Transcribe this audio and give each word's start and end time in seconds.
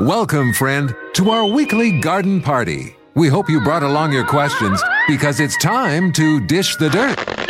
Welcome, 0.00 0.52
friend, 0.52 0.94
to 1.14 1.30
our 1.30 1.46
weekly 1.46 2.00
garden 2.02 2.42
party. 2.42 2.94
We 3.14 3.28
hope 3.28 3.48
you 3.48 3.62
brought 3.62 3.82
along 3.82 4.12
your 4.12 4.26
questions 4.26 4.82
because 5.08 5.40
it's 5.40 5.56
time 5.56 6.12
to 6.12 6.38
dish 6.38 6.76
the 6.76 6.90
dirt. 6.90 7.45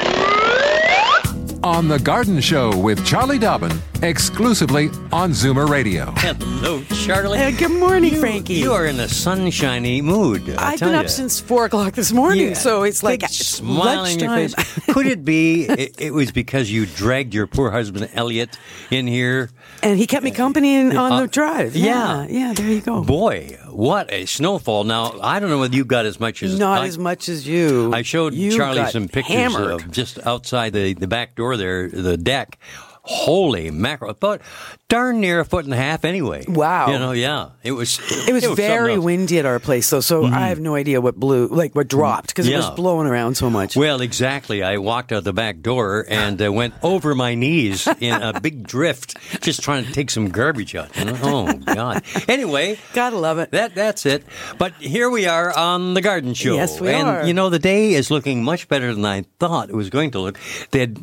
On 1.67 1.89
The 1.89 1.99
Garden 1.99 2.41
Show 2.41 2.77
with 2.79 3.05
Charlie 3.05 3.41
Dobbin, 3.41 3.73
exclusively 4.03 4.87
on 5.11 5.33
Zoomer 5.33 5.69
Radio. 5.69 6.13
Hello, 6.19 6.81
Charlie. 7.05 7.41
Uh, 7.41 7.51
good 7.51 7.73
morning, 7.73 8.15
You- 8.15 8.21
Frankie. 8.21 8.55
You 8.55 8.73
are 8.73 8.87
in 8.87 9.01
a 9.01 9.09
sunshiny 9.09 10.01
mood. 10.01 10.49
I 10.57 10.73
I've 10.75 10.79
tell 10.79 10.91
been 10.91 10.95
up 10.97 11.03
ya. 11.07 11.09
since 11.09 11.41
four 11.41 11.65
o'clock 11.65 11.95
this 11.95 12.13
morning, 12.13 12.51
Yeah, 12.51 12.55
so 12.55 12.85
it's 12.85 13.03
like 13.03 13.21
big 13.21 13.31
it's 13.31 13.45
smile 13.47 13.99
on 14.07 14.17
your 14.19 14.31
face. 14.31 14.55
Could 14.95 15.07
it 15.07 15.25
be 15.25 15.65
it, 15.65 15.97
it 16.01 16.15
was 16.15 16.31
because 16.31 16.71
you 16.71 16.87
dragged 16.87 17.35
your 17.35 17.49
poor 17.49 17.73
husband 17.73 18.11
Elliot 18.15 18.57
in 18.93 19.09
here? 19.09 19.51
and 19.83 19.99
he 19.99 20.07
kept 20.07 20.23
me 20.25 20.31
company 20.31 20.77
in, 20.77 20.97
on 20.97 21.13
Uh, 21.13 21.21
the 21.23 21.27
drive. 21.27 21.75
yeah. 21.75 22.27
yeah, 22.27 22.27
yeah, 22.49 22.53
There 22.55 22.69
you 22.71 22.81
go. 22.81 23.03
Boy, 23.03 23.59
what 23.77 24.11
a 24.13 24.25
snowfall! 24.27 24.85
Now 24.85 25.19
I 25.23 25.39
don't 25.39 25.51
know 25.51 25.59
whether 25.59 25.77
you 25.77 25.85
got 25.85 26.07
as 26.07 26.19
much 26.19 26.43
as 26.43 26.59
Not 26.59 26.81
I, 26.83 26.87
as 26.87 26.97
much 26.99 27.29
as 27.29 27.47
you. 27.47 27.93
I 27.93 28.03
showed 28.03 28.33
You 28.35 28.57
Charlie 28.57 28.87
some 28.87 29.09
pictures 29.09 29.37
hammered. 29.37 29.71
of 29.73 29.91
just 29.91 30.19
outside 30.27 30.73
the, 30.73 30.95
the 30.95 31.07
back 31.07 31.35
door 31.35 31.57
there, 31.57 31.89
the 31.89 32.17
deck. 32.17 32.59
Holy 33.07 33.71
mackerel! 33.71 34.15
But 34.19 34.43
darn 34.89 35.21
near 35.21 35.41
a 35.41 35.45
foot 35.45 35.65
and 35.65 35.75
a 35.75 35.77
half 35.77 36.05
anyway. 36.05 36.45
Wow. 36.47 36.91
You 36.91 36.99
know, 36.99 37.13
yeah. 37.13 37.51
It 37.63 37.73
was. 37.73 37.99
It 38.29 38.33
was, 38.33 38.45
something 38.45 38.57
very. 38.57 38.95
Mm-hmm. 38.95 39.03
windy 39.03 39.39
at 39.39 39.47
our 39.47 39.59
place, 39.59 39.89
though, 39.91 40.01
so 40.01 40.25
I 40.25 40.49
have 40.49 40.61
no 40.61 40.75
idea 40.75 41.01
what 41.01 41.17
blew, 41.17 41.49
like 41.49 41.75
what 41.75 41.89
dropped, 41.89 42.29
because 42.29 42.49
it 42.49 42.57
was 42.57 42.71
blowing 42.71 43.07
around 43.07 43.37
so 43.37 43.51
much. 43.51 43.77
Well, 43.77 44.01
exactly. 44.01 44.63
I 44.63 44.79
walked 44.79 45.13
out 45.13 45.25
the 45.25 45.33
back 45.33 45.61
door 45.61 46.05
and 46.09 46.41
uh, 46.43 46.53
went 46.53 46.75
over 46.83 47.15
my 47.15 47.35
knees 47.35 47.87
in 48.01 48.21
a 48.21 48.41
big 48.41 48.67
drift, 48.67 49.17
just 49.43 49.63
trying 49.63 49.85
to 49.85 49.93
take 49.93 50.11
some 50.11 50.29
garbage 50.29 50.75
out. 50.75 50.91
Oh 50.97 51.53
God. 51.53 52.03
Anyway, 52.29 52.79
Gotta 52.93 53.17
love 53.17 53.39
it. 53.39 53.51
that 53.53 53.75
that's 53.75 54.07
it. 54.07 54.25
But 54.59 54.75
here 54.75 55.09
we 55.11 55.27
are 55.27 55.57
on 55.57 55.95
the 55.95 56.01
garden 56.01 56.35
show. 56.35 56.55
Yes, 56.55 56.81
we 56.81 56.91
and, 56.91 57.09
are. 57.09 57.27
you 57.27 57.35
know, 57.35 57.51
the 57.51 57.59
day 57.59 57.95
is 57.95 58.11
looking 58.11 58.43
much 58.43 58.69
better 58.69 58.95
than 58.95 59.05
I 59.05 59.25
thought 59.39 59.71
it 59.71 59.75
was 59.75 59.91
going 59.91 60.13
to 60.13 60.21
look. 60.21 60.39
They 60.71 60.81
had, 60.81 60.99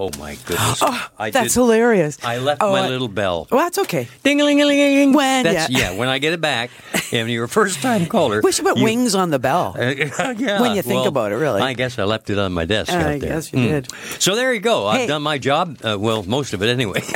Oh 0.00 0.10
my 0.16 0.36
goodness. 0.46 0.80
I 1.18 1.30
That's 1.30 1.48
did- 1.54 1.54
hilarious. 1.60 2.18
I 2.24 2.38
left 2.38 2.62
Oh, 2.62 2.70
my 2.70 2.82
I- 2.84 2.88
little 2.88 3.08
bell. 3.08 3.48
Well, 3.50 3.60
that's 3.64 3.78
okay. 3.78 4.06
Ding 4.22 4.40
a 4.40 4.44
ling 4.44 4.60
a 4.62 4.64
ling 4.64 4.78
a 4.78 4.94
ling. 5.00 5.12
When, 5.12 5.42
That's, 5.42 5.68
yeah. 5.70 5.90
yeah. 5.90 5.98
when 5.98 6.08
I 6.08 6.18
get 6.20 6.32
it 6.32 6.40
back, 6.40 6.70
and 7.12 7.28
you're 7.28 7.44
a 7.44 7.48
first 7.48 7.82
time 7.82 8.06
caller. 8.06 8.40
We 8.44 8.52
should 8.52 8.64
put 8.64 8.78
you- 8.78 8.84
wings 8.84 9.16
on 9.16 9.30
the 9.30 9.40
bell. 9.40 9.74
yeah, 9.78 10.60
when 10.60 10.76
you 10.76 10.82
think 10.82 11.00
well, 11.00 11.08
about 11.08 11.32
it, 11.32 11.36
really. 11.36 11.60
I 11.60 11.72
guess 11.72 11.98
I 11.98 12.04
left 12.04 12.30
it 12.30 12.38
on 12.38 12.52
my 12.52 12.64
desk. 12.64 12.92
out 12.92 13.04
I 13.04 13.18
there. 13.18 13.28
guess 13.30 13.52
you 13.52 13.58
Hmm. 13.58 13.66
did. 13.66 13.88
So 14.20 14.36
there 14.36 14.54
you 14.54 14.60
go. 14.60 14.86
I've 14.86 15.08
done 15.08 15.22
my 15.22 15.36
job. 15.36 15.78
Uh, 15.84 15.96
well, 15.98 16.22
most 16.22 16.52
of 16.54 16.62
it 16.62 16.68
anyway. 16.68 17.02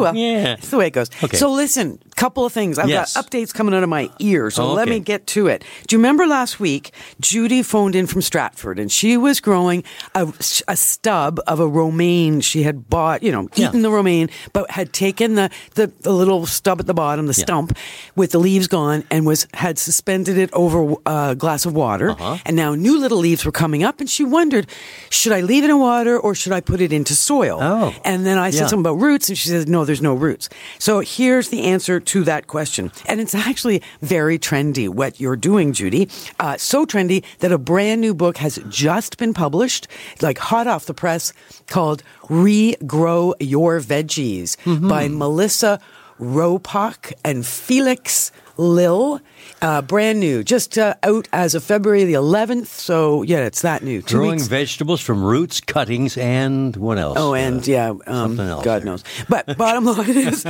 Well, 0.00 0.14
Yeah. 0.16 0.54
it's 0.54 0.68
the 0.70 0.76
way 0.78 0.86
it 0.86 0.92
goes. 0.92 1.10
Okay. 1.22 1.36
So 1.36 1.50
listen, 1.50 1.98
couple 2.18 2.44
of 2.44 2.52
things. 2.52 2.78
I've 2.78 2.88
Yes. 2.88 3.14
got 3.14 3.30
updates 3.30 3.54
coming 3.54 3.74
out 3.74 3.82
of 3.82 3.88
my 3.88 4.10
ear, 4.18 4.50
so 4.50 4.64
Oh, 4.64 4.72
let 4.74 4.88
me 4.88 4.98
get 4.98 5.26
to 5.28 5.46
it. 5.46 5.62
Do 5.86 5.94
you 5.94 5.98
remember 5.98 6.26
last 6.26 6.58
week, 6.58 6.90
Judy 7.20 7.62
phoned 7.62 7.94
in 7.94 8.06
from 8.06 8.22
Stratford, 8.22 8.78
and 8.80 8.90
she 8.90 9.16
was 9.16 9.40
growing 9.40 9.84
a, 10.14 10.26
a 10.66 10.76
stub 10.76 11.38
of 11.46 11.60
a 11.60 11.66
romaine 11.68 12.40
she 12.40 12.64
had 12.64 12.90
bought, 12.90 13.22
you 13.22 13.30
know, 13.30 13.48
Yeah. 13.54 13.68
eaten 13.68 13.82
the 13.82 13.90
romaine, 13.90 14.30
but 14.52 14.70
had 14.70 14.92
taken 14.92 15.36
the, 15.36 15.48
the, 15.74 15.92
the 16.00 16.12
little 16.12 16.44
stub 16.46 16.80
at 16.80 16.86
the 16.86 16.94
bottom, 16.94 17.26
the 17.26 17.34
Yeah. 17.38 17.44
stump, 17.44 17.76
with 18.16 18.32
the 18.32 18.40
leaves 18.40 18.66
gone, 18.66 19.04
and 19.10 19.24
was 19.24 19.46
had 19.54 19.78
suspended 19.78 20.36
it 20.38 20.50
over 20.52 20.94
a 21.06 21.34
glass 21.36 21.64
of 21.66 21.72
water. 21.74 22.10
Uh-huh. 22.10 22.36
And 22.44 22.56
now 22.56 22.74
new 22.74 22.98
little 22.98 23.18
leaves 23.18 23.44
were 23.44 23.52
coming 23.52 23.84
up, 23.84 24.00
and 24.00 24.10
she 24.10 24.24
wondered, 24.24 24.66
should 25.10 25.32
I 25.32 25.40
leave 25.40 25.62
it 25.64 25.70
in 25.70 25.78
water 25.78 26.18
or 26.18 26.34
should 26.34 26.52
I 26.52 26.60
put 26.60 26.80
it 26.80 26.92
into 26.92 27.14
soil? 27.14 27.58
Oh. 27.62 27.94
And 28.04 28.26
then 28.26 28.38
I 28.38 28.50
said 28.50 28.62
Yeah. 28.62 28.66
something 28.68 28.86
about 28.90 29.00
roots, 29.00 29.28
and 29.28 29.38
she 29.38 29.48
says, 29.48 29.66
no, 29.68 29.84
there's 29.84 30.02
no 30.02 30.14
roots. 30.14 30.48
So 30.78 31.00
here's 31.00 31.48
the 31.50 31.62
answer 31.64 32.00
to 32.08 32.24
that 32.24 32.46
question. 32.46 32.90
And 33.06 33.20
it's 33.20 33.34
actually 33.34 33.82
very 34.02 34.38
trendy, 34.38 34.88
what 34.88 35.20
you're 35.20 35.36
doing, 35.36 35.72
Judy. 35.72 36.08
Uh, 36.40 36.56
so 36.56 36.84
trendy 36.86 37.24
that 37.38 37.52
a 37.52 37.58
brand 37.58 38.00
new 38.00 38.14
book 38.14 38.38
has 38.38 38.58
just 38.68 39.18
been 39.18 39.34
published, 39.34 39.88
like 40.20 40.38
hot 40.38 40.66
off 40.66 40.86
the 40.86 40.94
press, 40.94 41.32
called 41.66 42.02
Regrow 42.22 43.34
Your 43.40 43.80
Veggies 43.80 44.56
by 44.88 45.08
Melissa 45.08 45.80
Raupach 46.20 47.12
and 47.24 47.46
Felix 47.46 48.32
Lill. 48.56 49.20
Uh, 49.60 49.82
brand 49.82 50.20
new, 50.20 50.44
just 50.44 50.78
uh, 50.78 50.94
out 51.02 51.26
as 51.32 51.54
of 51.54 51.64
February 51.64 52.04
the 52.04 52.12
11th. 52.14 52.66
So, 52.66 53.22
yeah, 53.22 53.38
it's 53.38 53.62
that 53.62 53.82
new. 53.82 54.02
Two 54.02 54.16
Growing 54.18 54.30
weeks. 54.36 54.46
vegetables 54.46 55.00
from 55.00 55.22
roots, 55.24 55.60
cuttings, 55.60 56.16
and 56.16 56.76
what 56.76 56.96
else? 56.98 57.18
Oh, 57.18 57.34
and 57.34 57.58
Uh, 57.60 57.72
yeah, 57.72 57.88
um, 57.90 58.36
something 58.36 58.46
else 58.48 58.64
God 58.64 58.82
there. 58.82 58.86
knows. 58.86 59.04
But 59.28 59.56
bottom 59.58 59.84
line 59.84 60.16
is, 60.16 60.44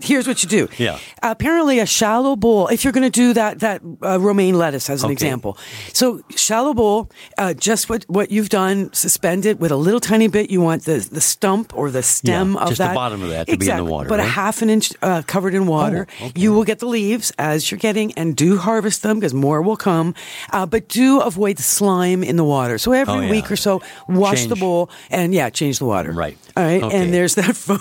here's 0.00 0.26
what 0.26 0.42
you 0.42 0.48
do. 0.48 0.68
Yeah. 0.78 0.98
apparently, 1.22 1.78
a 1.78 1.86
shallow 1.86 2.34
bowl. 2.36 2.66
If 2.68 2.82
you're 2.84 2.92
going 2.92 3.10
to 3.10 3.20
do 3.20 3.32
that, 3.34 3.60
that 3.60 3.80
uh, 4.02 4.18
romaine 4.20 4.58
lettuce 4.58 4.90
as 4.90 5.02
an 5.02 5.08
Okay. 5.08 5.12
example. 5.12 5.56
So 5.92 6.20
shallow 6.34 6.74
bowl, 6.74 7.10
uh, 7.38 7.54
just 7.54 7.88
what 7.88 8.04
what 8.08 8.30
you've 8.30 8.48
done, 8.48 8.92
suspend 8.92 9.46
it 9.46 9.58
with 9.60 9.70
a 9.70 9.76
little 9.76 10.00
tiny 10.00 10.28
bit. 10.28 10.50
You 10.50 10.60
want 10.60 10.84
the 10.84 10.98
the 11.10 11.20
stump 11.20 11.76
or 11.76 11.90
the 11.90 12.02
stem 12.02 12.54
Yeah, 12.54 12.60
of 12.62 12.68
just 12.68 12.78
the 12.78 12.84
that. 12.84 12.94
bottom 12.94 13.22
of 13.22 13.28
that 13.30 13.46
to 13.48 13.56
be 13.56 13.68
in 13.70 13.76
the 13.76 13.84
water, 13.84 14.08
But 14.08 14.20
a 14.20 14.24
half 14.24 14.62
an 14.62 14.70
inch 14.70 14.92
uh, 15.02 15.22
covered 15.26 15.54
in 15.54 15.66
water. 15.66 16.06
Oh, 16.20 16.26
okay. 16.26 16.40
You 16.40 16.52
will 16.52 16.64
get 16.64 16.78
the 16.80 16.86
leaves 16.86 17.32
as 17.38 17.70
you're 17.70 17.78
getting, 17.78 18.12
and 18.14 18.27
do 18.34 18.56
harvest 18.58 19.02
them 19.02 19.18
because 19.18 19.34
more 19.34 19.62
will 19.62 19.76
come. 19.76 20.14
Uh, 20.52 20.66
but 20.66 20.88
do 20.88 21.20
avoid 21.20 21.58
slime 21.58 22.22
in 22.24 22.36
the 22.36 22.44
water. 22.44 22.78
So 22.78 22.92
every 22.92 23.14
Oh, 23.14 23.20
yeah. 23.20 23.30
week 23.30 23.50
or 23.50 23.56
so, 23.56 23.80
wash 24.08 24.46
the 24.46 24.56
bowl 24.56 24.90
and 25.10 25.32
yeah, 25.34 25.50
change 25.50 25.78
the 25.78 25.84
water. 25.86 26.12
Right. 26.12 26.36
All 26.56 26.64
right. 26.64 26.82
Okay. 26.82 26.96
And 26.96 27.12
there's 27.14 27.34
that 27.36 27.56
phone. 27.56 27.78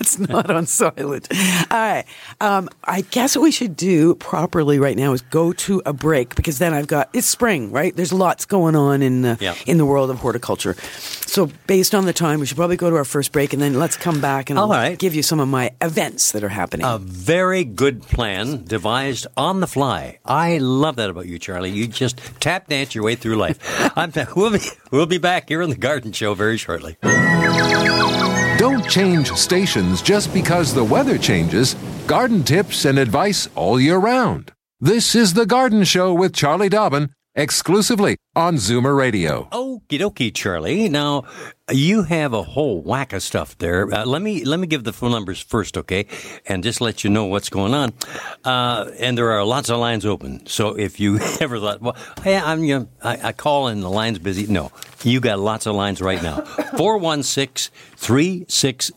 It's 0.00 0.18
not 0.18 0.50
on 0.50 0.66
silent. 0.66 1.28
All 1.70 1.76
right. 1.78 2.04
Um, 2.40 2.68
I 2.84 3.00
guess 3.02 3.36
what 3.36 3.42
we 3.42 3.50
should 3.50 3.76
do 3.76 4.14
properly 4.16 4.78
right 4.78 4.96
now 4.96 5.12
is 5.12 5.22
go 5.22 5.52
to 5.52 5.82
a 5.86 5.92
break 5.92 6.34
because 6.34 6.58
then 6.58 6.72
I've 6.72 6.86
got 6.86 7.08
it's 7.12 7.26
spring, 7.26 7.72
right? 7.72 7.94
There's 7.94 8.12
lots 8.12 8.44
going 8.46 8.76
on 8.76 9.02
in 9.02 9.22
the 9.22 9.36
Yeah. 9.40 9.54
in 9.66 9.78
the 9.78 9.84
world 9.86 10.10
of 10.10 10.18
horticulture. 10.18 10.74
So 11.26 11.50
based 11.66 11.94
on 11.94 12.04
the 12.06 12.12
time, 12.12 12.40
we 12.40 12.46
should 12.46 12.56
probably 12.56 12.76
go 12.76 12.90
to 12.90 12.96
our 12.96 13.04
first 13.04 13.32
break 13.32 13.52
and 13.52 13.60
then 13.60 13.74
let's 13.78 13.96
come 13.96 14.20
back 14.20 14.50
and 14.50 14.58
I'll 14.58 14.66
All 14.66 14.70
right. 14.70 14.98
give 14.98 15.14
you 15.14 15.22
some 15.22 15.40
of 15.40 15.48
my 15.48 15.72
events 15.82 16.32
that 16.32 16.42
are 16.44 16.48
happening. 16.48 16.86
A 16.86 16.98
very 16.98 17.64
good 17.64 18.02
plan 18.02 18.64
devised 18.64 19.26
on 19.36 19.60
the 19.60 19.66
fly. 19.66 20.18
I 20.24 20.58
love 20.58 20.96
that 20.96 21.10
about 21.10 21.26
you, 21.26 21.38
Charlie. 21.38 21.70
You 21.70 21.86
just 21.86 22.18
tap 22.40 22.68
dance 22.68 22.94
your 22.94 23.04
way 23.04 23.14
through 23.14 23.36
life. 23.36 23.58
I'm, 23.96 24.12
we'll, 24.36 24.50
be, 24.52 24.60
we'll 24.90 25.06
be 25.06 25.18
back 25.18 25.48
here 25.48 25.62
on 25.62 25.70
the 25.70 25.76
Garden 25.76 26.12
Show 26.12 26.34
very 26.34 26.56
shortly. 26.56 26.96
Change 28.88 29.32
stations 29.34 30.00
just 30.00 30.32
because 30.32 30.72
the 30.72 30.82
weather 30.82 31.18
changes. 31.18 31.74
Garden 32.06 32.42
tips 32.42 32.86
and 32.86 32.98
advice 32.98 33.46
all 33.54 33.78
year 33.78 33.98
round. 33.98 34.50
This 34.80 35.14
is 35.14 35.34
The 35.34 35.44
Garden 35.44 35.84
Show 35.84 36.14
with 36.14 36.32
Charlie 36.32 36.70
Dobbin, 36.70 37.10
exclusively 37.34 38.16
on 38.34 38.54
Zoomer 38.54 38.96
Radio. 38.96 39.46
Okie 39.52 40.00
dokie, 40.00 40.34
Charlie. 40.34 40.88
Now, 40.88 41.24
you 41.70 42.02
have 42.02 42.32
a 42.32 42.42
whole 42.42 42.80
whack 42.80 43.12
of 43.12 43.22
stuff 43.22 43.56
there. 43.58 43.92
Uh, 43.92 44.04
let 44.04 44.22
me 44.22 44.44
let 44.44 44.58
me 44.58 44.66
give 44.66 44.84
the 44.84 44.92
phone 44.92 45.10
numbers 45.10 45.40
first, 45.40 45.76
okay, 45.76 46.06
and 46.46 46.62
just 46.62 46.80
let 46.80 47.04
you 47.04 47.10
know 47.10 47.26
what's 47.26 47.48
going 47.48 47.74
on. 47.74 47.92
Uh, 48.44 48.90
and 48.98 49.16
there 49.16 49.30
are 49.32 49.44
lots 49.44 49.68
of 49.68 49.78
lines 49.78 50.06
open. 50.06 50.46
So 50.46 50.78
if 50.78 51.00
you 51.00 51.18
ever 51.40 51.58
thought, 51.58 51.80
well, 51.80 51.96
hey, 52.22 52.36
I'm 52.36 52.64
you 52.64 52.80
know, 52.80 52.88
I, 53.02 53.28
I 53.28 53.32
call 53.32 53.68
and 53.68 53.82
the 53.82 53.90
line's 53.90 54.18
busy. 54.18 54.46
No, 54.46 54.72
you 55.02 55.20
got 55.20 55.38
lots 55.38 55.66
of 55.66 55.74
lines 55.74 56.00
right 56.00 56.22
now. 56.22 56.40
416 56.76 57.72
360 57.96 58.94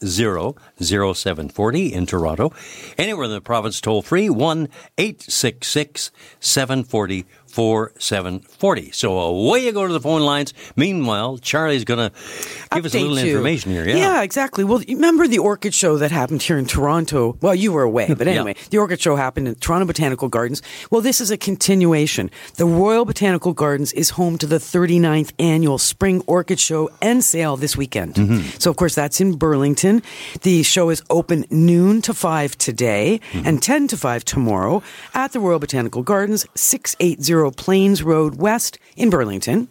0740 0.83 1.93
in 1.93 2.05
Toronto. 2.05 2.53
Anywhere 2.97 3.25
in 3.25 3.31
the 3.31 3.41
province, 3.41 3.81
toll 3.81 4.01
free 4.01 4.29
1 4.29 4.69
866 4.97 6.11
740 6.39 7.25
4740. 7.51 8.91
So 8.91 9.19
away 9.19 9.65
you 9.65 9.71
go 9.71 9.85
to 9.85 9.93
the 9.93 9.99
phone 9.99 10.21
lines. 10.21 10.53
Meanwhile, 10.75 11.39
Charlie's 11.39 11.83
going 11.83 12.09
to 12.09 12.17
give 12.73 12.85
us 12.85 12.95
a 12.95 12.99
little 12.99 13.19
you. 13.19 13.31
information 13.31 13.71
here. 13.71 13.87
Yeah. 13.87 13.95
Yeah, 13.97 14.21
exactly. 14.23 14.63
Well, 14.63 14.81
you 14.83 14.95
remember 14.95 15.27
the 15.27 15.39
orchid 15.39 15.73
show 15.73 15.97
that 15.97 16.11
happened 16.11 16.41
here 16.41 16.57
in 16.57 16.65
Toronto? 16.65 17.37
Well, 17.41 17.55
you 17.55 17.71
were 17.71 17.83
away, 17.83 18.13
but 18.13 18.27
Yeah. 18.27 18.33
anyway, 18.33 18.55
the 18.69 18.77
orchid 18.77 19.01
show 19.01 19.15
happened 19.15 19.47
in 19.47 19.55
Toronto 19.55 19.85
Botanical 19.85 20.27
Gardens. 20.29 20.61
Well, 20.89 21.01
this 21.01 21.19
is 21.21 21.31
a 21.31 21.37
continuation. 21.37 22.29
The 22.55 22.65
Royal 22.65 23.05
Botanical 23.05 23.53
Gardens 23.53 23.93
is 23.93 24.11
home 24.11 24.37
to 24.39 24.45
the 24.47 24.57
39th 24.57 25.31
annual 25.39 25.77
Spring 25.77 26.21
Orchid 26.27 26.59
Show 26.59 26.89
and 27.01 27.23
sale 27.23 27.57
this 27.57 27.75
weekend. 27.77 28.15
Mm-hmm. 28.15 28.47
So, 28.59 28.69
of 28.69 28.75
course, 28.77 28.95
that's 28.95 29.19
in 29.21 29.35
Burlington. 29.37 30.01
The 30.41 30.63
show 30.63 30.89
is 30.89 31.01
open 31.09 31.45
noon 31.49 32.01
to 32.03 32.13
5 32.13 32.57
today 32.57 33.19
Mm-hmm. 33.31 33.47
and 33.47 33.61
10 33.63 33.87
to 33.89 33.97
5 33.97 34.25
tomorrow 34.25 34.81
at 35.13 35.31
the 35.31 35.39
Royal 35.39 35.59
Botanical 35.59 36.03
Gardens, 36.03 36.45
680 36.55 37.51
Plains 37.55 38.03
Road 38.03 38.35
West 38.35 38.77
in 38.95 39.09
Burlington. 39.09 39.67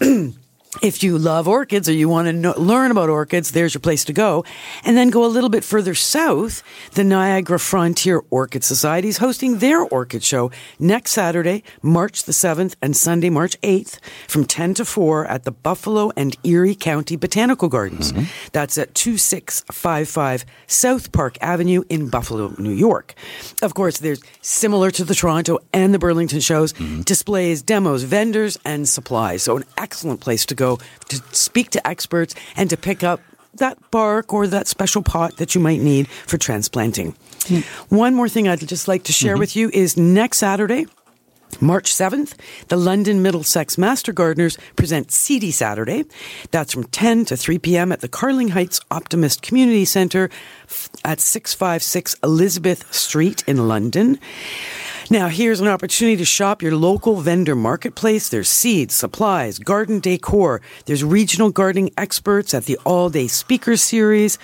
If 0.80 1.02
you 1.02 1.18
love 1.18 1.48
orchids 1.48 1.88
or 1.88 1.92
you 1.92 2.08
want 2.08 2.26
to 2.28 2.32
know, 2.32 2.54
learn 2.56 2.92
about 2.92 3.08
orchids, 3.08 3.50
there's 3.50 3.74
your 3.74 3.80
place 3.80 4.04
to 4.04 4.12
go. 4.12 4.44
And 4.84 4.96
then 4.96 5.10
go 5.10 5.24
a 5.24 5.26
little 5.26 5.50
bit 5.50 5.64
further 5.64 5.94
south. 5.94 6.62
The 6.92 7.02
Niagara 7.02 7.58
Frontier 7.58 8.22
Orchid 8.30 8.62
Society 8.62 9.08
is 9.08 9.18
hosting 9.18 9.58
their 9.58 9.82
orchid 9.82 10.22
show 10.22 10.52
next 10.78 11.10
Saturday, 11.12 11.64
March 11.82 12.24
the 12.24 12.32
7th 12.32 12.76
and 12.80 12.96
Sunday, 12.96 13.28
March 13.28 13.60
8th 13.62 13.98
from 14.28 14.44
10 14.44 14.74
to 14.74 14.84
4 14.84 15.26
at 15.26 15.42
the 15.42 15.50
Buffalo 15.50 16.12
and 16.16 16.36
Erie 16.44 16.76
County 16.76 17.16
Botanical 17.16 17.68
Gardens. 17.68 18.12
Mm-hmm. 18.12 18.24
That's 18.52 18.78
at 18.78 18.94
2655 18.94 20.44
South 20.68 21.10
Park 21.10 21.38
Avenue 21.40 21.82
in 21.88 22.08
Buffalo, 22.08 22.54
New 22.58 22.70
York. 22.70 23.14
Of 23.62 23.74
course, 23.74 23.98
there's 23.98 24.22
similar 24.42 24.92
to 24.92 25.04
the 25.04 25.14
Toronto 25.14 25.58
and 25.72 25.92
the 25.92 25.98
Burlington 25.98 26.40
shows, 26.40 26.72
mm-hmm. 26.74 27.00
displays, 27.02 27.62
demos, 27.62 28.04
vendors, 28.04 28.58
and 28.64 28.88
supplies. 28.88 29.42
So 29.42 29.56
an 29.56 29.64
excellent 29.76 30.20
place 30.20 30.46
to 30.46 30.54
go 30.54 30.67
to 30.76 31.22
speak 31.32 31.70
to 31.70 31.86
experts 31.86 32.34
and 32.56 32.70
to 32.70 32.76
pick 32.76 33.02
up 33.02 33.20
that 33.54 33.90
bark 33.90 34.32
or 34.32 34.46
that 34.46 34.68
special 34.68 35.02
pot 35.02 35.36
that 35.38 35.54
you 35.54 35.60
might 35.60 35.80
need 35.80 36.08
for 36.08 36.38
transplanting. 36.38 37.14
Hmm. 37.46 37.60
One 37.88 38.14
more 38.14 38.28
thing 38.28 38.46
I'd 38.46 38.60
just 38.60 38.88
like 38.88 39.04
to 39.04 39.12
share 39.12 39.34
mm-hmm. 39.34 39.40
with 39.40 39.56
you 39.56 39.70
is 39.72 39.96
next 39.96 40.38
Saturday, 40.38 40.86
March 41.60 41.92
7th, 41.92 42.34
the 42.68 42.76
London 42.76 43.22
Middlesex 43.22 43.78
Master 43.78 44.12
Gardeners 44.12 44.58
present 44.76 45.10
Seedy 45.10 45.50
Saturday. 45.50 46.04
That's 46.50 46.72
from 46.72 46.84
10 46.84 47.24
to 47.26 47.36
3 47.36 47.58
p.m. 47.58 47.90
at 47.90 48.00
the 48.00 48.08
Carling 48.08 48.48
Heights 48.48 48.80
Optimist 48.90 49.42
Community 49.42 49.84
Centre 49.84 50.30
at 51.04 51.20
656 51.20 52.16
Elizabeth 52.22 52.92
Street 52.94 53.42
in 53.46 53.66
London. 53.66 54.18
Now, 55.10 55.28
here's 55.28 55.60
an 55.60 55.68
opportunity 55.68 56.18
to 56.18 56.24
shop 56.26 56.60
your 56.60 56.76
local 56.76 57.16
vendor 57.16 57.54
marketplace. 57.54 58.28
There's 58.28 58.48
seeds, 58.48 58.94
supplies, 58.94 59.58
garden 59.58 60.00
decor. 60.00 60.60
There's 60.84 61.02
regional 61.02 61.48
gardening 61.50 61.92
experts 61.96 62.52
at 62.52 62.66
the 62.66 62.76
all 62.84 63.08
day 63.08 63.26
speaker 63.26 63.78
series. 63.78 64.38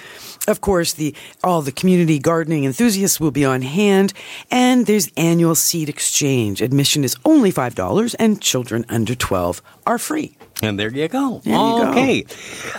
Of 0.49 0.63
course, 0.63 0.95
the, 0.95 1.15
all 1.43 1.61
the 1.61 1.73
community 1.73 2.19
gardening 2.19 2.65
enthusiasts 2.65 3.21
will 3.21 3.31
be 3.31 3.45
on 3.45 3.61
hand. 3.61 4.15
And 4.51 4.87
there's 4.87 5.11
annual 5.19 5.55
seed 5.55 5.91
exchange. 5.91 6.63
Admission 6.63 7.05
is 7.05 7.15
only 7.27 7.53
$5 7.53 8.15
and 8.19 8.41
children 8.41 8.87
under 8.89 9.15
12 9.15 9.61
are 9.87 9.99
free. 9.99 10.39
And 10.63 10.79
there 10.81 10.91
you 10.91 11.09
go. 11.09 11.43
There 11.45 11.53
you 11.53 11.61
go. 11.61 11.91
okay. 11.91 12.25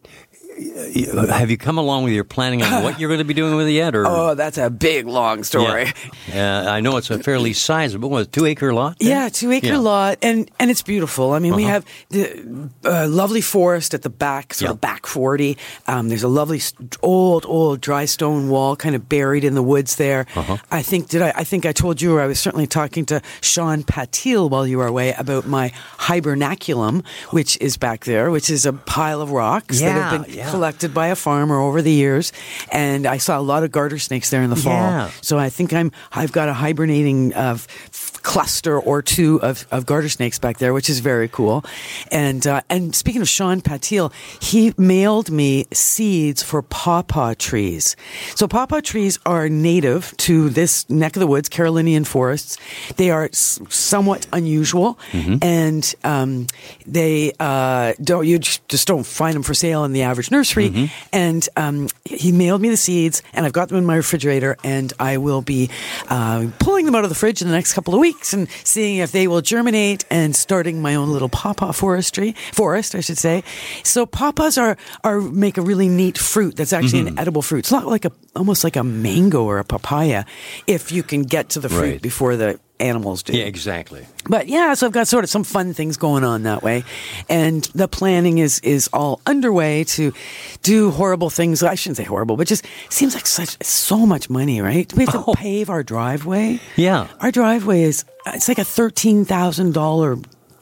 have 1.30 1.50
you 1.50 1.58
come 1.58 1.78
along 1.78 2.04
with 2.04 2.14
your 2.14 2.24
planning 2.24 2.62
on 2.64 2.84
what 2.84 3.00
you're 3.00 3.10
going 3.10 3.20
to 3.20 3.24
be 3.26 3.34
doing 3.34 3.56
with 3.56 3.68
it 3.68 3.72
yet? 3.72 3.96
Or, 3.96 4.06
Oh, 4.20 4.36
that's 4.36 4.58
a 4.58 4.70
big, 4.70 5.08
long 5.08 5.44
story. 5.44 5.92
Yeah. 6.28 6.64
Uh, 6.68 6.72
I 6.72 6.82
know 6.82 6.98
it's 6.98 7.10
a 7.10 7.20
fairly 7.20 7.54
sizable, 7.54 8.10
what, 8.10 8.32
two 8.32 8.46
acre 8.46 8.74
lot? 8.74 8.98
there? 9.00 9.10
Yeah, 9.10 9.30
two 9.30 9.52
acre 9.52 9.68
Yeah. 9.68 9.74
Uh-huh. 9.74 9.82
lot, 9.82 10.18
and 10.22 10.50
and 10.60 10.70
it's 10.72 10.82
beautiful. 10.82 11.32
I 11.34 11.40
mean, 11.40 11.56
we 11.56 11.64
have 11.64 11.86
the 12.10 12.70
uh, 12.86 13.08
lovely 13.08 13.42
forest 13.42 13.94
at 13.94 14.02
the 14.02 14.10
back, 14.10 14.54
sort 14.54 14.72
of 14.72 14.78
Yeah. 14.78 14.80
back 14.80 15.06
forty. 15.06 15.58
Um, 15.88 16.10
there's 16.10 16.24
a 16.24 16.28
lovely 16.28 16.62
old, 17.02 17.46
old 17.48 17.82
dry 17.82 18.06
stone 18.06 18.50
wall, 18.50 18.76
kind 18.76 18.96
of 18.96 19.08
buried 19.08 19.44
in 19.44 19.56
the 19.56 19.64
woods 19.64 19.96
there. 19.96 20.26
Uh-huh. 20.36 20.58
I 20.72 20.82
think 20.82 21.10
did 21.10 21.22
I? 21.22 21.34
I 21.36 21.44
think 21.44 21.66
I 21.66 21.72
told 21.72 22.02
you, 22.02 22.16
or 22.16 22.22
I 22.22 22.28
was 22.28 22.40
certainly 22.40 22.68
talking 22.68 23.06
to 23.08 23.22
Sean 23.42 23.84
Patil 23.84 24.50
while 24.50 24.68
you 24.68 24.78
were 24.78 24.88
away 24.88 25.14
about 25.18 25.48
my 25.48 25.72
hibernaculum, 26.00 27.06
which 27.32 27.58
is 27.62 27.78
back 27.78 28.06
there, 28.06 28.30
which 28.32 28.50
is 28.50 28.66
a 28.66 28.74
pile 28.74 29.22
of 29.22 29.32
rocks 29.32 29.80
that 29.80 29.92
have 29.92 30.26
been 30.26 30.34
yeah. 30.36 30.49
Collected 30.52 30.94
by 30.94 31.08
a 31.08 31.16
farmer 31.16 31.60
over 31.60 31.82
the 31.82 31.92
years, 31.92 32.32
and 32.72 33.06
I 33.06 33.18
saw 33.18 33.40
a 33.40 33.42
lot 33.42 33.64
of 33.64 33.72
garter 33.72 34.00
snakes 34.00 34.30
there 34.30 34.42
in 34.44 34.50
the 34.50 34.56
fall. 34.56 34.74
Yeah. 34.74 35.12
So 35.22 35.38
I 35.38 35.50
think 35.50 35.74
I'm 35.74 35.92
I've 36.12 36.32
got 36.32 36.50
a 36.50 36.54
hibernating 36.54 37.34
uh, 37.34 37.54
f- 37.56 38.09
cluster 38.24 38.80
or 38.80 39.02
two 39.02 39.42
of, 39.42 39.66
of 39.72 39.86
garter 39.86 40.10
snakes 40.10 40.40
back 40.40 40.58
there, 40.58 40.74
which 40.74 40.90
is 40.90 41.00
very 41.00 41.28
cool. 41.28 41.64
And 42.12 42.46
uh, 42.46 42.62
and 42.70 42.96
speaking 42.96 43.22
of 43.22 43.28
Sean 43.30 43.62
Patil, 43.62 44.12
he 44.42 44.74
mailed 44.78 45.32
me 45.32 45.66
seeds 45.72 46.44
for 46.44 46.62
pawpaw 46.62 47.34
trees. 47.38 47.96
So 48.36 48.48
pawpaw 48.48 48.82
trees 48.82 49.20
are 49.26 49.50
native 49.50 50.16
to 50.18 50.50
this 50.50 50.90
neck 50.90 51.16
of 51.16 51.20
the 51.20 51.28
woods, 51.28 51.50
Carolinian 51.50 52.04
forests. 52.04 52.58
They 52.98 53.10
are 53.12 53.26
s- 53.26 53.60
somewhat 53.70 54.28
unusual, 54.34 54.98
and 55.42 55.96
um, 56.04 56.48
they 56.86 57.34
uh, 57.40 57.94
don't 58.02 58.26
you 58.28 58.40
just 58.40 58.68
just 58.68 58.88
don't 58.88 59.06
find 59.06 59.36
them 59.36 59.44
for 59.44 59.54
sale 59.54 59.84
in 59.86 59.94
the 59.94 60.02
average 60.04 60.32
nursery. 60.32 60.90
And 61.14 61.48
um, 61.58 61.88
he 62.06 62.32
mailed 62.32 62.62
me 62.62 62.70
the 62.70 62.78
seeds, 62.78 63.22
and 63.34 63.46
I've 63.46 63.54
got 63.54 63.70
them 63.70 63.78
in 63.78 63.86
my 63.86 63.96
refrigerator, 63.96 64.58
and 64.64 64.92
I 65.00 65.18
will 65.18 65.42
be 65.42 65.70
uh, 66.10 66.48
pulling 66.60 66.86
them 66.86 66.96
out 66.96 67.04
of 67.04 67.10
the 67.10 67.16
fridge 67.16 67.42
in 67.42 67.48
the 67.48 67.54
next 67.54 67.74
couple 67.74 67.94
of 67.94 68.00
weeks 68.00 68.09
and 68.34 68.50
seeing 68.64 68.98
if 68.98 69.12
they 69.12 69.28
will 69.28 69.42
germinate 69.42 70.06
and 70.10 70.36
starting 70.36 70.82
my 70.82 70.96
own 70.96 71.10
little 71.10 71.30
pawpaw 71.30 71.72
forestry 71.72 72.36
forest, 72.54 72.96
I 72.96 73.02
should 73.02 73.18
say. 73.18 73.44
So 73.84 74.06
pawpaws 74.06 74.58
are 74.58 74.78
are 75.04 75.22
make 75.22 75.58
a 75.58 75.62
really 75.62 75.88
neat 75.90 76.18
fruit 76.18 76.56
that's 76.56 76.74
actually 76.74 77.00
an 77.02 77.06
mm-hmm. 77.08 77.20
edible 77.20 77.42
fruit. 77.42 77.60
It's 77.60 77.72
not 77.72 77.88
like 77.88 78.06
a 78.06 78.12
almost 78.36 78.64
like 78.64 78.76
a 78.76 78.84
mango 78.84 79.44
or 79.44 79.60
a 79.60 79.64
papaya 79.64 80.24
if 80.68 80.92
you 80.92 81.04
can 81.04 81.24
get 81.24 81.50
to 81.50 81.60
the 81.60 81.70
fruit 81.70 81.80
Right. 81.80 82.02
before 82.02 82.36
the 82.36 82.60
animals 82.80 83.24
do. 83.24 83.38
Yeah, 83.38 83.46
exactly. 83.46 84.06
But 84.28 84.48
yeah, 84.48 84.74
so 84.74 84.88
I've 84.88 84.92
got 84.92 85.08
sort 85.08 85.24
of 85.24 85.30
some 85.30 85.44
fun 85.44 85.74
things 85.74 85.98
going 85.98 86.24
on 86.24 86.44
that 86.44 86.64
way, 86.64 86.84
and 87.30 87.64
the 87.76 87.88
planning 87.88 88.38
is 88.38 88.60
is 88.62 88.90
all 88.94 89.22
underway 89.26 89.84
to 89.86 90.14
do 90.62 90.92
horrible 90.92 91.30
things. 91.30 91.64
I 91.64 91.76
shouldn't 91.76 91.98
say 91.98 92.04
horrible, 92.04 92.38
but 92.38 92.48
just 92.48 92.66
seems 92.90 93.14
like 93.16 93.28
such 93.28 93.62
so 93.64 94.06
much 94.06 94.30
money, 94.30 94.62
right? 94.62 94.92
We 94.94 95.06
have 95.06 95.14
to 95.14 95.24
oh. 95.28 95.34
pave 95.34 95.70
our 95.70 95.84
driveway. 95.84 96.60
Yeah. 96.76 97.08
our 97.20 97.32
driveway 97.32 97.84
is 97.84 98.06
it's 98.28 98.48
like 98.48 98.60
a 98.60 98.64
thirteen 98.64 99.26
thousand 99.26 99.74
dollar 99.74 100.18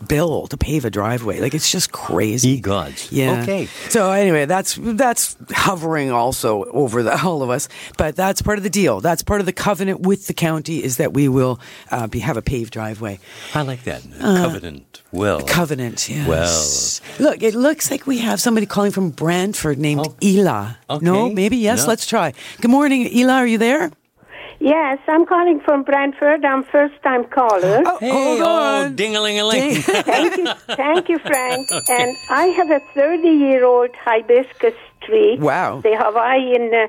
bill 0.07 0.47
to 0.47 0.57
pave 0.57 0.85
a 0.85 0.89
driveway. 0.89 1.39
Like 1.39 1.53
it's 1.53 1.71
just 1.71 1.91
crazy. 1.91 2.49
Ye 2.49 2.59
gods. 2.59 3.11
Yeah. 3.11 3.41
Okay. 3.43 3.65
So 3.89 4.11
anyway, 4.11 4.45
that's 4.45 4.77
that's 4.81 5.35
hovering 5.51 6.11
also 6.11 6.63
over 6.65 7.03
the, 7.03 7.21
all 7.25 7.41
of 7.43 7.49
us, 7.49 7.69
but 7.97 8.15
that's 8.15 8.41
part 8.41 8.57
of 8.57 8.63
the 8.63 8.69
deal. 8.69 9.01
That's 9.01 9.23
part 9.23 9.39
of 9.39 9.45
the 9.45 9.53
covenant 9.53 10.01
with 10.01 10.27
the 10.27 10.33
county 10.33 10.83
is 10.83 10.97
that 10.97 11.13
we 11.13 11.27
will 11.27 11.59
uh, 11.91 12.07
be 12.07 12.19
have 12.19 12.37
a 12.37 12.41
paved 12.41 12.73
driveway. 12.73 13.19
I 13.53 13.61
like 13.63 13.83
that. 13.83 14.03
Covenant. 14.19 15.01
Well. 15.11 15.41
Covenant, 15.41 16.09
yes. 16.09 17.01
Well, 17.19 17.29
look, 17.31 17.41
it 17.41 17.55
looks 17.55 17.89
like 17.89 18.05
we 18.05 18.17
have 18.19 18.41
somebody 18.41 18.65
calling 18.65 18.91
from 18.91 19.09
Brantford 19.11 19.77
named 19.79 20.01
Oh. 20.05 20.15
Ela. 20.21 20.77
Okay. 20.89 21.05
No, 21.05 21.29
maybe 21.29 21.57
yes. 21.57 21.83
No. 21.83 21.87
Let's 21.89 22.05
try. 22.05 22.33
Good 22.61 22.71
morning, 22.71 23.07
Ela. 23.17 23.33
Are 23.35 23.47
you 23.47 23.57
there? 23.57 23.91
Yes, 24.59 24.97
I'm 25.07 25.25
calling 25.25 25.59
from 25.59 25.83
Brantford. 25.83 26.43
I'm 26.43 26.63
first 26.63 26.95
time 27.03 27.25
caller. 27.25 27.83
Oh, 27.85 27.97
Hey, 27.99 28.09
hold 28.09 28.41
oh, 28.41 28.85
on. 28.85 28.95
ding-a-ling-a-ling. 28.95 29.75
Thank 29.81 30.37
you, 30.37 30.47
thank 30.75 31.09
you, 31.09 31.19
Frank. 31.19 31.69
And 31.89 32.17
I 32.29 32.45
have 32.47 32.69
a 32.71 32.79
30 32.95 33.27
year 33.27 33.65
old 33.65 33.91
hibiscus 33.95 34.73
tree. 35.03 35.37
Wow. 35.39 35.81
The 35.81 35.95
Hawaiian, 35.95 36.73
uh, 36.73 36.87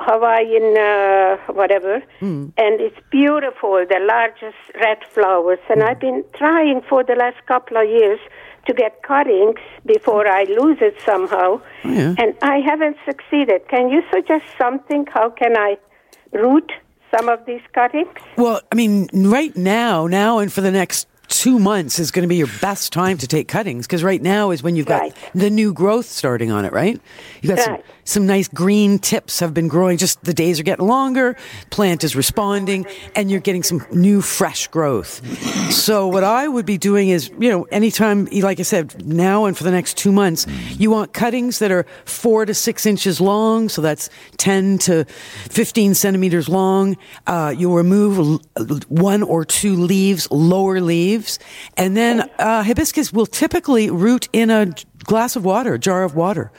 Hawaiian, 0.00 0.76
uh, 0.76 1.52
whatever. 1.52 2.02
Hmm. 2.20 2.48
And 2.58 2.80
it's 2.80 2.98
beautiful, 3.10 3.84
the 3.88 4.00
largest 4.00 4.58
red 4.74 4.98
flowers. 5.10 5.58
And 5.70 5.82
I've 5.82 6.00
been 6.00 6.24
trying 6.34 6.82
for 6.82 7.02
the 7.04 7.14
last 7.14 7.38
couple 7.46 7.78
of 7.78 7.88
years 7.88 8.20
to 8.66 8.74
get 8.74 9.02
cuttings 9.02 9.60
before 9.86 10.28
I 10.28 10.44
lose 10.44 10.78
it 10.82 10.96
somehow. 11.04 11.60
Oh, 11.84 11.90
yeah. 11.90 12.14
And 12.18 12.34
I 12.42 12.58
haven't 12.58 12.98
succeeded. 13.06 13.66
Can 13.68 13.88
you 13.88 14.02
suggest 14.12 14.44
something? 14.58 15.06
How 15.06 15.30
can 15.30 15.56
I 15.56 15.78
root 16.32 16.70
some 17.16 17.28
of 17.28 17.44
these 17.46 17.60
cuttings? 17.74 18.08
Well, 18.36 18.60
I 18.70 18.74
mean, 18.74 19.08
right 19.12 19.54
now, 19.56 20.06
now 20.06 20.38
and 20.38 20.52
for 20.52 20.60
the 20.60 20.70
next 20.70 21.06
two 21.28 21.58
months 21.58 21.98
is 21.98 22.10
going 22.10 22.22
to 22.22 22.28
be 22.28 22.36
your 22.36 22.48
best 22.60 22.92
time 22.92 23.18
to 23.18 23.26
take 23.26 23.48
cuttings 23.48 23.86
because 23.86 24.02
right 24.02 24.22
now 24.22 24.50
is 24.50 24.62
when 24.62 24.76
you've 24.76 24.86
got 24.86 25.02
Right. 25.02 25.16
the 25.34 25.50
new 25.50 25.74
growth 25.74 26.06
starting 26.06 26.50
on 26.50 26.64
it, 26.64 26.72
right? 26.72 26.98
You've 27.42 27.54
got 27.54 27.66
Right. 27.68 27.84
some 27.84 27.92
nice 28.16 28.48
green 28.48 28.98
tips 28.98 29.40
have 29.40 29.52
been 29.52 29.68
growing. 29.68 29.98
Just 29.98 30.24
the 30.24 30.32
days 30.32 30.58
are 30.58 30.62
getting 30.62 30.86
longer, 30.86 31.36
plant 31.70 32.04
is 32.04 32.16
responding, 32.16 32.86
and 33.14 33.30
you're 33.30 33.40
getting 33.40 33.62
some 33.62 33.84
new 33.92 34.22
fresh 34.22 34.66
growth. 34.68 35.22
So 35.72 36.08
what 36.08 36.24
I 36.24 36.48
would 36.48 36.64
be 36.64 36.78
doing 36.78 37.10
is, 37.10 37.30
you 37.38 37.50
know, 37.50 37.64
anytime, 37.64 38.24
like 38.26 38.60
I 38.60 38.62
said, 38.62 39.06
now 39.06 39.44
and 39.44 39.56
for 39.56 39.64
the 39.64 39.70
next 39.70 39.98
two 39.98 40.10
months, 40.10 40.46
you 40.78 40.90
want 40.90 41.12
cuttings 41.12 41.58
that 41.58 41.70
are 41.70 41.84
four 42.04 42.46
to 42.46 42.54
six 42.54 42.86
inches 42.86 43.20
long. 43.20 43.68
So 43.68 43.82
that's 43.82 44.08
10 44.38 44.78
to 44.78 45.04
15 45.04 45.94
centimeters 45.94 46.48
long. 46.48 46.96
Uh, 47.26 47.54
you'll 47.56 47.74
remove 47.74 48.40
one 48.88 49.22
or 49.22 49.44
two 49.44 49.76
leaves, 49.76 50.30
lower 50.30 50.80
leaves. 50.80 51.38
And 51.76 51.96
then 51.96 52.28
uh, 52.38 52.62
hibiscus 52.62 53.12
will 53.12 53.26
typically 53.26 53.90
root 53.90 54.28
in 54.32 54.50
a 54.50 54.72
glass 55.08 55.34
of 55.34 55.44
water, 55.44 55.74
a 55.74 55.78
jar 55.78 56.04
of 56.04 56.14
water. 56.14 56.52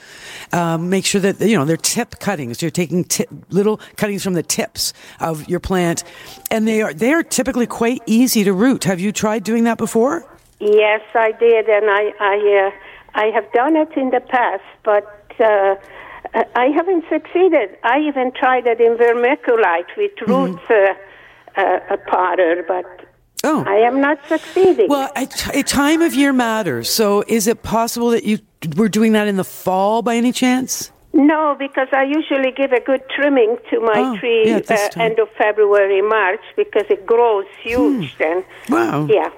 Um, 0.51 0.89
make 0.89 1.06
sure 1.06 1.22
that, 1.22 1.39
you 1.39 1.56
know, 1.56 1.65
they're 1.65 1.77
tip 1.77 2.20
cuttings. 2.20 2.62
You're 2.62 2.72
taking 2.72 3.06
tip, 3.06 3.29
little 3.50 3.79
cuttings 3.96 4.24
from 4.24 4.34
the 4.34 4.44
tips 4.44 4.94
of 5.20 5.48
your 5.48 5.62
plant. 5.62 6.03
And 6.51 6.68
they 6.68 6.82
are, 6.82 6.94
they 6.94 7.13
are 7.13 7.24
typically 7.24 7.68
quite 7.68 8.01
easy 8.06 8.44
to 8.44 8.51
root. 8.51 8.84
Have 8.84 9.00
you 9.00 9.12
tried 9.12 9.44
doing 9.44 9.63
that 9.63 9.77
before? 9.77 10.25
Yes, 10.60 11.01
I 11.15 11.32
did, 11.32 11.70
and 11.70 11.86
I 11.89 12.12
I 12.20 12.38
uh, 12.68 12.72
I 13.24 13.25
have 13.27 13.50
done 13.53 13.77
it 13.77 13.96
in 13.96 14.10
the 14.10 14.20
past, 14.20 14.63
but 14.84 15.08
uh, 15.39 15.75
I 16.34 16.65
haven't 16.75 17.06
succeeded. 17.08 17.77
I 17.84 18.00
even 18.00 18.34
tried 18.34 18.68
it 18.68 18.82
in 18.82 18.98
vermiculite 18.98 19.96
with 19.96 20.12
roots 20.27 20.62
uh, 20.70 20.94
uh, 21.56 21.96
a 21.96 21.98
potter, 21.98 22.65
but 22.68 23.09
Oh. 23.51 23.63
I 23.68 23.77
am 23.89 24.00
not 24.00 24.20
succeeding. 24.27 24.88
Well, 24.89 25.10
a, 25.15 25.27
a 25.53 25.63
time 25.63 26.01
of 26.01 26.13
year 26.13 26.32
matters. 26.32 26.89
So 26.89 27.24
is 27.27 27.48
it 27.48 27.63
possible 27.63 28.10
that 28.12 28.24
you 28.24 28.39
were 28.75 28.89
doing 28.89 29.13
that 29.13 29.27
in 29.27 29.38
the 29.38 29.44
fall 29.44 30.01
by 30.01 30.15
any 30.15 30.32
chance? 30.32 30.91
no, 31.12 31.56
because 31.58 31.88
I 31.91 32.03
usually 32.03 32.51
give 32.51 32.72
a 32.72 32.79
good 32.79 33.01
trimming 33.10 33.58
to 33.72 33.79
my 33.79 33.94
Oh, 33.98 34.18
tree 34.20 34.44
yeah, 34.50 34.62
uh, 34.70 34.89
end 35.01 35.18
of 35.18 35.27
February, 35.38 36.01
March, 36.03 36.46
because 36.56 36.86
it 36.89 37.06
grows 37.08 37.46
huge 37.63 38.15
then. 38.20 38.44
Wow. 38.70 39.08
Yeah. 39.10 39.29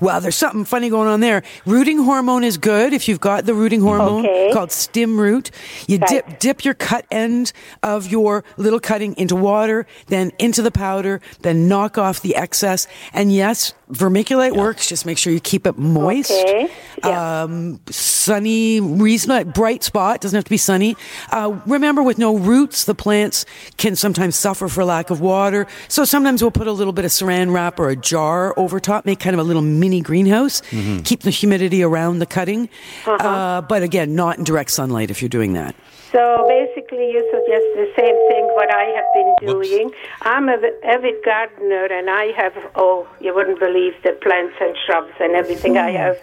Well, 0.00 0.20
there's 0.20 0.36
something 0.36 0.64
funny 0.64 0.88
going 0.90 1.08
on 1.08 1.20
there. 1.20 1.42
Rooting 1.66 1.98
hormone 2.04 2.44
is 2.44 2.56
good 2.58 2.92
if 2.92 3.08
you've 3.08 3.20
got 3.20 3.46
the 3.46 3.54
rooting 3.54 3.80
hormone 3.80 4.26
Okay. 4.26 4.50
called 4.52 4.72
Stim-Root. 4.72 5.50
You 5.86 5.98
Right. 5.98 6.08
dip 6.08 6.38
dip 6.38 6.64
your 6.64 6.74
cut 6.74 7.04
end 7.10 7.52
of 7.82 8.06
your 8.08 8.44
little 8.56 8.80
cutting 8.80 9.14
into 9.16 9.36
water, 9.36 9.86
then 10.08 10.32
into 10.38 10.62
the 10.62 10.70
powder, 10.70 11.20
then 11.42 11.68
knock 11.68 11.98
off 11.98 12.20
the 12.20 12.36
excess. 12.36 12.86
And 13.12 13.32
yes, 13.32 13.72
vermiculite 13.92 14.56
works. 14.56 14.88
Just 14.88 15.04
make 15.06 15.18
sure 15.18 15.32
you 15.32 15.40
keep 15.40 15.66
it 15.66 15.76
moist. 15.78 16.30
Okay. 16.30 16.70
Yeah. 17.04 17.42
Um, 17.42 17.80
sunny, 17.88 18.80
reasonable, 18.80 19.50
bright 19.52 19.82
spot. 19.82 20.20
Doesn't 20.20 20.36
have 20.36 20.44
to 20.44 20.50
be 20.50 20.56
sunny. 20.56 20.96
Uh, 21.30 21.58
remember, 21.66 22.02
with 22.02 22.18
no 22.18 22.36
roots, 22.36 22.84
the 22.84 22.94
plants 22.94 23.46
can 23.76 23.96
sometimes 23.96 24.36
suffer 24.36 24.68
for 24.68 24.84
lack 24.84 25.10
of 25.10 25.20
water. 25.20 25.66
So 25.88 26.04
sometimes 26.04 26.42
we'll 26.42 26.50
put 26.50 26.66
a 26.66 26.72
little 26.72 26.92
bit 26.92 27.04
of 27.04 27.10
saran 27.10 27.52
wrap 27.52 27.78
or 27.80 27.88
a 27.88 27.96
jar 27.96 28.52
over 28.58 28.80
top, 28.80 29.06
make 29.06 29.20
kind 29.20 29.34
of 29.34 29.40
a 29.40 29.44
little 29.44 29.62
mini 29.62 30.00
greenhouse, 30.00 30.60
keep 31.04 31.20
the 31.20 31.30
humidity 31.30 31.82
around 31.82 32.18
the 32.18 32.26
cutting. 32.26 32.68
uh 33.06 33.60
but 33.62 33.82
again, 33.82 34.14
not 34.14 34.38
in 34.38 34.44
direct 34.44 34.70
sunlight 34.70 35.10
if 35.10 35.22
you're 35.22 35.28
doing 35.28 35.52
that. 35.54 35.74
So 36.12 36.44
basically, 36.48 36.69
you 36.98 37.20
suggest 37.30 37.64
the 37.76 37.88
same 37.96 38.16
thing 38.28 38.44
what 38.54 38.72
I 38.74 38.84
have 38.96 39.04
been 39.14 39.54
Whoops. 39.54 39.68
doing. 39.68 39.90
I'm 40.22 40.48
an 40.48 40.64
avid 40.84 41.16
gardener, 41.24 41.86
and 41.86 42.10
I 42.10 42.32
have 42.36 42.52
oh, 42.74 43.08
you 43.20 43.34
wouldn't 43.34 43.60
believe 43.60 43.94
the 44.02 44.12
plants 44.22 44.56
and 44.60 44.76
shrubs 44.86 45.12
and 45.20 45.34
everything 45.34 45.78
I 45.78 45.90
have. 45.92 46.16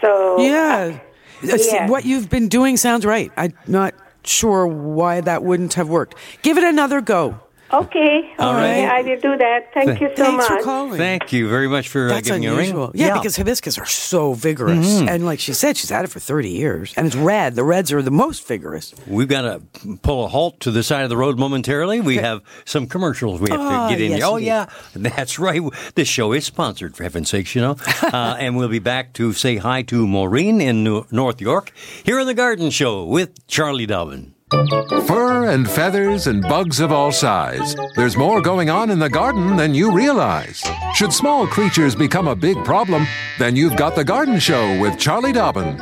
So 0.00 0.38
Yeah. 0.40 0.98
Uh, 1.42 1.56
yeah. 1.56 1.88
What 1.88 2.04
you've 2.04 2.30
been 2.30 2.48
doing 2.48 2.76
sounds 2.76 3.04
right. 3.04 3.30
I'm 3.36 3.52
not 3.66 3.94
sure 4.24 4.66
why 4.66 5.20
that 5.20 5.42
wouldn't 5.42 5.74
have 5.74 5.88
worked. 5.88 6.14
Give 6.42 6.56
it 6.58 6.64
another 6.64 7.00
go. 7.00 7.40
Okay, 7.72 8.32
All 8.38 8.54
okay, 8.54 8.84
right. 8.86 8.98
I 8.98 9.02
will 9.02 9.20
do 9.20 9.36
that. 9.36 9.72
Thank 9.74 10.00
you 10.00 10.08
so 10.16 10.24
Thanks 10.24 10.48
much. 10.48 10.58
for 10.60 10.64
calling. 10.64 10.96
Thank 10.98 11.32
you 11.32 11.48
very 11.48 11.66
much 11.66 11.88
for 11.88 12.06
uh, 12.06 12.10
That's 12.10 12.28
giving 12.28 12.42
me 12.42 12.46
a 12.46 12.52
unusual. 12.52 12.86
ring. 12.88 12.92
Yeah, 12.94 13.14
because 13.14 13.34
hibiscus 13.36 13.76
are 13.76 13.84
so 13.86 14.34
vigorous. 14.34 14.86
Mm-hmm. 14.86 15.08
And 15.08 15.24
like 15.26 15.40
she 15.40 15.52
said, 15.52 15.76
she's 15.76 15.90
had 15.90 16.04
it 16.04 16.08
for 16.08 16.20
30 16.20 16.48
years. 16.48 16.94
And 16.96 17.08
it's 17.08 17.16
red. 17.16 17.56
The 17.56 17.64
reds 17.64 17.92
are 17.92 18.02
the 18.02 18.12
most 18.12 18.46
vigorous. 18.46 18.94
We've 19.08 19.26
got 19.26 19.42
to 19.42 19.96
pull 20.02 20.24
a 20.24 20.28
halt 20.28 20.60
to 20.60 20.70
the 20.70 20.84
side 20.84 21.02
of 21.02 21.10
the 21.10 21.16
road 21.16 21.40
momentarily. 21.40 22.00
We 22.00 22.16
have 22.18 22.40
some 22.64 22.86
commercials 22.86 23.40
we 23.40 23.50
have 23.50 23.58
Ah, 23.60 23.88
to 23.88 23.94
get 23.96 24.00
in 24.00 24.12
yes. 24.12 24.22
Oh, 24.22 24.36
indeed. 24.36 24.46
yeah, 24.46 24.66
that's 24.94 25.40
right. 25.40 25.60
This 25.96 26.06
show 26.06 26.32
is 26.32 26.44
sponsored, 26.44 26.96
for 26.96 27.02
heaven's 27.02 27.30
sakes, 27.30 27.56
you 27.56 27.62
know. 27.62 27.76
uh, 28.02 28.36
and 28.38 28.56
we'll 28.56 28.68
be 28.68 28.78
back 28.78 29.12
to 29.14 29.32
say 29.32 29.56
hi 29.56 29.82
to 29.82 30.06
Maureen 30.06 30.60
in 30.60 30.84
New- 30.84 31.06
North 31.10 31.40
York 31.40 31.72
here 32.04 32.20
on 32.20 32.26
The 32.26 32.34
Garden 32.34 32.70
Show 32.70 33.04
with 33.04 33.44
Charlie 33.48 33.86
Dobbin. 33.86 34.34
Fur 34.48 35.46
and 35.48 35.68
feathers 35.68 36.28
and 36.28 36.40
bugs 36.40 36.78
of 36.78 36.92
all 36.92 37.10
size. 37.10 37.74
There's 37.96 38.16
more 38.16 38.40
going 38.40 38.70
on 38.70 38.90
in 38.90 39.00
the 39.00 39.10
garden 39.10 39.56
than 39.56 39.74
you 39.74 39.90
realize. 39.90 40.62
Should 40.94 41.12
small 41.12 41.48
creatures 41.48 41.96
become 41.96 42.28
a 42.28 42.36
big 42.36 42.64
problem, 42.64 43.08
then 43.40 43.56
you've 43.56 43.76
got 43.76 43.96
The 43.96 44.04
Garden 44.04 44.38
Show 44.38 44.80
with 44.80 45.00
Charlie 45.00 45.32
Dobbin. 45.32 45.80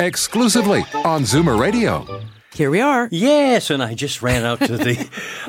Exclusively 0.00 0.80
on 1.04 1.22
Zoomer 1.22 1.60
Radio. 1.60 2.24
Here 2.54 2.72
we 2.72 2.80
are. 2.80 3.08
Yes, 3.12 3.70
and 3.70 3.80
I 3.80 3.94
just 3.94 4.20
ran 4.20 4.44
out 4.44 4.58
to 4.62 4.76
the 4.76 4.98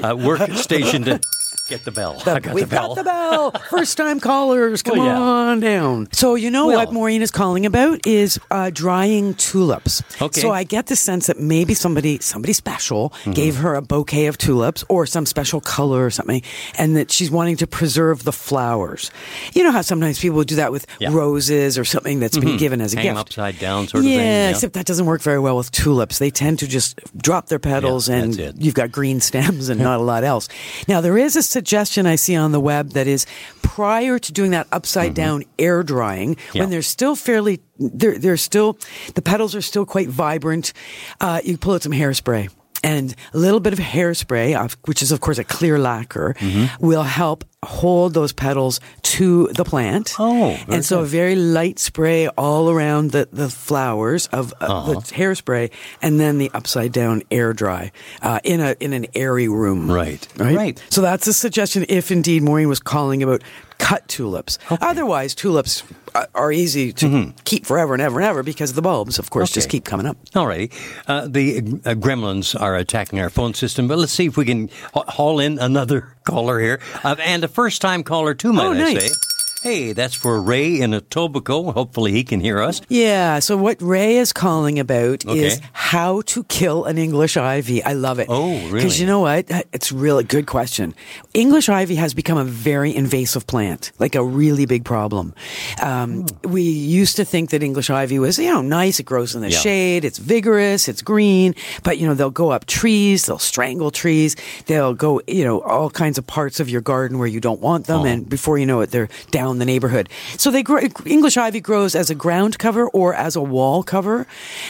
uh, 0.04 0.14
workstation 0.14 1.06
to 1.06 1.20
get 1.68 1.84
the 1.86 1.92
bell. 1.92 2.22
I 2.26 2.40
got 2.40 2.54
We've 2.54 2.70
the 2.70 2.76
bell. 2.76 2.96
got 2.96 2.98
the 2.98 3.04
bell. 3.04 3.52
First 3.70 3.98
time 3.98 4.20
callers, 4.20 4.82
come 4.84 4.98
Well, 4.98 5.06
yeah. 5.08 5.18
on 5.20 5.60
down. 5.60 6.08
So, 6.12 6.36
you 6.36 6.50
know 6.52 6.68
Well- 6.68 6.78
what 6.78 6.94
Maureen 6.94 7.22
is 7.22 7.32
calling 7.32 7.66
about 7.66 8.06
is 8.08 8.40
uh, 8.52 8.70
drying 8.74 9.34
tulips. 9.36 10.04
Okay. 10.22 10.42
So 10.42 10.52
I 10.52 10.64
get 10.64 10.88
the 10.88 10.96
sense 10.96 11.28
that 11.28 11.40
maybe 11.40 11.74
somebody, 11.74 12.20
somebody 12.20 12.54
special 12.54 12.98
Mm-hmm. 13.18 13.32
gave 13.32 13.56
her 13.58 13.76
a 13.76 13.82
bouquet 13.82 14.28
of 14.28 14.38
tulips 14.38 14.84
or 14.90 15.06
some 15.06 15.26
special 15.26 15.60
color 15.62 16.06
or 16.06 16.10
something, 16.10 16.42
and 16.78 16.96
that 16.96 17.12
she's 17.12 17.30
wanting 17.32 17.58
to 17.58 17.68
preserve 17.68 18.24
the 18.24 18.32
flowers. 18.32 19.12
You 19.54 19.64
know 19.64 19.72
how 19.72 19.82
sometimes 19.82 20.20
people 20.20 20.44
do 20.44 20.56
that 20.56 20.72
with 20.72 20.86
Yeah. 21.00 21.10
Mm-hmm. 21.10 21.18
roses 21.18 21.78
or 21.78 21.86
something 21.86 22.20
that's 22.20 22.38
been 22.38 22.58
given 22.58 22.82
as 22.82 22.94
a 22.94 22.98
Hang 22.98 23.06
gift. 23.08 23.18
upside 23.20 23.60
down 23.60 23.88
sort 23.88 24.04
of 24.04 24.10
thing, 24.10 24.20
yeah. 24.20 24.50
except 24.50 24.74
that 24.74 24.86
doesn't 24.86 25.06
work 25.06 25.22
very 25.22 25.40
well 25.40 25.58
with 25.58 25.72
tulips. 25.72 26.20
They 26.20 26.30
tend 26.32 26.60
to 26.60 26.68
just 26.68 27.00
drop 27.18 27.48
their 27.48 27.60
petals 27.60 28.08
Yeah, 28.10 28.16
and 28.18 28.64
you've 28.64 28.74
got 28.76 28.92
green 28.92 29.20
stems 29.30 29.70
and 29.70 29.80
not 29.82 30.00
a 30.00 30.04
lot 30.04 30.24
else. 30.24 30.48
Now, 30.88 31.02
there 31.02 31.18
is 31.18 31.36
a 31.36 31.44
suggestion 31.62 32.06
I 32.06 32.18
see 32.18 32.36
on 32.36 32.52
the 32.52 32.60
web 32.60 32.92
that 32.92 33.08
is 33.08 33.26
prior 33.64 34.20
to 34.20 34.32
doing 34.32 34.52
that 34.52 34.68
upside 34.72 35.14
down 35.16 35.44
air 35.58 35.82
drying, 35.84 36.36
Mm-hmm. 36.36 36.58
Yeah. 36.58 36.64
when 36.64 36.70
they're 36.70 36.82
still 36.98 37.16
fairly, 37.16 37.60
they're, 37.80 38.18
they're 38.20 38.38
still, 38.38 38.78
the 39.16 39.22
petals 39.22 39.56
are 39.56 39.62
still 39.62 39.86
quite 39.86 40.08
vibrant, 40.10 40.74
uh, 41.20 41.40
you 41.44 41.58
pull 41.58 41.74
out 41.74 41.82
some 41.84 41.92
hairspray. 41.94 42.50
And 42.84 43.16
a 43.34 43.38
little 43.38 43.60
bit 43.60 43.74
of 43.74 43.80
hairspray, 43.80 44.76
which 44.86 45.02
is 45.02 45.12
of 45.12 45.20
course 45.20 45.40
a 45.40 45.44
clear 45.44 45.80
lacquer, 45.80 46.36
Mm-hmm. 46.40 46.86
will 46.86 47.04
help 47.04 47.44
hold 47.66 48.14
those 48.14 48.32
petals 48.34 48.80
to 49.02 49.48
the 49.56 49.64
plant. 49.64 50.14
Oh, 50.20 50.58
and 50.68 50.86
so 50.86 51.00
a 51.02 51.06
very 51.06 51.36
light 51.36 51.80
spray 51.80 52.28
all 52.30 52.70
around 52.70 53.12
the, 53.12 53.28
the 53.32 53.50
flowers 53.50 54.28
of 54.28 54.54
uh, 54.62 54.66
Uh-huh. 54.68 54.94
the 54.94 55.00
hairspray, 55.02 55.72
and 56.02 56.20
then 56.20 56.38
the 56.38 56.52
upside 56.54 56.92
down 56.92 57.24
air 57.32 57.54
dry 57.54 57.92
uh, 58.22 58.40
in 58.44 58.60
a 58.62 58.76
in 58.80 58.94
an 58.94 59.08
airy 59.16 59.48
room. 59.48 59.90
Right. 59.90 60.28
right, 60.38 60.56
Right. 60.56 60.84
So 60.90 61.02
that's 61.02 61.26
a 61.28 61.34
suggestion. 61.34 61.86
If 61.90 62.12
indeed 62.12 62.44
Maureen 62.44 62.68
was 62.70 62.80
calling 62.80 63.24
about 63.24 63.42
cut 63.80 64.08
tulips, 64.08 64.58
otherwise 64.70 65.34
tulips 65.36 65.84
uh, 66.16 66.26
are 66.36 66.52
easy 66.52 66.92
to 66.94 67.34
keep 67.44 67.66
forever 67.66 67.94
and 67.94 68.02
ever 68.02 68.20
and 68.20 68.26
ever 68.28 68.44
because 68.44 68.74
the 68.74 68.82
bulbs, 68.82 69.18
of 69.20 69.30
course, 69.30 69.52
just 69.52 69.68
Mm-hmm. 69.68 69.72
Keep 69.78 69.86
coming 69.86 70.06
up. 70.06 70.18
All 70.36 70.48
righty. 70.48 70.72
Uh, 71.08 71.28
the 71.28 71.58
uh, 71.58 71.94
gremlins 71.96 72.60
are 72.60 72.76
attacking 72.76 73.20
our 73.20 73.30
phone 73.30 73.54
system, 73.54 73.88
but 73.88 73.98
let's 73.98 74.12
see 74.14 74.26
if 74.28 74.38
we 74.38 74.46
can 74.46 74.70
haul 74.94 75.40
in 75.40 75.58
another 75.60 76.14
caller 76.28 76.60
here. 76.60 76.80
Uh, 77.04 77.16
and 77.24 77.44
a 77.44 77.48
first 77.48 77.82
time 77.82 78.04
caller, 78.04 78.34
too, 78.34 78.52
might 78.54 78.66
Oh, 78.68 78.72
I 78.74 78.78
nice. 78.78 79.14
say. 79.14 79.37
Hey, 79.64 79.92
that's 79.94 80.14
for 80.14 80.40
Ray 80.40 80.80
in 80.80 80.92
Etobicoke. 80.92 81.74
Hopefully 81.74 82.12
he 82.12 82.24
can 82.24 82.40
hear 82.40 82.62
us. 82.62 82.80
Yeah. 82.90 83.40
So 83.40 83.58
what 83.58 83.82
Ray 83.82 84.18
is 84.18 84.32
calling 84.32 84.78
about 84.80 85.26
Okay. 85.26 85.46
is 85.48 85.60
how 85.74 86.22
to 86.28 86.44
kill 86.44 86.86
an 86.86 87.00
English 87.00 87.38
ivy. 87.38 87.84
I 87.84 87.94
love 87.94 88.20
it. 88.20 88.28
Oh, 88.30 88.52
really? 88.68 88.72
Because 88.74 89.00
you 89.02 89.08
know 89.08 89.22
what? 89.22 89.52
Uh, 89.52 89.64
it's 89.74 89.92
a 89.92 89.96
really 89.96 90.24
good 90.24 90.46
question. 90.46 90.94
English 91.34 91.70
ivy 91.70 91.96
has 91.96 92.14
become 92.14 92.38
a 92.38 92.44
very 92.44 92.96
invasive 92.96 93.48
plant, 93.48 93.92
like 93.98 94.14
a 94.14 94.24
really 94.24 94.68
big 94.68 94.86
problem. 94.86 95.34
Um, 95.82 96.28
hmm. 96.44 96.52
We 96.52 96.62
used 96.62 97.16
to 97.16 97.26
think 97.26 97.50
that 97.50 97.64
English 97.64 97.90
ivy 97.90 98.20
was, 98.20 98.38
you 98.38 98.52
know, 98.54 98.62
nice. 98.62 99.00
It 99.00 99.04
grows 99.08 99.34
in 99.34 99.42
the 99.42 99.50
Yeah. 99.50 99.58
shade. 99.58 100.06
It's 100.06 100.20
vigorous. 100.20 100.88
It's 100.88 101.02
green. 101.02 101.56
But, 101.84 101.98
you 101.98 102.06
know, 102.08 102.14
they'll 102.14 102.30
go 102.30 102.52
up 102.52 102.66
trees. 102.68 103.26
They'll 103.26 103.40
strangle 103.40 103.90
trees. 103.90 104.36
They'll 104.68 104.94
go, 104.94 105.20
you 105.28 105.44
know, 105.44 105.62
all 105.62 105.90
kinds 105.90 106.20
of 106.20 106.28
parts 106.28 106.60
of 106.60 106.70
your 106.70 106.82
garden 106.82 107.18
where 107.18 107.28
you 107.28 107.40
don't 107.40 107.60
want 107.60 107.88
them. 107.88 108.02
Oh. 108.02 108.06
And 108.06 108.30
before 108.30 108.60
you 108.60 108.68
know 108.68 108.82
it, 108.82 108.92
they're 108.92 109.10
down 109.32 109.47
the 109.56 109.66
neighborhood. 109.66 110.10
So 110.38 110.52
they 110.52 110.64
grow, 110.64 110.82
English 111.06 111.38
ivy 111.38 111.62
grows 111.62 111.96
as 111.96 112.10
a 112.10 112.16
ground 112.16 112.60
cover 112.60 112.88
or 112.90 113.14
as 113.14 113.36
a 113.36 113.42
wall 113.42 113.84
cover. 113.84 114.28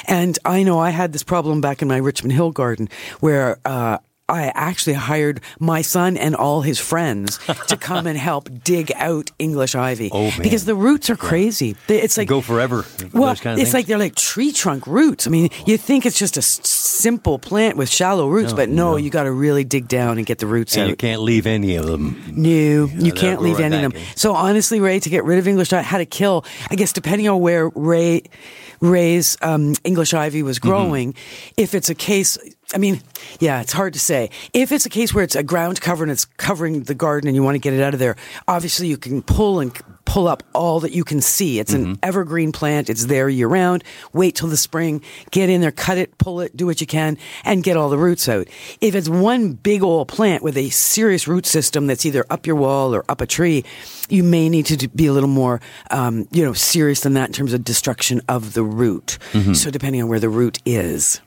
And 0.07 0.37
I 0.45 0.63
know 0.63 0.79
I 0.79 0.91
had 0.91 1.11
this 1.13 1.23
problem 1.23 1.61
back 1.61 1.81
in 1.81 1.87
my 1.87 1.97
Richmond 1.97 2.33
Hill 2.33 2.51
garden 2.51 2.89
where, 3.19 3.59
uh, 3.65 3.97
I 4.29 4.51
actually 4.55 4.93
hired 4.95 5.39
my 5.59 5.81
son 5.81 6.17
and 6.17 6.35
all 6.35 6.61
his 6.61 6.79
friends 6.79 7.39
to 7.67 7.77
come 7.79 8.07
and 8.07 8.17
help 8.17 8.49
dig 8.63 8.91
out 8.95 9.31
English 9.39 9.73
ivy 9.73 10.09
Oh, 10.11 10.23
man. 10.31 10.41
because 10.41 10.65
the 10.65 10.75
roots 10.75 11.09
are 11.09 11.15
crazy. 11.15 11.75
They- 11.87 12.01
It's 12.01 12.17
like 12.17 12.27
Go 12.27 12.41
forever. 12.41 12.85
well, 13.13 13.33
kind 13.35 13.53
of 13.57 13.59
it's 13.61 13.71
things. 13.71 13.73
like 13.73 13.85
they're 13.85 13.97
like 13.97 14.15
tree 14.15 14.51
trunk 14.51 14.85
roots. 14.85 15.27
I 15.27 15.29
mean, 15.29 15.49
you 15.65 15.77
think 15.77 16.05
it's 16.05 16.19
just 16.19 16.35
a 16.35 16.41
simple 16.41 17.39
plant 17.39 17.77
with 17.77 17.89
shallow 17.89 18.27
roots, 18.27 18.51
but 18.53 18.67
no, 18.69 18.97
you 18.97 19.09
got 19.09 19.23
to 19.23 19.31
really 19.31 19.63
dig 19.63 19.87
down 19.87 20.17
and 20.17 20.25
get 20.25 20.39
the 20.39 20.47
roots 20.47 20.75
and 20.75 20.83
out. 20.83 20.89
you 20.89 20.95
can't 20.97 21.21
leave 21.21 21.47
any 21.47 21.75
of 21.75 21.85
them. 21.85 22.21
No, 22.35 22.49
you 22.49 22.87
they'll 22.87 23.11
can't 23.13 23.41
leave 23.41 23.57
right 23.59 23.65
any 23.65 23.77
of 23.77 23.81
them. 23.83 23.91
back 23.91 24.01
in. 24.11 24.17
So 24.17 24.33
honestly, 24.33 24.79
Ray, 24.79 24.99
to 24.99 25.09
get 25.09 25.23
rid 25.23 25.39
of 25.39 25.47
English 25.47 25.71
ivy, 25.71 25.85
how 25.85 25.99
to 25.99 26.05
kill, 26.05 26.43
I 26.69 26.75
guess 26.75 26.91
depending 26.91 27.29
on 27.29 27.39
where 27.39 27.69
Ray 27.69 28.23
Ray's 28.79 29.37
um, 29.41 29.73
English 29.83 30.13
ivy 30.13 30.43
was 30.43 30.59
Mm-hmm. 30.59 30.67
growing, 30.69 31.15
if 31.55 31.73
it's 31.75 31.89
a 31.89 31.95
case, 31.95 32.37
I 32.73 32.77
mean, 32.79 33.01
yeah, 33.39 33.61
it's 33.61 33.71
hard 33.71 33.93
to 33.93 33.99
say. 33.99 34.29
If 34.51 34.73
it's 34.73 34.85
a 34.85 34.89
case 34.89 35.13
where 35.13 35.23
it's 35.23 35.35
a 35.35 35.43
ground 35.43 35.79
cover 35.79 36.03
and 36.03 36.11
it's 36.11 36.25
covering 36.25 36.83
the 36.83 36.93
garden 36.93 37.29
and 37.29 37.35
you 37.35 37.41
want 37.41 37.55
to 37.55 37.59
get 37.59 37.73
it 37.73 37.81
out 37.81 37.93
of 37.93 37.99
there, 37.99 38.17
obviously 38.45 38.87
you 38.87 38.97
can 38.97 39.21
pull 39.21 39.61
and 39.61 39.71
pull 40.03 40.27
up 40.27 40.43
all 40.53 40.81
that 40.81 40.91
you 40.91 41.05
can 41.05 41.21
see. 41.21 41.59
It's 41.59 41.73
Mm-hmm. 41.73 41.91
an 41.91 41.99
evergreen 42.03 42.51
plant. 42.51 42.89
It's 42.89 43.05
there 43.05 43.29
year 43.29 43.47
round. 43.47 43.85
Wait 44.11 44.35
till 44.35 44.49
the 44.49 44.57
spring, 44.57 45.01
get 45.31 45.49
in 45.49 45.61
there, 45.61 45.71
cut 45.71 45.97
it, 45.97 46.17
pull 46.17 46.41
it, 46.41 46.57
do 46.57 46.65
what 46.65 46.81
you 46.81 46.87
can, 46.87 47.17
and 47.45 47.63
get 47.63 47.77
all 47.77 47.89
the 47.89 47.97
roots 47.97 48.27
out. 48.27 48.47
If 48.81 48.95
it's 48.95 49.07
one 49.07 49.53
big 49.53 49.81
old 49.81 50.09
plant 50.09 50.43
with 50.43 50.57
a 50.57 50.69
serious 50.69 51.25
root 51.25 51.45
system 51.45 51.87
that's 51.87 52.05
either 52.05 52.25
up 52.29 52.45
your 52.45 52.57
wall 52.57 52.93
or 52.93 53.05
up 53.09 53.21
a 53.21 53.25
tree, 53.25 53.63
you 54.09 54.23
may 54.23 54.49
need 54.49 54.65
to 54.67 54.87
be 54.89 55.07
a 55.07 55.13
little 55.13 55.29
more, 55.29 55.61
um, 55.91 56.27
you 56.31 56.43
know, 56.43 56.53
serious 56.53 56.99
than 57.01 57.13
that 57.13 57.27
in 57.29 57.33
terms 57.33 57.53
of 57.53 57.63
destruction 57.63 58.21
of 58.27 58.53
the 58.53 58.63
root. 58.63 59.17
Mm-hmm. 59.31 59.53
So 59.53 59.71
depending 59.71 60.01
on 60.01 60.09
where 60.09 60.19
the 60.19 60.29
root 60.29 60.59
is. 60.65 61.21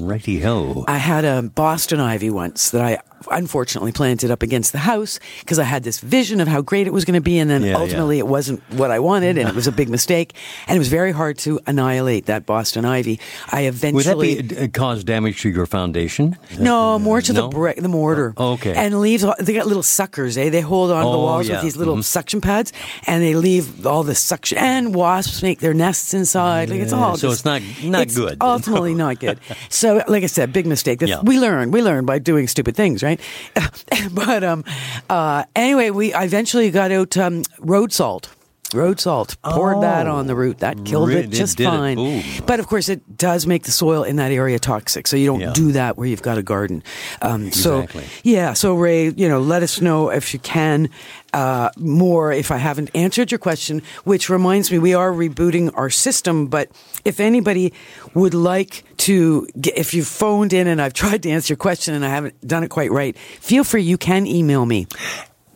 Righty 0.00 0.40
ho. 0.40 0.84
I 0.88 0.98
had 0.98 1.24
a 1.24 1.42
Boston 1.42 2.00
ivy 2.00 2.30
once 2.30 2.70
that 2.70 2.82
I 2.82 2.98
unfortunately 3.30 3.92
planted 3.92 4.30
up 4.30 4.42
against 4.42 4.72
the 4.72 4.78
house 4.78 5.18
because 5.40 5.58
I 5.58 5.64
had 5.64 5.82
this 5.84 6.00
vision 6.00 6.40
of 6.40 6.48
how 6.48 6.60
great 6.62 6.86
it 6.86 6.92
was 6.92 7.04
going 7.04 7.14
to 7.14 7.20
be, 7.20 7.38
and 7.38 7.50
then 7.50 7.62
Yeah, 7.62 7.76
ultimately 7.76 8.18
it 8.18 8.26
wasn't 8.26 8.62
what 8.74 8.90
I 8.90 8.98
wanted, 8.98 9.38
and 9.38 9.48
it 9.48 9.54
was 9.54 9.66
a 9.66 9.72
big 9.72 9.88
mistake, 9.88 10.34
and 10.66 10.76
it 10.76 10.78
was 10.78 10.88
very 10.88 11.12
hard 11.12 11.38
to 11.38 11.60
annihilate 11.66 12.26
that 12.26 12.46
Boston 12.46 12.84
ivy. 12.84 13.20
I 13.50 13.62
Would 13.62 13.68
eventually. 13.74 14.34
that 14.42 14.48
be 14.48 14.56
uh, 14.56 14.68
cause 14.68 15.04
damage 15.04 15.40
to 15.42 15.50
your 15.50 15.66
foundation? 15.66 16.36
no, 16.58 16.98
more 16.98 17.20
to 17.20 17.32
no? 17.32 17.42
the 17.42 17.48
brick, 17.48 17.76
the 17.78 17.88
mortar. 17.88 18.34
Oh, 18.36 18.52
okay. 18.54 18.74
And 18.74 19.00
leaves. 19.00 19.24
They 19.40 19.54
got 19.54 19.66
little 19.66 19.82
suckers, 19.82 20.36
eh? 20.36 20.50
They 20.50 20.60
hold 20.60 20.90
on 20.90 21.04
to 21.04 21.10
the 21.10 21.16
Oh, 21.16 21.22
walls 21.22 21.48
yeah. 21.48 21.54
with 21.56 21.62
these 21.64 21.76
little 21.76 21.96
Mhm. 21.96 22.04
suction 22.04 22.40
pads, 22.40 22.72
and 23.06 23.22
they 23.22 23.34
leave 23.34 23.86
all 23.86 24.02
the 24.02 24.14
suction. 24.14 24.58
And 24.58 24.94
wasps 24.94 25.42
make 25.42 25.60
their 25.60 25.74
nests 25.74 26.12
inside. 26.14 26.70
Like 26.70 26.80
it's 26.80 26.92
all. 26.92 27.16
so 27.16 27.28
just- 27.28 27.40
it's 27.40 27.44
not- 27.44 27.62
not 27.84 28.02
it's 28.02 28.16
good. 28.16 28.36
Ultimately, 28.40 28.94
not 28.94 29.18
good. 29.20 29.38
So, 29.70 30.02
like 30.08 30.24
I 30.24 30.26
said, 30.26 30.52
big 30.52 30.66
mistake. 30.66 31.00
Yeah. 31.02 31.20
We 31.22 31.38
learn. 31.38 31.70
We 31.70 31.82
learn 31.82 32.04
by 32.04 32.18
doing 32.18 32.48
stupid 32.48 32.74
things, 32.74 33.02
right? 33.02 33.07
but 34.12 34.44
um, 34.44 34.64
uh, 35.08 35.44
anyway, 35.56 35.90
we 35.90 36.14
eventually 36.14 36.70
got 36.70 36.92
out 36.92 37.16
um, 37.16 37.42
road 37.60 37.92
salt. 37.92 38.30
Road 38.74 39.00
salt. 39.00 39.36
Poured 39.42 39.82
that 39.82 40.06
Oh. 40.06 40.16
on 40.16 40.26
the 40.26 40.34
root. 40.34 40.58
That 40.58 40.84
killed 40.84 41.10
it 41.10 41.24
it 41.26 41.30
just 41.30 41.58
it. 41.58 41.64
fine. 41.64 41.96
Boom. 41.96 42.22
But 42.46 42.60
of 42.60 42.66
course, 42.66 42.88
it 42.90 43.16
does 43.16 43.46
make 43.46 43.62
the 43.64 43.70
soil 43.70 44.02
in 44.02 44.16
that 44.16 44.30
area 44.30 44.58
toxic. 44.58 45.06
So 45.06 45.16
you 45.16 45.26
don't 45.26 45.40
Yeah. 45.40 45.52
do 45.54 45.72
that 45.72 45.96
where 45.96 46.06
you've 46.06 46.20
got 46.22 46.36
a 46.36 46.42
garden. 46.42 46.82
Um, 47.22 47.50
so 47.50 47.86
yeah. 48.24 48.52
So 48.52 48.74
Ray, 48.74 49.08
you 49.08 49.28
know, 49.28 49.40
let 49.40 49.62
us 49.62 49.80
know 49.80 50.10
if 50.10 50.34
you 50.34 50.40
can 50.40 50.90
uh, 51.32 51.68
more 51.78 52.30
if 52.32 52.50
I 52.50 52.56
haven't 52.58 52.90
answered 52.94 53.30
your 53.30 53.38
question. 53.38 53.80
Which 54.04 54.28
reminds 54.28 54.70
me, 54.70 54.78
we 54.78 54.92
are 54.94 55.12
rebooting 55.12 55.70
our 55.74 55.88
system. 55.90 56.46
But 56.48 56.68
if 57.06 57.20
anybody 57.20 57.72
would 58.14 58.34
like 58.34 58.84
to, 58.98 59.46
get, 59.60 59.78
if 59.78 59.94
you've 59.94 60.06
phoned 60.08 60.52
in 60.52 60.66
and 60.66 60.80
I've 60.82 60.92
tried 60.94 61.22
to 61.22 61.30
answer 61.30 61.52
your 61.52 61.58
question 61.58 61.94
and 61.94 62.04
I 62.04 62.08
haven't 62.10 62.46
done 62.46 62.64
it 62.64 62.68
quite 62.68 62.90
right, 62.90 63.16
feel 63.40 63.64
free. 63.64 63.82
You 63.82 63.96
can 63.96 64.26
email 64.26 64.66
me. 64.66 64.86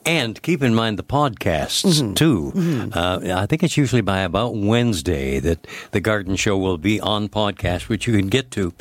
And 0.05 0.41
keep 0.43 0.63
in 0.63 0.75
mind 0.75 0.99
the 0.99 1.05
podcasts 1.05 1.85
Mm-hmm. 1.85 2.15
too. 2.15 2.53
Uh, 2.93 3.21
I 3.43 3.47
think 3.47 3.63
it's 3.63 3.77
usually 3.77 4.03
by 4.03 4.21
about 4.21 4.55
Wednesday 4.57 5.39
that 5.39 5.67
the 5.93 6.01
garden 6.01 6.37
show 6.37 6.59
will 6.59 6.79
be 6.79 7.01
on 7.01 7.29
podcast, 7.29 7.89
which 7.89 8.07
you 8.07 8.17
can 8.17 8.29
get 8.29 8.51
to 8.53 8.73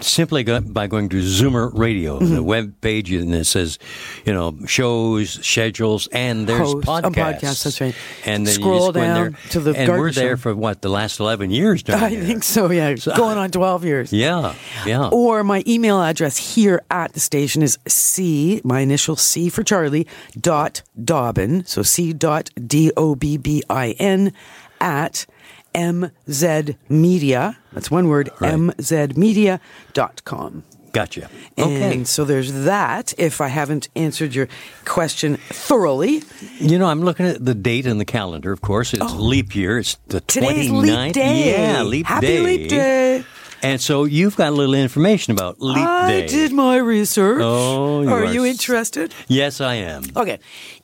simply 0.00 0.42
go, 0.44 0.60
by 0.60 0.86
going 0.86 1.08
to 1.10 1.16
Zoomer 1.20 1.70
Radio, 1.76 2.18
Mm-hmm. 2.20 2.34
the 2.34 2.42
web 2.42 2.80
page, 2.80 3.12
and 3.12 3.34
it 3.34 3.44
says, 3.46 3.78
you 4.24 4.32
know, 4.32 4.56
shows, 4.66 5.44
schedules, 5.46 6.06
and 6.12 6.46
there's 6.46 6.60
Hosts, 6.72 6.88
podcasts. 6.88 7.04
um, 7.04 7.14
podcasts, 7.14 7.64
that's 7.64 7.80
right. 7.80 7.94
And 8.24 8.46
then 8.46 8.54
Scroll 8.54 8.86
you 8.88 8.92
down 8.92 9.14
there, 9.14 9.30
to 9.50 9.60
the 9.60 9.72
and 9.76 9.88
we're 9.92 10.12
there 10.12 10.36
show. 10.36 10.42
for 10.42 10.54
what 10.54 10.82
the 10.82 10.88
last 10.88 11.20
eleven 11.20 11.50
years. 11.50 11.82
I 11.88 12.10
think 12.16 12.42
so. 12.44 12.70
Yeah, 12.70 12.94
going 13.16 13.38
on 13.38 13.50
twelve 13.50 13.84
years. 13.84 14.12
Yeah, 14.12 14.54
yeah. 14.86 15.08
Or 15.08 15.42
my 15.44 15.62
email 15.66 16.00
address 16.02 16.36
here 16.54 16.82
at 16.90 17.12
the 17.12 17.20
station 17.20 17.62
is 17.62 17.78
C, 17.86 18.60
my 18.64 18.80
initial 18.80 19.16
C 19.16 19.48
for 19.48 19.62
Charlie, 19.62 20.06
dot 20.38 20.82
Dobbin. 21.02 21.64
So 21.66 21.82
C 21.82 22.12
dot 22.12 22.50
D 22.66 22.92
O 22.96 23.14
B 23.14 23.36
B 23.36 23.62
I 23.70 23.90
N 23.98 24.32
at 24.80 25.26
MZ 25.74 26.76
Media. 26.88 27.58
That's 27.72 27.90
one 27.90 28.08
word, 28.08 28.30
Right. 28.40 28.52
mzmedia.com. 28.54 30.64
Gotcha. 30.92 31.28
Okay. 31.56 31.92
And 31.94 32.08
so 32.08 32.24
there's 32.24 32.52
that. 32.64 33.14
If 33.16 33.40
I 33.40 33.46
haven't 33.46 33.88
answered 33.94 34.34
your 34.34 34.48
question 34.84 35.36
thoroughly, 35.48 36.24
You 36.58 36.80
know, 36.80 36.86
I'm 36.86 37.02
looking 37.02 37.26
at 37.26 37.44
the 37.44 37.54
date 37.54 37.86
in 37.86 37.98
the 37.98 38.04
calendar, 38.04 38.50
of 38.50 38.60
course. 38.60 38.92
It's 38.92 39.00
oh. 39.04 39.14
leap 39.16 39.54
year. 39.54 39.78
It's 39.78 39.98
the 40.08 40.16
Oh. 40.16 40.20
today's 40.26 40.68
29th. 40.68 41.04
Leap 41.06 41.14
Day. 41.14 41.52
Yeah, 41.52 41.82
leap 41.84 42.06
Happy 42.06 42.26
day. 42.26 42.40
Leap 42.40 42.68
Day. 42.70 43.24
And 43.62 43.80
so 43.80 44.04
you've 44.04 44.36
got 44.36 44.48
a 44.48 44.56
little 44.56 44.74
information 44.74 45.32
about 45.32 45.60
leap 45.60 45.76
Day. 45.76 46.24
I 46.24 46.26
did 46.26 46.52
my 46.52 46.76
research. 46.76 47.40
Oh, 47.42 48.02
you 48.02 48.08
are 48.08 48.24
are 48.24 48.32
you 48.32 48.44
interested? 48.44 49.14
Yes, 49.28 49.60
I 49.60 49.74
am. 49.74 50.04
Okay. 50.16 50.38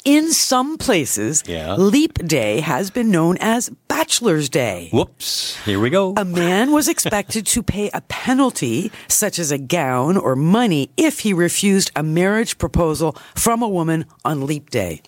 In 0.04 0.30
some 0.32 0.76
places, 0.78 1.42
Yeah. 1.46 1.74
Leap 1.74 2.14
Day 2.26 2.60
has 2.60 2.90
been 2.90 3.10
known 3.10 3.38
as 3.40 3.70
Bachelor's 3.88 4.48
Day. 4.48 4.90
Whoops. 4.92 5.56
Here 5.64 5.80
we 5.80 5.90
go. 5.90 6.14
A 6.16 6.24
man 6.24 6.70
was 6.72 6.86
expected 6.88 7.46
to 7.46 7.62
pay 7.62 7.90
a 7.94 8.00
penalty, 8.02 8.92
such 9.08 9.38
as 9.38 9.50
a 9.50 9.58
gown 9.58 10.16
or 10.16 10.36
money, 10.36 10.90
if 10.96 11.20
he 11.20 11.32
refused 11.32 11.90
a 11.96 12.02
marriage 12.02 12.58
proposal 12.58 13.16
from 13.34 13.62
a 13.62 13.68
woman 13.68 14.04
on 14.24 14.46
Leap 14.46 14.70
Day. 14.70 15.00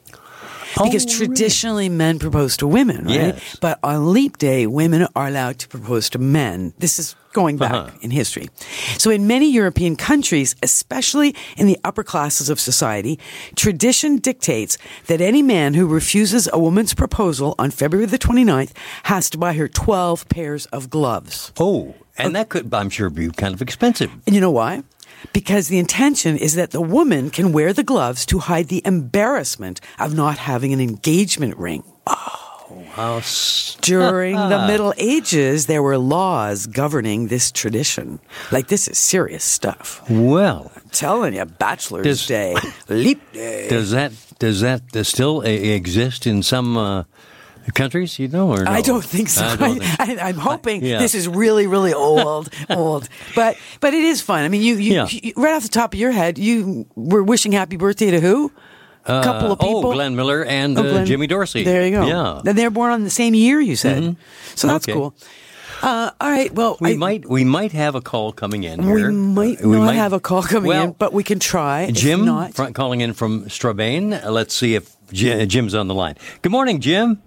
Because 0.75 1.07
Oh, 1.07 1.09
really? 1.09 1.27
traditionally 1.27 1.89
men 1.89 2.19
propose 2.19 2.57
to 2.59 2.67
women, 2.67 3.07
right? 3.07 3.35
Yes. 3.35 3.57
But 3.61 3.79
on 3.83 4.13
Leap 4.13 4.37
Day, 4.39 4.67
women 4.67 5.07
are 5.17 5.27
allowed 5.29 5.59
to 5.61 5.69
propose 5.69 6.11
to 6.11 6.19
men. 6.19 6.73
This 6.79 6.99
is 6.99 7.15
going 7.41 7.57
back 7.65 7.73
Uh-huh. 7.73 8.05
in 8.05 8.11
history. 8.11 8.47
So 9.03 9.09
in 9.11 9.23
many 9.35 9.49
European 9.61 9.95
countries, 10.11 10.51
especially 10.63 11.31
in 11.61 11.67
the 11.71 11.79
upper 11.89 12.05
classes 12.13 12.49
of 12.53 12.59
society, 12.71 13.15
tradition 13.65 14.11
dictates 14.31 14.73
that 15.07 15.21
any 15.31 15.43
man 15.43 15.75
who 15.79 15.87
refuses 16.01 16.49
a 16.53 16.59
woman's 16.67 16.95
proposal 16.95 17.55
on 17.63 17.71
February 17.71 18.07
the 18.07 18.19
29th 18.19 18.73
has 19.05 19.25
to 19.31 19.39
buy 19.39 19.53
her 19.61 19.69
12 19.69 20.29
pairs 20.29 20.67
of 20.77 20.89
gloves. 20.91 21.53
Oh, 21.61 21.95
and 22.21 22.35
that 22.35 22.49
could, 22.49 22.75
I'm 22.75 22.91
sure, 22.91 23.11
be 23.11 23.29
kind 23.43 23.55
of 23.55 23.63
expensive. 23.63 24.11
And 24.27 24.35
you 24.35 24.41
know 24.41 24.51
why? 24.63 24.83
Because 25.33 25.65
the 25.69 25.79
intention 25.79 26.37
is 26.37 26.55
that 26.55 26.71
the 26.71 26.81
woman 26.97 27.31
can 27.31 27.53
wear 27.53 27.73
the 27.73 27.83
gloves 27.93 28.27
to 28.27 28.39
hide 28.51 28.69
the 28.69 28.83
embarrassment 28.85 29.81
of 29.99 30.15
not 30.15 30.39
having 30.39 30.73
an 30.73 30.81
engagement 30.81 31.55
ring. 31.59 31.83
How 32.07 32.48
During 33.81 34.35
the 34.37 34.65
Middle 34.67 34.93
Ages, 34.99 35.67
there 35.67 35.83
were 35.83 35.97
laws 35.99 36.67
governing 36.67 37.29
this 37.29 37.53
tradition. 37.53 38.19
Like, 38.51 38.67
this 38.69 38.89
is 38.89 38.99
serious 38.99 39.45
stuff. 39.45 40.03
well, 40.11 40.73
I'm 40.75 40.89
telling 40.91 41.35
you, 41.35 41.45
Bachelor's 41.45 42.05
Does- 42.05 42.27
Day, 42.27 42.57
Leap 42.89 43.21
Day. 43.33 43.69
does 43.69 43.91
that 43.93 44.13
does 44.39 44.61
that 44.61 44.83
still 45.07 45.41
exist 45.43 46.27
in 46.27 46.43
some 46.43 46.77
uh, 46.77 47.05
countries? 47.75 48.19
You 48.19 48.29
know, 48.29 48.51
or 48.51 48.65
no? 48.65 48.71
I 48.71 48.81
don't 48.83 49.05
think 49.05 49.29
so. 49.29 49.45
I 49.45 49.97
I, 50.21 50.29
am 50.31 50.37
hoping 50.37 50.85
Yeah. 50.85 50.99
this 50.99 51.15
is 51.15 51.27
really, 51.29 51.67
really 51.67 51.93
old, 51.95 52.49
old. 52.71 53.09
But 53.35 53.57
but 53.81 53.95
it 53.95 54.03
is 54.05 54.21
fun. 54.21 54.45
I 54.45 54.49
mean, 54.49 54.63
you, 54.63 54.75
you, 54.77 54.95
Yeah. 54.95 55.07
you 55.11 55.33
right 55.37 55.55
off 55.55 55.63
the 55.63 55.69
top 55.69 55.95
of 55.95 56.01
your 56.01 56.11
head, 56.13 56.37
you 56.39 56.87
were 56.97 57.23
wishing 57.23 57.53
happy 57.53 57.77
birthday 57.77 58.11
to 58.11 58.21
who? 58.21 58.53
Uh, 59.09 59.23
couple 59.23 59.53
of 59.53 59.59
people. 59.59 59.87
Oh, 59.87 59.93
Glenn 59.93 60.15
Miller 60.17 60.45
and 60.45 60.79
Oh, 60.79 60.83
uh, 60.85 60.91
Glenn- 60.91 61.07
Jimmy 61.07 61.27
Dorsey. 61.27 61.65
There 61.65 61.85
you 61.87 61.93
go. 61.93 62.07
Yeah. 62.07 62.15
Mm-hmm. 62.15 62.49
And 62.49 62.59
they're 62.59 62.71
born 62.71 62.93
on 62.93 63.05
the 63.05 63.11
same 63.11 63.35
year, 63.35 63.61
you 63.61 63.75
said. 63.77 64.17
So 64.55 64.67
that's 64.69 64.85
Okay. 64.89 64.93
cool. 64.93 65.15
Uh, 65.81 66.11
all 66.21 66.31
right. 66.31 66.53
Well, 66.53 66.77
We 66.81 66.93
I- 66.95 66.97
might 66.97 67.29
we 67.29 67.45
might 67.45 67.71
have 67.73 67.95
a 67.95 68.01
call 68.01 68.33
coming 68.33 68.65
in 68.65 68.85
we 68.85 68.99
here. 69.01 69.11
might 69.13 69.61
We 69.65 69.77
not 69.77 69.85
might- 69.87 69.95
have 69.95 70.13
a 70.13 70.19
call 70.21 70.43
coming 70.43 70.69
well, 70.69 70.85
in, 70.85 70.95
but 70.99 71.13
we 71.13 71.23
can 71.23 71.39
try. 71.39 71.89
Jim 71.93 72.25
not, 72.25 72.55
fr- 72.55 72.73
calling 72.73 73.01
in 73.01 73.13
from 73.15 73.49
Strabane. 73.49 74.11
Let's 74.29 74.55
see 74.55 74.75
if 74.75 74.91
J- 75.13 75.47
Jim's 75.47 75.75
on 75.75 75.87
the 75.89 75.95
line. 75.95 76.17
Good 76.43 76.51
morning, 76.53 76.81
Jim. 76.81 77.23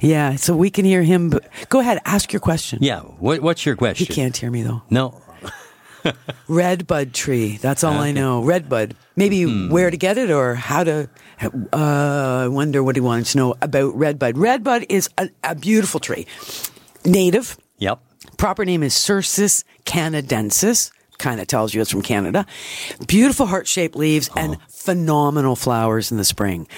yeah. 0.00 0.36
So 0.36 0.56
we 0.56 0.70
can 0.70 0.84
hear 0.86 1.02
him. 1.02 1.28
But 1.30 1.44
go 1.68 1.80
ahead, 1.80 2.00
ask 2.06 2.32
your 2.32 2.40
question. 2.40 2.78
Yeah. 2.80 3.00
What, 3.00 3.40
what's 3.42 3.66
your 3.66 3.76
question? 3.76 4.06
He 4.06 4.12
can't 4.14 4.34
hear 4.36 4.50
me 4.50 4.62
though. 4.62 4.82
No. 4.90 5.20
Red 6.48 6.86
bud 6.86 7.12
tree. 7.14 7.56
That's 7.58 7.82
all 7.84 7.94
I 7.94 8.12
know. 8.12 8.42
Red 8.42 8.68
bud. 8.68 8.94
Maybe 9.16 9.42
Hmm. 9.44 9.70
where 9.70 9.90
to 9.90 9.96
get 9.96 10.18
it 10.18 10.30
or 10.30 10.54
how 10.54 10.84
to. 10.84 11.08
Uh, 11.72 12.42
I 12.44 12.48
wonder 12.48 12.82
what 12.82 12.96
he 12.96 13.00
wanted 13.00 13.26
to 13.26 13.38
know 13.38 13.54
about 13.62 13.94
red 13.96 14.18
bud. 14.18 14.36
Red 14.38 14.62
bud 14.64 14.86
is 14.88 15.08
a, 15.18 15.28
a 15.42 15.54
beautiful 15.54 16.00
tree. 16.00 16.26
Native. 17.04 17.56
Yep. 17.78 18.00
Proper 18.36 18.64
name 18.64 18.82
is 18.82 18.94
Cercis 18.94 19.64
canadensis. 19.84 20.90
Kind 21.18 21.40
of 21.40 21.46
tells 21.46 21.72
you 21.74 21.80
it's 21.80 21.90
from 21.90 22.02
Canada. 22.02 22.44
Beautiful 23.06 23.46
heart 23.46 23.68
shaped 23.68 23.94
leaves 23.96 24.28
and 24.36 24.56
phenomenal 24.84 25.56
flowers 25.56 26.10
in 26.12 26.18
the 26.18 26.24
spring. 26.24 26.68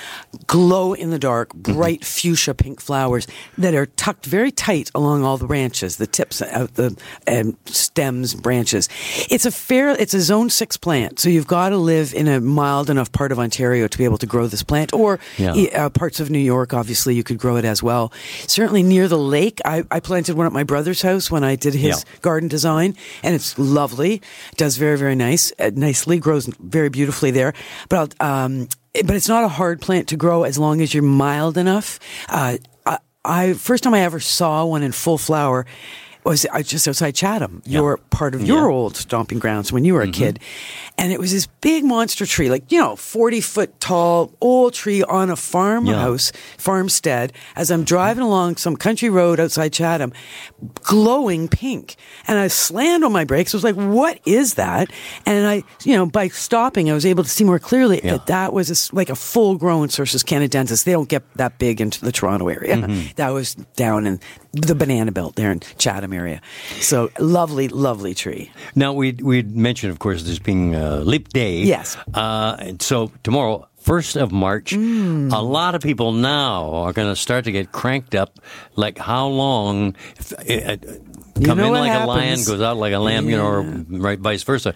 Glow 0.46 0.92
in 0.94 1.10
the 1.10 1.18
dark, 1.18 1.52
bright 1.54 2.04
fuchsia 2.04 2.54
pink 2.54 2.80
flowers 2.80 3.26
that 3.58 3.74
are 3.74 3.86
tucked 3.86 4.26
very 4.26 4.52
tight 4.52 4.90
along 4.94 5.24
all 5.24 5.36
the 5.36 5.46
branches, 5.46 5.96
the 5.96 6.06
tips 6.06 6.40
of 6.40 6.74
the 6.74 6.96
um, 7.26 7.56
stems, 7.66 8.34
branches. 8.34 8.88
It's 9.28 9.44
a 9.44 9.50
fair, 9.50 9.90
it's 9.90 10.14
a 10.14 10.20
zone 10.20 10.50
six 10.50 10.76
plant. 10.76 11.18
So 11.18 11.28
you've 11.28 11.48
got 11.48 11.70
to 11.70 11.76
live 11.78 12.14
in 12.14 12.28
a 12.28 12.40
mild 12.40 12.90
enough 12.90 13.10
part 13.10 13.32
of 13.32 13.38
Ontario 13.40 13.88
to 13.88 13.98
be 13.98 14.04
able 14.04 14.18
to 14.18 14.26
grow 14.26 14.46
this 14.46 14.62
plant 14.62 14.92
or 14.92 15.18
Yeah. 15.36 15.52
uh, 15.74 15.90
parts 15.90 16.20
of 16.20 16.30
New 16.30 16.38
York, 16.38 16.72
obviously, 16.72 17.14
you 17.16 17.24
could 17.24 17.38
grow 17.38 17.56
it 17.56 17.64
as 17.64 17.82
well. 17.82 18.12
Certainly 18.46 18.84
near 18.84 19.08
the 19.08 19.18
lake. 19.18 19.60
I, 19.64 19.82
I 19.90 19.98
planted 19.98 20.36
one 20.36 20.46
at 20.46 20.52
my 20.52 20.62
brother's 20.62 21.02
house 21.02 21.28
when 21.30 21.42
I 21.42 21.56
did 21.56 21.74
his 21.74 22.04
Yeah. 22.06 22.18
garden 22.22 22.48
design, 22.48 22.94
and 23.24 23.34
it's 23.34 23.58
lovely. 23.58 24.14
It 24.52 24.56
does 24.56 24.76
very, 24.76 24.96
very 24.96 25.16
nice, 25.16 25.52
uh, 25.58 25.72
nicely, 25.74 26.18
grows 26.18 26.46
very 26.60 26.88
beautifully 26.88 27.32
there. 27.32 27.52
But 27.88 27.95
I'll, 27.96 28.08
um, 28.20 28.68
but 28.92 29.16
it's 29.16 29.28
not 29.28 29.44
a 29.44 29.48
hard 29.48 29.80
plant 29.80 30.08
to 30.08 30.16
grow 30.16 30.44
as 30.44 30.58
long 30.58 30.80
as 30.80 30.94
you're 30.94 31.02
mild 31.02 31.58
enough. 31.58 31.98
Uh, 32.28 32.58
I, 32.84 32.98
I 33.24 33.52
first 33.54 33.84
time 33.84 33.94
I 33.94 34.00
ever 34.00 34.20
saw 34.20 34.64
one 34.64 34.82
in 34.82 34.92
full 34.92 35.18
flower 35.18 35.66
was 36.30 36.46
I 36.52 36.62
just 36.62 36.86
outside 36.88 37.14
Chatham, 37.14 37.62
your 37.64 37.96
part 38.10 38.34
of 38.34 38.42
your 38.42 38.56
Yeah. 38.56 38.62
Mm-hmm. 38.64 38.70
old 38.72 38.96
stomping 38.96 39.38
grounds 39.38 39.72
when 39.72 39.84
you 39.84 39.94
were 39.94 40.02
a 40.02 40.10
kid. 40.10 40.38
And 40.98 41.12
it 41.12 41.18
was 41.20 41.30
this 41.32 41.46
big 41.60 41.84
monster 41.84 42.24
tree, 42.26 42.48
like, 42.50 42.70
you 42.72 42.78
know, 42.78 42.96
40 42.96 43.40
foot 43.40 43.80
tall 43.80 44.32
old 44.40 44.72
tree 44.74 45.02
on 45.02 45.30
a 45.30 45.36
farmhouse, 45.36 46.32
farmstead, 46.58 47.32
as 47.54 47.70
I'm 47.70 47.84
driving 47.84 48.22
along 48.24 48.56
some 48.56 48.76
country 48.76 49.08
road 49.10 49.38
outside 49.38 49.72
Chatham, 49.72 50.12
glowing 50.82 51.48
pink. 51.48 51.96
And 52.26 52.38
I 52.38 52.48
slammed 52.48 53.04
on 53.04 53.12
my 53.12 53.24
brakes. 53.24 53.54
I 53.54 53.56
was 53.58 53.64
like, 53.64 53.74
what 53.74 54.20
is 54.26 54.54
that? 54.54 54.90
And 55.26 55.46
I, 55.46 55.62
you 55.84 55.94
know, 55.96 56.06
by 56.06 56.28
stopping, 56.28 56.90
I 56.90 56.94
was 56.94 57.06
able 57.06 57.24
to 57.24 57.30
see 57.30 57.44
more 57.44 57.58
clearly 57.58 58.00
Yeah. 58.02 58.12
that 58.12 58.26
that 58.26 58.52
was 58.52 58.70
a 58.70 58.96
like 58.96 59.10
a 59.10 59.14
full 59.14 59.56
grown 59.56 59.88
Cercis 59.88 60.24
canadensis. 60.24 60.84
They 60.84 60.92
don't 60.92 61.08
get 61.08 61.22
that 61.34 61.58
big 61.58 61.80
into 61.80 62.04
the 62.04 62.12
Toronto 62.12 62.48
area. 62.48 62.76
Mm-hmm. 62.76 63.08
That 63.16 63.30
was 63.30 63.54
down 63.76 64.06
in 64.06 64.20
the 64.52 64.74
banana 64.74 65.12
belt 65.12 65.36
there 65.36 65.52
in 65.52 65.60
Chatham 65.78 66.12
area. 66.16 66.40
So 66.80 67.10
lovely, 67.20 67.68
lovely 67.68 68.14
tree. 68.14 68.50
Now 68.74 68.92
we 68.92 69.12
we 69.12 69.42
mentioned, 69.42 69.92
of 69.92 69.98
course, 69.98 70.22
this 70.24 70.38
being 70.40 70.74
uh, 70.74 71.02
Leap 71.04 71.28
Day. 71.28 71.62
Yes. 71.62 71.96
Uh, 72.14 72.56
and 72.58 72.82
so 72.82 73.12
tomorrow, 73.22 73.68
first 73.76 74.16
of 74.16 74.32
March, 74.32 74.72
Mm. 74.74 75.32
a 75.32 75.40
lot 75.42 75.74
of 75.74 75.82
people 75.82 76.12
now 76.12 76.70
are 76.84 76.92
going 76.92 77.08
to 77.08 77.16
start 77.16 77.44
to 77.44 77.52
get 77.52 77.70
cranked 77.72 78.14
up. 78.14 78.40
Like 78.76 78.98
how 78.98 79.28
long? 79.28 79.94
If, 80.18 80.32
uh, 80.32 80.76
come 81.44 81.58
know 81.58 81.74
in 81.74 81.80
like 81.80 82.02
a 82.02 82.06
lion, 82.06 82.38
goes 82.44 82.60
out 82.60 82.76
like 82.76 82.94
a 82.94 82.98
lamb. 82.98 83.28
You 83.30 83.36
know, 83.36 83.46
or 83.46 83.60
right 83.88 84.18
vice 84.18 84.42
versa. 84.42 84.74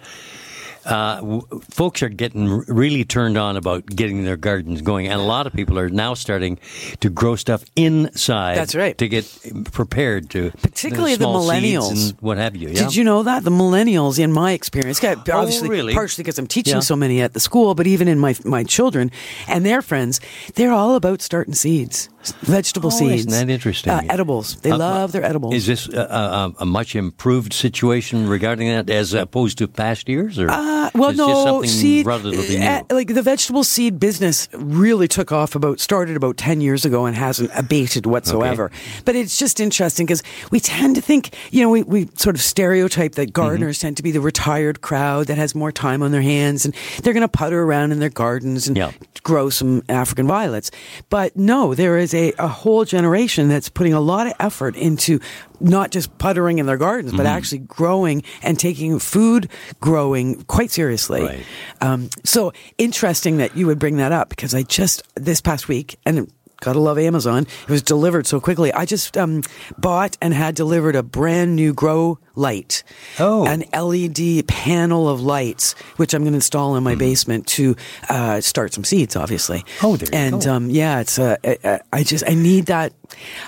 Uh, 0.85 1.17
w- 1.17 1.43
folks 1.71 2.03
are 2.03 2.09
getting 2.09 2.49
really 2.67 3.05
turned 3.05 3.37
on 3.37 3.57
about 3.57 3.85
getting 3.87 4.25
their 4.25 4.37
gardens 4.37 4.81
going, 4.83 5.07
and 5.09 5.21
a 5.21 5.25
lot 5.25 5.47
of 5.47 5.53
people 5.53 5.79
are 5.79 5.89
now 5.91 6.15
starting 6.15 6.59
to 7.01 7.11
grow 7.11 7.37
stuff 7.37 7.65
inside. 7.77 8.57
That's 8.57 8.75
right. 8.75 8.97
To 8.99 9.09
get 9.09 9.27
prepared 9.73 10.31
to 10.31 10.51
Particularly 10.63 11.17
the 11.17 11.27
millennials. 11.27 12.11
and 12.11 12.21
what 12.21 12.39
have 12.39 12.57
you. 12.57 12.69
Yeah? 12.69 12.85
Did 12.85 12.97
you 12.97 13.05
know 13.05 13.23
that 13.25 13.45
the 13.45 13.51
millennials, 13.51 14.19
in 14.19 14.33
my 14.33 14.53
experience, 14.53 15.01
got- 15.01 15.29
Oh, 15.29 15.47
really? 15.69 15.93
partially 15.95 16.23
because 16.25 16.39
I'm 16.39 16.47
teaching 16.47 16.75
Yeah. 16.77 16.81
so 16.81 16.97
many 16.97 17.21
at 17.21 17.35
the 17.35 17.41
school, 17.41 17.75
but 17.75 17.87
even 17.87 18.09
in 18.09 18.19
my 18.19 18.35
my 18.45 18.65
children 18.65 19.11
and 19.49 19.65
their 19.67 19.83
friends, 19.83 20.21
they're 20.55 20.73
all 20.73 20.95
about 20.95 21.21
starting 21.23 21.55
seeds, 21.55 22.09
vegetable 22.43 22.89
Oh, 22.93 22.99
seeds. 22.99 23.27
isn't 23.27 23.33
that 23.33 23.53
interesting? 23.53 23.93
Uh, 23.93 24.03
edibles. 24.09 24.57
They 24.63 24.71
Uh, 24.71 24.79
love 24.79 25.13
their 25.13 25.25
edibles. 25.25 25.55
Is 25.55 25.67
this 25.67 25.89
a, 25.89 26.01
a, 26.01 26.53
a 26.61 26.67
much 26.67 26.97
improved 26.97 27.53
situation 27.53 28.29
regarding 28.29 28.69
that 28.69 28.89
as 28.91 29.13
opposed 29.15 29.59
to 29.59 29.69
past 29.69 30.09
years? 30.09 30.39
Or 30.39 30.49
Uh, 30.71 30.91
well, 30.95 31.11
it's 31.11 31.19
no, 31.19 31.63
seed. 31.65 32.07
new? 32.07 32.63
uh, 32.63 32.83
like 32.91 33.09
the 33.15 33.23
vegetable 33.23 33.65
seed 33.65 33.99
business 33.99 34.49
really 34.55 35.09
took 35.09 35.33
off 35.33 35.55
about 35.55 35.81
started 35.81 36.17
about 36.17 36.37
ten 36.37 36.61
years 36.61 36.85
ago 36.85 37.07
and 37.07 37.17
hasn't 37.17 37.51
abated 37.57 38.07
whatsoever. 38.07 38.71
But 39.05 39.17
it's 39.17 39.37
just 39.39 39.59
interesting 39.61 40.07
because 40.07 40.23
we 40.51 40.61
tend 40.61 40.95
to 40.97 41.03
think, 41.03 41.35
you 41.51 41.63
know, 41.63 41.71
we, 41.71 41.83
we 41.83 42.09
sort 42.17 42.37
of 42.37 42.43
stereotype 42.43 43.13
that 43.17 43.33
gardeners 43.33 43.79
Mm-hmm. 43.79 43.87
tend 43.87 43.97
to 43.99 44.03
be 44.03 44.11
the 44.11 44.21
retired 44.21 44.81
crowd 44.81 45.27
that 45.27 45.39
has 45.39 45.55
more 45.55 45.73
time 45.73 46.03
on 46.03 46.13
their 46.13 46.23
hands 46.23 46.65
and 46.65 46.75
they're 47.03 47.13
going 47.13 47.23
to 47.23 47.29
putter 47.29 47.63
around 47.63 47.93
in 47.93 47.99
their 47.99 48.09
gardens 48.11 48.67
and 48.69 48.77
Yeah. 48.77 48.93
grow 49.23 49.51
some 49.51 49.83
African 49.89 50.27
violets. 50.27 50.71
But 51.09 51.37
no, 51.37 51.75
there 51.75 51.99
is 51.99 52.15
a, 52.15 52.33
a 52.39 52.49
whole 52.49 52.85
generation 52.85 53.49
that's 53.49 53.69
putting 53.69 53.93
a 53.93 54.01
lot 54.01 54.27
of 54.27 54.33
effort 54.41 54.77
into 54.77 55.21
not 55.61 55.91
just 55.91 56.17
puttering 56.19 56.59
in 56.59 56.67
their 56.67 56.77
gardens, 56.77 57.13
but 57.13 57.27
actually 57.27 57.59
growing 57.59 58.23
and 58.43 58.59
taking 58.59 58.99
food 58.99 59.49
growing 59.81 60.43
quite 60.45 60.71
seriously. 60.71 61.23
Right. 61.23 61.45
Um, 61.81 62.11
so 62.25 62.53
interesting 62.79 63.39
that 63.39 63.57
you 63.57 63.67
would 63.67 63.79
bring 63.79 63.97
that 63.99 64.13
up 64.13 64.29
because 64.29 64.55
I 64.55 64.63
just 64.63 65.03
this 65.15 65.41
past 65.41 65.69
week 65.69 65.99
and. 66.05 66.31
Gotta 66.61 66.79
love 66.79 66.99
Amazon. 66.99 67.47
It 67.63 67.69
was 67.71 67.83
delivered 67.83 68.27
so 68.27 68.41
quickly. 68.41 68.73
I 68.73 68.85
just 68.85 69.17
um, 69.17 69.43
bought 69.79 70.17
and 70.21 70.35
had 70.35 70.55
delivered 70.55 70.95
a 70.95 71.03
brand 71.03 71.57
new 71.57 71.73
grow 71.73 72.19
light. 72.35 72.83
Oh. 73.19 73.47
An 73.47 73.65
LED 73.73 74.47
panel 74.47 75.09
of 75.09 75.21
lights, 75.21 75.73
which 75.97 76.15
I'm 76.15 76.23
going 76.23 76.33
to 76.33 76.37
install 76.37 76.77
in 76.77 76.85
my 76.85 76.95
basement 76.95 77.47
to 77.49 77.77
uh, 78.09 78.41
start 78.41 78.73
some 78.75 78.85
seeds, 78.85 79.17
obviously. 79.17 79.65
Oh, 79.83 79.97
there 79.97 80.09
and 80.13 80.47
um, 80.47 80.71
yeah, 80.71 81.01
it's 81.01 81.19
uh, 81.19 81.37
I, 81.45 81.59
I- 81.65 81.81
I 81.93 82.03
just 82.05 82.25
I 82.29 82.35
need 82.35 82.67
that. 82.67 82.93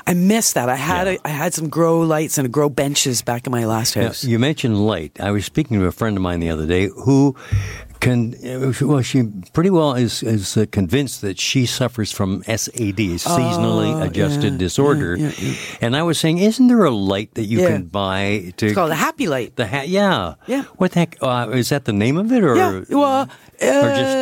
I 0.06 0.14
miss 0.14 0.54
that. 0.54 0.68
I 0.68 0.74
had 0.76 1.06
Yeah. 1.06 1.12
a, 1.14 1.18
I 1.24 1.28
had 1.28 1.54
some 1.54 1.68
grow 1.68 2.00
lights 2.00 2.36
and 2.38 2.52
grow 2.52 2.68
benches 2.68 3.22
back 3.22 3.46
in 3.46 3.50
my 3.52 3.64
last 3.64 3.94
Now, 3.96 4.04
house. 4.08 4.24
you 4.24 4.38
mentioned 4.38 4.84
light. 4.84 5.20
I 5.20 5.30
was 5.30 5.44
speaking 5.46 5.78
to 5.78 5.86
a 5.86 5.92
friend 5.92 6.16
of 6.16 6.22
mine 6.22 6.40
the 6.40 6.50
other 6.50 6.66
day 6.66 6.88
who 6.88 7.36
can, 8.02 8.34
uh, 8.44 8.72
well, 8.82 9.00
she 9.00 9.22
pretty 9.54 9.70
well 9.70 9.94
is, 9.94 10.22
is 10.22 10.56
uh, 10.58 10.66
convinced 10.70 11.22
that 11.22 11.38
she 11.38 11.64
suffers 11.66 12.10
from 12.10 12.42
SAD, 12.44 13.22
seasonally 13.22 13.94
adjusted 14.04 14.44
Oh, 14.44 14.52
yeah, 14.52 14.58
disorder. 14.58 15.16
yeah, 15.16 15.30
yeah, 15.38 15.54
And 15.80 15.94
I 15.96 16.02
was 16.02 16.18
saying, 16.18 16.38
isn't 16.38 16.66
there 16.66 16.82
a 16.84 16.90
light 16.90 17.34
that 17.34 17.44
you 17.46 17.58
can 17.64 17.84
buy 17.86 18.52
to 18.58 18.66
It's 18.66 18.74
called 18.74 18.90
a 18.90 18.96
happy 18.98 19.28
light. 19.28 19.54
the 19.54 19.66
hat? 19.66 19.86
Yeah, 19.88 20.34
Yeah. 20.50 20.64
What 20.76 20.92
the 20.92 20.98
heck? 21.00 21.16
Uh, 21.22 21.48
is 21.54 21.68
that 21.70 21.84
the 21.86 21.92
name 21.94 22.16
of 22.18 22.32
it, 22.32 22.42
or 22.42 22.56
Yeah, 22.56 22.82
well, 22.90 23.22
or 23.62 23.88
just 23.94 24.16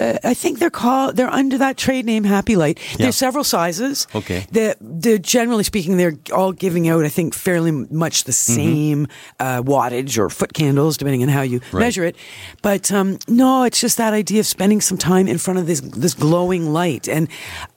uh, 0.00 0.18
I 0.24 0.34
think 0.34 0.58
they're 0.58 0.70
called. 0.70 1.16
They're 1.16 1.28
under 1.32 1.58
that 1.58 1.76
trade 1.76 2.06
name, 2.06 2.24
Happy 2.24 2.56
Light. 2.56 2.78
Yeah. 2.92 2.96
There's 3.04 3.16
several 3.16 3.44
sizes. 3.44 4.06
Okay. 4.14 4.46
The, 4.52 4.76
the 4.80 5.18
generally 5.18 5.64
speaking, 5.64 5.96
they're 5.98 6.16
all 6.32 6.52
giving 6.52 6.88
out. 6.88 7.04
I 7.04 7.08
think 7.08 7.34
fairly 7.34 7.70
much 7.72 8.24
the 8.24 8.32
Mm-hmm. 8.32 8.54
same 8.54 9.06
uh, 9.38 9.60
wattage 9.62 10.16
or 10.18 10.30
foot 10.30 10.52
candles, 10.54 10.96
depending 10.96 11.22
on 11.22 11.28
how 11.28 11.42
you 11.42 11.60
Right. 11.72 11.80
measure 11.80 12.04
it. 12.04 12.16
But 12.62 12.90
um, 12.92 13.18
no, 13.28 13.64
it's 13.64 13.80
just 13.80 13.96
that 13.98 14.12
idea 14.14 14.40
of 14.40 14.46
spending 14.46 14.80
some 14.80 14.96
time 14.98 15.28
in 15.28 15.36
front 15.38 15.58
of 15.60 15.66
this 15.66 15.80
this 15.80 16.14
glowing 16.14 16.72
light, 16.72 17.08
and 17.08 17.28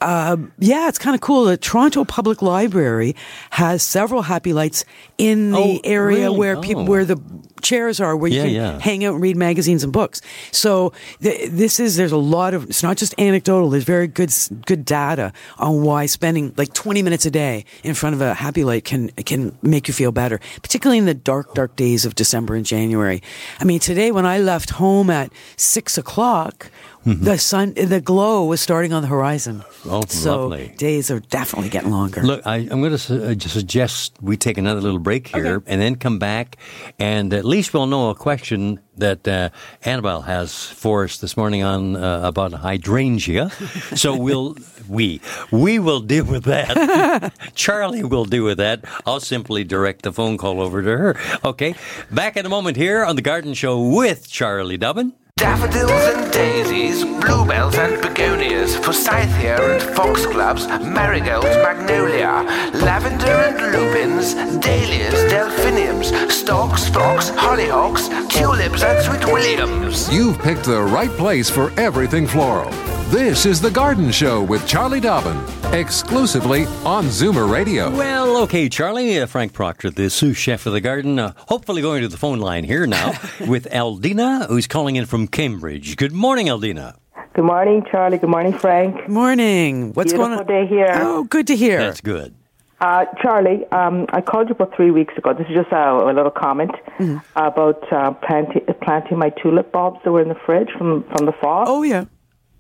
uh, 0.02 0.38
yeah, 0.60 0.88
it's 0.88 0.98
kind 1.00 1.16
of 1.16 1.22
cool. 1.22 1.46
The 1.46 1.58
Toronto 1.58 2.06
Public 2.06 2.42
Library 2.42 3.16
has 3.52 3.84
several 3.84 4.22
Happy 4.24 4.54
Lights 4.54 4.86
in 5.18 5.52
the 5.52 5.58
Oh, 5.58 5.80
area 5.84 6.26
really? 6.30 6.38
where 6.38 6.62
people 6.62 6.84
Oh. 6.84 6.86
where 6.86 7.06
the 7.06 7.18
chairs 7.64 8.00
are, 8.00 8.16
where 8.16 8.30
you 8.30 8.38
Yeah, 8.38 8.44
can 8.46 8.54
yeah. 8.54 8.80
hang 8.80 9.04
out 9.06 9.14
and 9.16 9.24
read 9.24 9.36
magazines 9.38 9.84
and 9.84 9.92
books. 9.92 10.22
So 10.52 10.94
th- 11.22 11.50
this 11.50 11.80
is 11.80 11.96
there's 11.96 12.12
a 12.12 12.18
lot 12.18 12.54
of 12.54 12.70
it's 12.70 12.84
not 12.84 12.98
just 12.98 13.16
anecdotal. 13.20 13.70
There's 13.70 13.84
very 13.84 14.08
good 14.08 14.32
good 14.66 14.86
data 14.86 15.34
on 15.58 15.82
why 15.84 16.06
spending 16.06 16.54
like 16.58 16.74
20 16.74 17.02
minutes 17.02 17.26
a 17.26 17.32
day 17.32 17.66
in 17.84 17.94
front 17.96 18.14
of 18.16 18.22
a 18.22 18.34
happy 18.34 18.64
light 18.64 18.84
can 18.86 19.10
can 19.26 19.58
make 19.62 19.88
you 19.88 19.94
feel 19.94 20.12
better, 20.12 20.40
particularly 20.62 20.98
in 21.00 21.06
the 21.06 21.14
dark 21.14 21.54
dark 21.54 21.76
days 21.76 22.06
of 22.06 22.16
December 22.16 22.56
and 22.56 22.66
January. 22.66 23.22
I 23.60 23.64
mean, 23.64 23.80
today 23.80 24.12
when 24.12 24.26
I 24.26 24.40
left 24.40 24.72
home 24.72 25.10
at 25.10 25.32
six 25.58 25.98
o'clock. 25.98 26.70
The 27.06 27.38
sun, 27.38 27.74
the 27.74 28.00
glow 28.00 28.46
was 28.46 28.62
starting 28.62 28.94
on 28.94 29.02
the 29.02 29.10
horizon. 29.10 29.64
Oh, 29.86 30.04
so 30.08 30.48
lovely. 30.48 30.74
days 30.78 31.12
are 31.12 31.20
definitely 31.20 31.70
getting 31.70 31.92
longer. 31.92 32.24
Look, 32.24 32.46
I, 32.48 32.58
I'm 32.58 32.80
going 32.80 32.92
to 32.92 32.98
su- 32.98 33.22
uh, 33.22 33.38
suggest 33.40 34.16
we 34.22 34.38
take 34.38 34.58
another 34.58 34.80
little 34.80 35.00
break 35.00 35.28
here 35.28 35.62
and 35.66 35.82
then 35.82 35.96
come 35.96 36.18
back, 36.18 36.58
and 37.00 37.34
at 37.34 37.44
least 37.44 37.74
we'll 37.74 37.88
know 37.88 38.10
a 38.10 38.16
question 38.16 38.80
that 38.96 39.28
uh, 39.28 39.50
Annabelle 39.84 40.22
has 40.22 40.66
for 40.66 41.04
us 41.04 41.18
this 41.18 41.36
morning 41.36 41.64
on 41.64 41.98
uh, 41.98 42.22
about 42.24 42.54
hydrangea. 42.54 43.50
so 43.96 44.16
we'll 44.16 44.56
we 44.88 45.20
we 45.52 45.80
will 45.80 46.00
deal 46.00 46.26
with 46.26 46.46
that. 46.46 47.34
Charlie 47.56 48.04
will 48.04 48.26
deal 48.26 48.46
with 48.46 48.60
that. 48.60 48.86
I'll 49.06 49.20
simply 49.20 49.66
direct 49.66 50.04
the 50.04 50.14
phone 50.14 50.38
call 50.38 50.62
over 50.62 50.82
to 50.82 50.98
her. 50.98 51.18
Okay, 51.44 51.76
back 52.12 52.38
in 52.38 52.46
a 52.46 52.50
moment 52.50 52.78
here 52.78 53.04
on 53.04 53.18
the 53.18 53.22
Garden 53.22 53.54
Show 53.54 53.82
with 53.82 54.30
Charlie 54.30 54.78
Dobbin. 54.78 55.14
Daffodils 55.38 55.90
and 55.90 56.32
daisies, 56.32 57.04
bluebells 57.04 57.76
and 57.76 58.00
begonias, 58.04 58.78
forsythia 58.78 59.58
and 59.60 59.96
foxgloves, 59.96 60.68
marigolds, 60.68 61.48
magnolia, 61.64 62.46
lavender 62.76 63.26
and 63.26 63.58
lupins, 63.74 64.36
dahlias, 64.64 65.32
delphiniums, 65.32 66.12
stalks, 66.32 66.88
phlox, 66.90 67.32
hollyhocks, 67.32 68.10
tulips 68.30 68.84
and 68.84 69.04
sweet 69.04 69.26
williams. 69.34 70.08
You've 70.14 70.38
picked 70.38 70.66
the 70.66 70.82
right 70.84 71.12
place 71.12 71.50
for 71.50 71.72
everything 71.80 72.28
floral. 72.28 72.72
This 73.14 73.46
is 73.46 73.62
The 73.62 73.70
Garden 73.70 74.12
Show 74.12 74.42
with 74.42 74.66
Charlie 74.68 75.00
Dobbin, 75.00 75.38
exclusively 75.72 76.66
on 76.84 77.06
Zoomer 77.06 77.48
Radio. 77.48 77.92
Well, 77.92 78.38
okay, 78.44 78.68
Charlie. 78.70 79.20
Uh, 79.20 79.28
Frank 79.28 79.54
Proctor, 79.54 79.92
the 79.92 80.10
sous 80.10 80.36
chef 80.36 80.66
of 80.66 80.74
the 80.74 80.82
garden, 80.82 81.20
uh, 81.20 81.34
hopefully 81.38 81.84
going 81.84 82.02
to 82.02 82.08
the 82.08 82.18
phone 82.18 82.40
line 82.40 82.64
here 82.64 82.88
now 82.88 83.10
with 83.48 83.68
Aldina, 83.70 84.48
who's 84.48 84.66
calling 84.66 84.96
in 84.96 85.06
from 85.06 85.28
Cambridge. 85.28 85.96
Good 85.96 86.12
morning, 86.12 86.48
Aldina. 86.48 86.96
Good 87.36 87.46
morning, 87.46 87.84
Charlie. 87.92 88.18
Good 88.18 88.32
morning, 88.32 88.54
Frank. 88.58 89.08
Morning. 89.08 89.94
What's 89.94 90.12
Beautiful 90.14 90.38
going 90.38 90.40
on? 90.40 90.48
day 90.48 90.66
here. 90.68 90.90
Oh, 91.02 91.24
good 91.24 91.46
to 91.48 91.56
hear. 91.56 91.78
That's 91.80 92.02
good. 92.02 92.34
Uh, 92.82 93.06
Charlie, 93.22 93.66
um, 93.72 94.08
I 94.10 94.22
called 94.22 94.50
you 94.50 94.56
about 94.56 94.76
three 94.76 94.90
weeks 94.92 95.16
ago. 95.18 95.34
This 95.34 95.46
is 95.48 95.54
just 95.54 95.72
a, 95.72 95.92
a 95.92 96.14
little 96.14 96.32
comment 96.32 96.72
Mm-hmm. 96.98 97.18
about 97.36 97.92
uh, 97.94 98.12
planting, 98.12 98.66
planting 98.84 99.18
my 99.20 99.30
tulip 99.30 99.72
bulbs 99.72 100.00
that 100.04 100.12
were 100.12 100.22
in 100.22 100.30
the 100.30 100.36
fridge 100.46 100.70
from, 100.78 101.04
from 101.16 101.26
the 101.28 101.32
fall. 101.34 101.66
Oh, 101.68 101.84
yeah. 101.84 102.06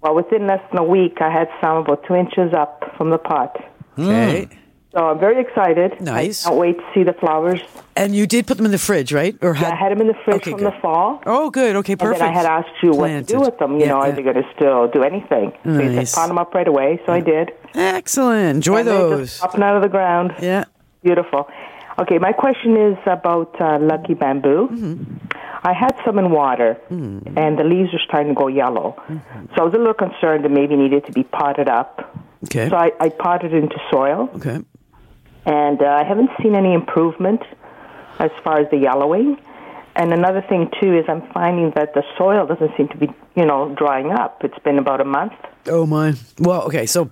Well, 0.03 0.15
within 0.15 0.47
less 0.47 0.61
than 0.69 0.79
a 0.79 0.83
week, 0.83 1.17
I 1.21 1.29
had 1.31 1.47
some 1.61 1.77
about 1.77 2.03
two 2.05 2.13
inches 2.15 2.53
up 2.53 2.93
from 2.97 3.09
the 3.09 3.17
pot. 3.17 3.55
Okay. 3.97 4.49
So 4.93 4.99
I'm 5.09 5.19
very 5.19 5.41
excited. 5.41 5.99
Nice. 6.01 6.45
I 6.45 6.49
can't 6.49 6.59
wait 6.59 6.77
to 6.77 6.83
see 6.93 7.03
the 7.03 7.13
flowers. 7.13 7.61
And 7.95 8.13
you 8.13 8.27
did 8.27 8.45
put 8.45 8.57
them 8.57 8.65
in 8.67 8.71
the 8.71 8.77
fridge, 8.77 9.11
right? 9.13 9.35
Or 9.41 9.55
I 9.55 9.73
had 9.75 9.91
them 9.91 10.01
in 10.01 10.07
the 10.07 10.13
fridge 10.25 10.35
Okay, 10.37 10.51
from 10.51 10.59
good. 10.59 10.73
the 10.73 10.79
fall. 10.81 11.21
Oh, 11.25 11.49
good. 11.49 11.75
Okay, 11.77 11.93
And 11.93 11.99
perfect. 12.01 12.19
then 12.19 12.29
I 12.29 12.33
had 12.33 12.45
asked 12.45 12.69
you 12.83 12.91
what 12.91 13.07
to 13.07 13.21
do 13.23 13.39
with 13.39 13.57
them. 13.57 13.73
You 13.75 13.85
Yeah, 13.85 13.87
know, 13.87 14.01
are 14.01 14.11
they 14.11 14.21
going 14.21 14.35
to 14.35 14.47
still 14.55 14.87
do 14.89 15.01
anything? 15.03 15.53
So 15.63 15.69
you 15.71 15.89
Nice. 15.89 16.11
said 16.11 16.19
pot 16.21 16.27
them 16.27 16.37
up 16.37 16.53
right 16.53 16.67
away. 16.67 16.99
So 17.05 17.13
I 17.13 17.21
did. 17.21 17.53
Excellent. 17.73 18.57
Enjoy 18.57 18.79
And 18.79 18.87
those. 18.87 19.29
just 19.29 19.41
popping 19.41 19.63
out 19.63 19.75
of 19.77 19.81
the 19.81 19.89
ground. 19.89 20.35
Yeah. 20.41 20.65
Beautiful. 21.01 21.47
Okay, 21.97 22.17
my 22.19 22.31
question 22.33 22.75
is 22.77 22.97
about 23.05 23.59
uh, 23.61 23.79
lucky 23.79 24.13
bamboo. 24.15 24.67
Mm-hmm. 24.71 25.37
I 25.65 25.73
had 25.73 25.95
some 26.05 26.19
in 26.19 26.29
water, 26.31 26.77
Mm. 26.91 27.37
and 27.37 27.57
the 27.57 27.63
leaves 27.63 27.91
were 27.93 27.99
starting 28.07 28.33
to 28.35 28.39
go 28.43 28.47
yellow. 28.47 28.95
Mm-hmm. 29.07 29.45
So 29.55 29.61
I 29.61 29.63
was 29.63 29.73
a 29.73 29.77
little 29.77 29.93
concerned 29.93 30.43
that 30.43 30.51
maybe 30.51 30.75
needed 30.75 31.05
to 31.05 31.11
be 31.13 31.23
potted 31.23 31.69
up. 31.69 31.91
Okay. 32.45 32.67
So 32.69 32.75
I, 32.75 32.91
I 32.99 33.07
potted 33.09 33.53
it 33.53 33.63
into 33.63 33.77
soil, 33.89 34.29
Okay. 34.35 34.59
and 35.45 35.81
uh, 35.81 35.85
I 35.85 36.03
haven't 36.03 36.29
seen 36.41 36.55
any 36.55 36.73
improvement 36.73 37.41
as 38.19 38.31
far 38.43 38.59
as 38.59 38.69
the 38.71 38.77
yellowing. 38.77 39.39
And 39.95 40.11
another 40.11 40.41
thing 40.41 40.69
too 40.81 40.97
is 40.97 41.05
I'm 41.07 41.21
finding 41.33 41.71
that 41.75 41.93
the 41.93 42.03
soil 42.17 42.45
doesn't 42.47 42.75
seem 42.75 42.87
to 42.89 42.97
be, 42.97 43.07
you 43.35 43.45
know, 43.45 43.73
drying 43.75 44.11
up. 44.11 44.43
It's 44.43 44.57
been 44.63 44.79
about 44.79 44.99
a 45.01 45.05
month. 45.05 45.33
Oh 45.67 45.85
my. 45.85 46.13
Well, 46.39 46.63
okay, 46.63 46.85
so 46.87 47.09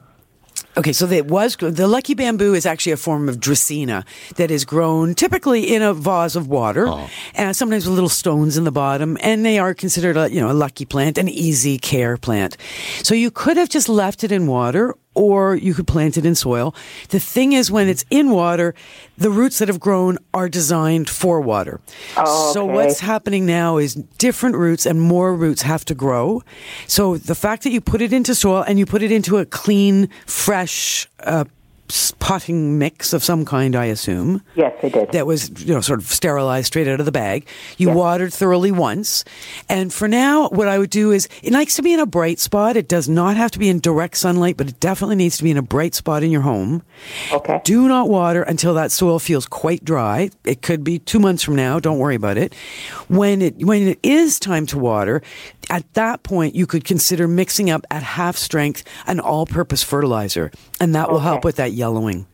Okay, 0.78 0.94
so 0.94 1.06
it 1.10 1.28
was 1.28 1.58
the 1.58 1.88
lucky 1.88 2.14
bamboo 2.14 2.54
is 2.54 2.66
actually 2.66 2.94
a 2.94 2.98
form 2.98 3.28
of 3.28 3.42
dracaena 3.42 4.06
that 4.36 4.50
is 4.50 4.64
grown 4.64 5.16
typically 5.16 5.74
in 5.76 5.82
a 5.82 5.94
vase 5.94 6.38
of 6.38 6.48
water, 6.48 6.88
oh. 6.88 7.10
and 7.36 7.54
sometimes 7.56 7.86
with 7.86 7.94
little 7.94 8.10
stones 8.10 8.58
in 8.58 8.64
the 8.64 8.72
bottom, 8.72 9.18
and 9.22 9.46
they 9.46 9.60
are 9.60 9.74
considered 9.74 10.16
a 10.16 10.32
you 10.32 10.40
know 10.40 10.50
a 10.50 10.54
lucky 10.54 10.86
plant, 10.86 11.18
an 11.18 11.28
easy 11.28 11.78
care 11.78 12.16
plant. 12.16 12.56
So 13.04 13.14
you 13.14 13.32
could 13.32 13.58
have 13.58 13.68
just 13.68 13.90
left 13.90 14.24
it 14.24 14.32
in 14.32 14.48
water, 14.48 14.96
or 15.22 15.56
you 15.56 15.74
could 15.76 15.86
plant 15.86 16.18
it 16.18 16.26
in 16.26 16.34
soil. 16.34 16.74
The 17.10 17.20
thing 17.20 17.54
is, 17.54 17.70
when 17.72 17.88
it's 17.88 18.04
in 18.10 18.32
water, 18.32 18.74
the 19.18 19.30
roots 19.30 19.60
that 19.60 19.68
have 19.68 19.80
grown 19.80 20.18
are 20.34 20.50
designed 20.50 21.08
for 21.10 21.40
water. 21.40 21.80
Oh, 22.18 22.54
So 22.54 22.66
what's 22.66 23.00
happening 23.02 23.46
now 23.46 23.78
is 23.78 23.94
different 24.18 24.56
roots 24.56 24.86
and 24.88 25.00
more 25.00 25.36
roots 25.36 25.62
have 25.62 25.86
to 25.86 25.94
grow. 25.94 26.42
So 26.88 27.18
the 27.18 27.36
fact 27.36 27.64
that 27.64 27.72
you 27.72 27.82
put 27.82 28.02
it 28.02 28.12
into 28.12 28.34
soil 28.34 28.64
and 28.68 28.80
you 28.80 28.86
put 28.86 29.04
it 29.04 29.12
into 29.12 29.38
a 29.38 29.46
clean, 29.46 30.10
fresh 30.26 31.08
uh, 31.20 31.46
potting 32.20 32.78
mix 32.78 33.14
of 33.14 33.24
some 33.24 33.46
kind, 33.46 33.76
I 33.76 33.86
assume. 33.86 34.42
Yes, 34.56 34.74
I 34.84 34.90
did. 34.90 35.12
That 35.12 35.28
was, 35.28 35.50
you 35.64 35.74
know, 35.74 35.82
sort 35.82 36.00
of 36.00 36.06
sterilized 36.06 36.68
straight 36.68 36.88
out 36.88 37.00
of 37.00 37.06
the 37.06 37.12
bag. 37.12 37.48
You 37.78 37.90
watered 37.92 38.34
thoroughly 38.34 38.72
once. 38.72 39.24
And 39.70 39.94
for 39.94 40.08
now, 40.08 40.50
what 40.50 40.68
I 40.68 40.78
would 40.78 40.90
do 40.90 41.12
is 41.12 41.28
it 41.44 41.54
likes 41.54 41.76
to 41.76 41.82
be 41.82 41.94
in 41.94 42.00
a 42.00 42.06
bright 42.06 42.40
spot. 42.40 42.78
It 42.78 42.88
does 42.88 43.10
not 43.10 43.38
have 43.38 43.52
to 43.52 43.60
be 43.60 43.70
in 43.70 43.80
direct 43.80 44.18
sunlight, 44.18 44.58
but 44.58 44.70
it 44.70 44.80
definitely 44.80 45.16
needs 45.16 45.38
to 45.38 45.44
be 45.44 45.52
in 45.52 45.58
a 45.58 45.62
bright 45.62 45.96
spot 45.96 46.24
in 46.24 46.32
your 46.32 46.42
home. 46.42 46.84
Okay. 47.32 47.62
Do 47.64 47.88
not 47.88 48.10
water 48.10 48.44
until 48.44 48.74
that 48.76 48.92
soil 48.92 49.20
feels 49.20 49.46
quite 49.46 49.84
dry. 49.84 50.30
It 50.44 50.62
could 50.62 50.84
be 50.84 51.00
two 51.00 51.20
months 51.20 51.44
from 51.44 51.56
now. 51.56 51.80
Don't 51.80 52.00
worry 52.00 52.16
about 52.16 52.38
it. 52.38 52.54
When 53.08 53.42
it 53.42 53.58
when 53.66 53.88
it 53.88 54.00
is 54.04 54.40
time 54.40 54.66
to 54.68 54.78
water, 54.80 55.22
at 55.72 55.92
that 55.96 56.22
point 56.22 56.54
you 56.54 56.68
could 56.68 56.84
consider 56.84 57.28
mixing 57.28 57.72
up 57.72 57.86
at 57.90 58.04
half 58.04 58.36
strength 58.36 58.84
an 59.08 59.20
all-purpose 59.20 59.82
fertilizer, 59.82 60.52
and 60.80 60.94
that 60.94 61.10
will 61.10 61.20
help 61.20 61.44
with 61.44 61.56
that 61.56 61.72
yellowing. 61.72 62.28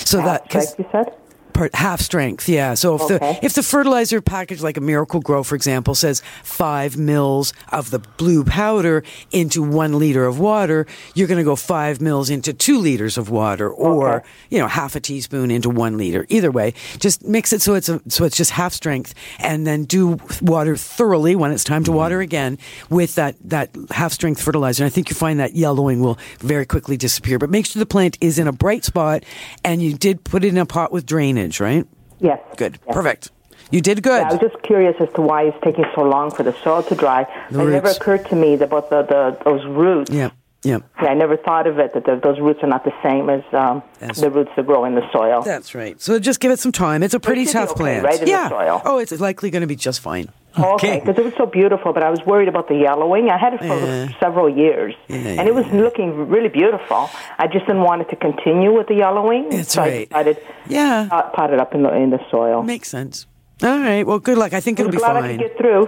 So 0.00 0.18
that 0.18 0.42
because 0.42 0.76
Like 0.78 0.78
you 0.80 0.86
said? 0.92 1.14
Part 1.54 1.74
half 1.76 2.00
strength 2.00 2.48
yeah. 2.48 2.74
So 2.74 2.96
if 2.96 3.02
Okay. 3.02 3.18
the 3.18 3.46
if 3.46 3.54
the 3.54 3.62
fertilizer 3.62 4.20
package 4.20 4.60
like 4.60 4.76
a 4.76 4.80
Miracle-Gro 4.80 5.44
for 5.44 5.54
example 5.54 5.94
says 5.94 6.20
five 6.42 6.96
mils 6.96 7.52
of 7.70 7.90
the 7.90 8.00
blue 8.00 8.42
powder 8.42 9.04
into 9.30 9.62
one 9.62 9.98
liter 9.98 10.26
of 10.26 10.40
water 10.40 10.84
you're 11.14 11.28
going 11.28 11.38
to 11.38 11.44
go 11.44 11.54
five 11.56 12.00
mils 12.00 12.28
into 12.28 12.52
two 12.52 12.78
liters 12.78 13.16
of 13.16 13.30
water 13.30 13.70
or 13.70 14.16
Okay. 14.16 14.26
you 14.50 14.58
know 14.58 14.66
half 14.66 14.96
a 14.96 15.00
teaspoon 15.00 15.50
into 15.52 15.70
one 15.70 15.96
liter. 15.96 16.26
Either 16.28 16.50
way 16.50 16.74
just 16.98 17.24
mix 17.24 17.52
it 17.52 17.62
so 17.62 17.74
it's 17.74 17.88
a, 17.88 18.00
so 18.08 18.24
it's 18.24 18.36
just 18.36 18.50
half 18.50 18.72
strength 18.72 19.14
and 19.38 19.64
then 19.64 19.84
do 19.84 20.18
water 20.42 20.74
thoroughly 20.76 21.36
when 21.36 21.52
it's 21.52 21.62
time 21.64 21.84
to 21.84 21.90
mm-hmm. 21.92 21.98
water 21.98 22.20
again 22.20 22.58
with 22.90 23.14
that 23.14 23.36
that 23.44 23.70
half 23.92 24.12
strength 24.12 24.40
fertilizer. 24.42 24.82
And 24.82 24.90
i 24.90 24.92
think 24.92 25.08
you 25.08 25.14
find 25.14 25.38
that 25.38 25.54
yellowing 25.54 26.00
will 26.00 26.18
very 26.40 26.66
quickly 26.66 26.96
disappear. 26.96 27.38
But 27.38 27.50
make 27.50 27.64
sure 27.66 27.78
the 27.78 27.86
plant 27.86 28.18
is 28.20 28.40
in 28.40 28.48
a 28.48 28.52
bright 28.52 28.84
spot 28.84 29.22
and 29.62 29.80
you 29.80 29.94
did 29.94 30.24
put 30.24 30.42
it 30.42 30.48
in 30.48 30.58
a 30.58 30.66
pot 30.66 30.90
with 30.90 31.06
drainage 31.06 31.43
right? 31.60 31.86
Yes. 32.20 32.40
good. 32.56 32.78
Yes. 32.86 32.94
perfect. 32.94 33.30
You 33.70 33.80
did 33.80 34.02
good. 34.02 34.20
Yeah, 34.20 34.28
I 34.28 34.32
was 34.32 34.40
just 34.40 34.62
curious 34.62 34.94
as 35.00 35.08
to 35.14 35.22
why 35.22 35.44
it's 35.44 35.56
taking 35.64 35.84
so 35.94 36.02
long 36.02 36.30
for 36.30 36.42
the 36.42 36.54
soil 36.62 36.82
to 36.84 36.94
dry. 36.94 37.26
The 37.50 37.66
it 37.66 37.70
never 37.70 37.88
occurred 37.88 38.26
to 38.26 38.36
me 38.36 38.56
that 38.56 38.66
about 38.66 38.90
the, 38.90 39.02
the 39.02 39.38
those 39.44 39.64
roots. 39.66 40.10
yeah 40.12 40.30
yeah. 40.64 40.78
Yeah, 41.00 41.08
I 41.08 41.14
never 41.14 41.36
thought 41.36 41.66
of 41.66 41.78
it 41.78 41.92
that 41.92 42.06
the, 42.06 42.16
those 42.16 42.40
roots 42.40 42.60
are 42.62 42.66
not 42.66 42.84
the 42.84 42.92
same 43.02 43.28
as 43.28 43.42
um, 43.52 43.82
the 44.00 44.30
roots 44.30 44.50
that 44.56 44.66
grow 44.66 44.86
in 44.86 44.94
the 44.94 45.02
soil. 45.12 45.42
that's 45.42 45.74
right. 45.74 46.00
So 46.00 46.18
just 46.18 46.40
give 46.40 46.50
it 46.50 46.58
some 46.58 46.72
time. 46.72 47.02
It's 47.02 47.12
a 47.12 47.20
pretty 47.20 47.44
tough 47.44 47.72
okay, 47.72 48.00
plant. 48.00 48.04
right, 48.04 48.26
yeah. 48.26 48.80
oh 48.84 48.98
it's 48.98 49.12
likely 49.20 49.50
going 49.50 49.60
to 49.60 49.66
be 49.66 49.76
just 49.76 50.00
fine 50.00 50.30
Okay, 50.56 50.74
Okay. 50.74 51.00
because 51.00 51.18
it 51.18 51.24
was 51.24 51.34
so 51.36 51.46
beautiful, 51.46 51.92
but 51.92 52.02
I 52.02 52.10
was 52.10 52.20
worried 52.26 52.48
about 52.48 52.68
the 52.68 52.76
yellowing. 52.76 53.28
I 53.30 53.38
had 53.38 53.54
it 53.54 53.60
for 53.60 53.78
Yeah. 53.78 54.08
several 54.20 54.48
years, 54.48 54.94
Yeah, 55.08 55.16
and 55.38 55.48
it 55.48 55.54
was 55.54 55.66
looking 55.72 56.28
really 56.28 56.48
beautiful. 56.48 57.10
I 57.38 57.46
just 57.48 57.66
didn't 57.66 57.82
want 57.82 58.02
it 58.02 58.08
to 58.10 58.16
continue 58.16 58.72
with 58.72 58.86
the 58.88 58.94
yellowing. 58.94 59.48
That's 59.50 59.72
so 59.74 59.82
right. 59.82 60.08
I 60.12 60.22
decided 60.22 60.36
Yeah. 60.68 61.08
uh, 61.10 61.22
pot 61.36 61.52
it 61.52 61.58
up 61.60 61.74
in 61.74 61.82
the 61.82 61.92
in 61.94 62.10
the 62.10 62.20
soil. 62.30 62.62
makes 62.62 62.88
sense 62.88 63.26
all 63.62 63.78
right 63.78 64.04
well 64.04 64.18
good 64.18 64.36
luck 64.36 64.52
i 64.52 64.58
think 64.60 64.80
I 64.80 64.82
it'll 64.82 64.88
was 64.90 64.96
be 64.96 64.98
glad 64.98 65.16
I 65.16 65.20
fine 65.20 65.38
could 65.38 65.46
get 65.46 65.56
through. 65.56 65.82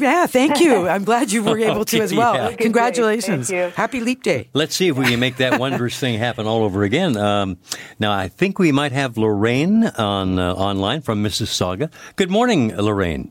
yeah, 0.06 0.26
thank 0.26 0.60
you. 0.60 0.88
I'm 0.94 1.04
glad 1.04 1.30
you 1.30 1.42
were 1.44 1.56
able 1.56 1.84
to 1.84 2.00
as 2.00 2.12
well. 2.12 2.34
yeah. 2.34 2.50
Congratulations. 2.56 3.48
Thank 3.48 3.58
you. 3.72 3.76
Happy 3.76 4.00
Leap 4.00 4.24
Day. 4.24 4.48
Let's 4.54 4.74
see 4.74 4.88
if 4.88 4.96
we 4.98 5.06
can 5.06 5.20
make 5.20 5.36
that 5.36 5.60
wondrous 5.60 5.96
thing 5.98 6.18
happen 6.18 6.46
all 6.48 6.64
over 6.64 6.82
again. 6.82 7.16
Um, 7.16 7.58
now, 8.00 8.12
I 8.12 8.26
think 8.26 8.58
we 8.58 8.72
might 8.72 8.90
have 8.92 9.16
Lorraine 9.16 9.84
on 9.96 10.38
uh, 10.40 10.52
online 10.54 11.00
from 11.00 11.22
Mississauga. 11.22 11.90
Good 12.16 12.30
morning, 12.30 12.74
Lorraine. 12.76 13.30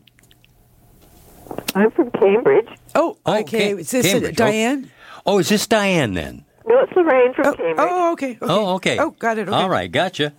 I'm 1.75 1.91
from 1.91 2.11
Cambridge. 2.11 2.67
Oh, 2.95 3.17
Oh, 3.25 3.39
okay. 3.39 3.71
Is 3.73 3.91
this 3.91 4.05
Cambridge. 4.11 4.39
Oh. 4.39 4.45
Diane? 4.45 4.91
Oh, 5.25 5.39
is 5.39 5.49
this 5.49 5.67
Diane 5.67 6.13
then? 6.13 6.45
No, 6.67 6.79
it's 6.79 6.91
Lorraine 6.95 7.33
from 7.33 7.45
Oh, 7.47 7.53
Cambridge. 7.53 7.75
oh, 7.79 8.11
okay, 8.13 8.31
okay. 8.31 8.37
Oh, 8.41 8.75
okay. 8.75 8.97
Oh, 8.99 9.09
got 9.11 9.37
it. 9.37 9.47
Okay. 9.47 9.55
All 9.57 9.69
right, 9.69 9.91
gotcha. 9.91 10.33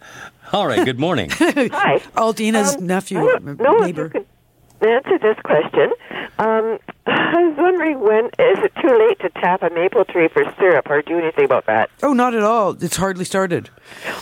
All 0.53 0.67
right, 0.67 0.85
good 0.85 0.99
morning. 0.99 1.31
Hi. 1.33 2.01
Aldina's 2.17 2.77
Um, 2.77 2.87
nephew, 2.87 3.19
I 3.21 3.33
don't 3.33 3.45
know 3.45 3.53
if 3.53 3.59
you 3.79 3.81
neighbor. 3.87 4.09
could 4.11 4.27
answer 4.89 5.19
this 5.19 5.37
question. 5.45 5.93
Um, 6.39 6.79
I 7.07 7.45
was 7.45 7.57
wondering 7.57 8.01
when 8.01 8.27
is 8.27 8.65
it 8.65 8.73
too 8.81 8.97
late 8.97 9.19
to 9.21 9.31
tap 9.41 9.63
a 9.63 9.71
maple 9.71 10.05
tree 10.05 10.29
for 10.29 10.45
syrup 10.59 10.89
or 10.89 11.03
do 11.03 11.19
anything 11.19 11.45
about 11.45 11.67
that? 11.67 11.91
Oh, 12.03 12.13
not 12.13 12.35
at 12.35 12.43
all. 12.43 12.71
It's 12.83 12.97
hardly 12.97 13.25
started. 13.25 13.71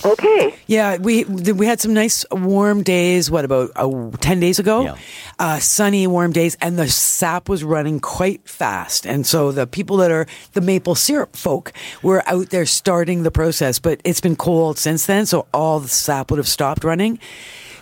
Okay. 0.04 0.54
Yeah, 0.66 0.96
we 0.96 1.24
we 1.24 1.66
had 1.66 1.80
some 1.80 1.92
nice 1.92 2.24
warm 2.30 2.82
days. 2.82 3.30
What 3.30 3.44
about 3.44 3.70
uh, 3.76 4.10
ten 4.18 4.40
days 4.40 4.58
ago? 4.58 4.82
Yeah. 4.82 4.96
Uh, 5.38 5.58
sunny, 5.58 6.06
warm 6.06 6.32
days, 6.32 6.56
and 6.60 6.78
the 6.78 6.88
sap 6.88 7.48
was 7.48 7.62
running 7.62 8.00
quite 8.00 8.48
fast. 8.48 9.06
And 9.06 9.26
so 9.26 9.52
the 9.52 9.66
people 9.66 9.98
that 9.98 10.10
are 10.10 10.26
the 10.52 10.60
maple 10.60 10.94
syrup 10.94 11.36
folk 11.36 11.72
were 12.02 12.22
out 12.26 12.50
there 12.50 12.66
starting 12.66 13.22
the 13.22 13.30
process. 13.30 13.78
But 13.78 14.00
it's 14.04 14.20
been 14.20 14.36
cold 14.36 14.78
since 14.78 15.06
then, 15.06 15.26
so 15.26 15.46
all 15.52 15.80
the 15.80 15.88
sap 15.88 16.30
would 16.30 16.38
have 16.38 16.48
stopped 16.48 16.82
running. 16.84 17.18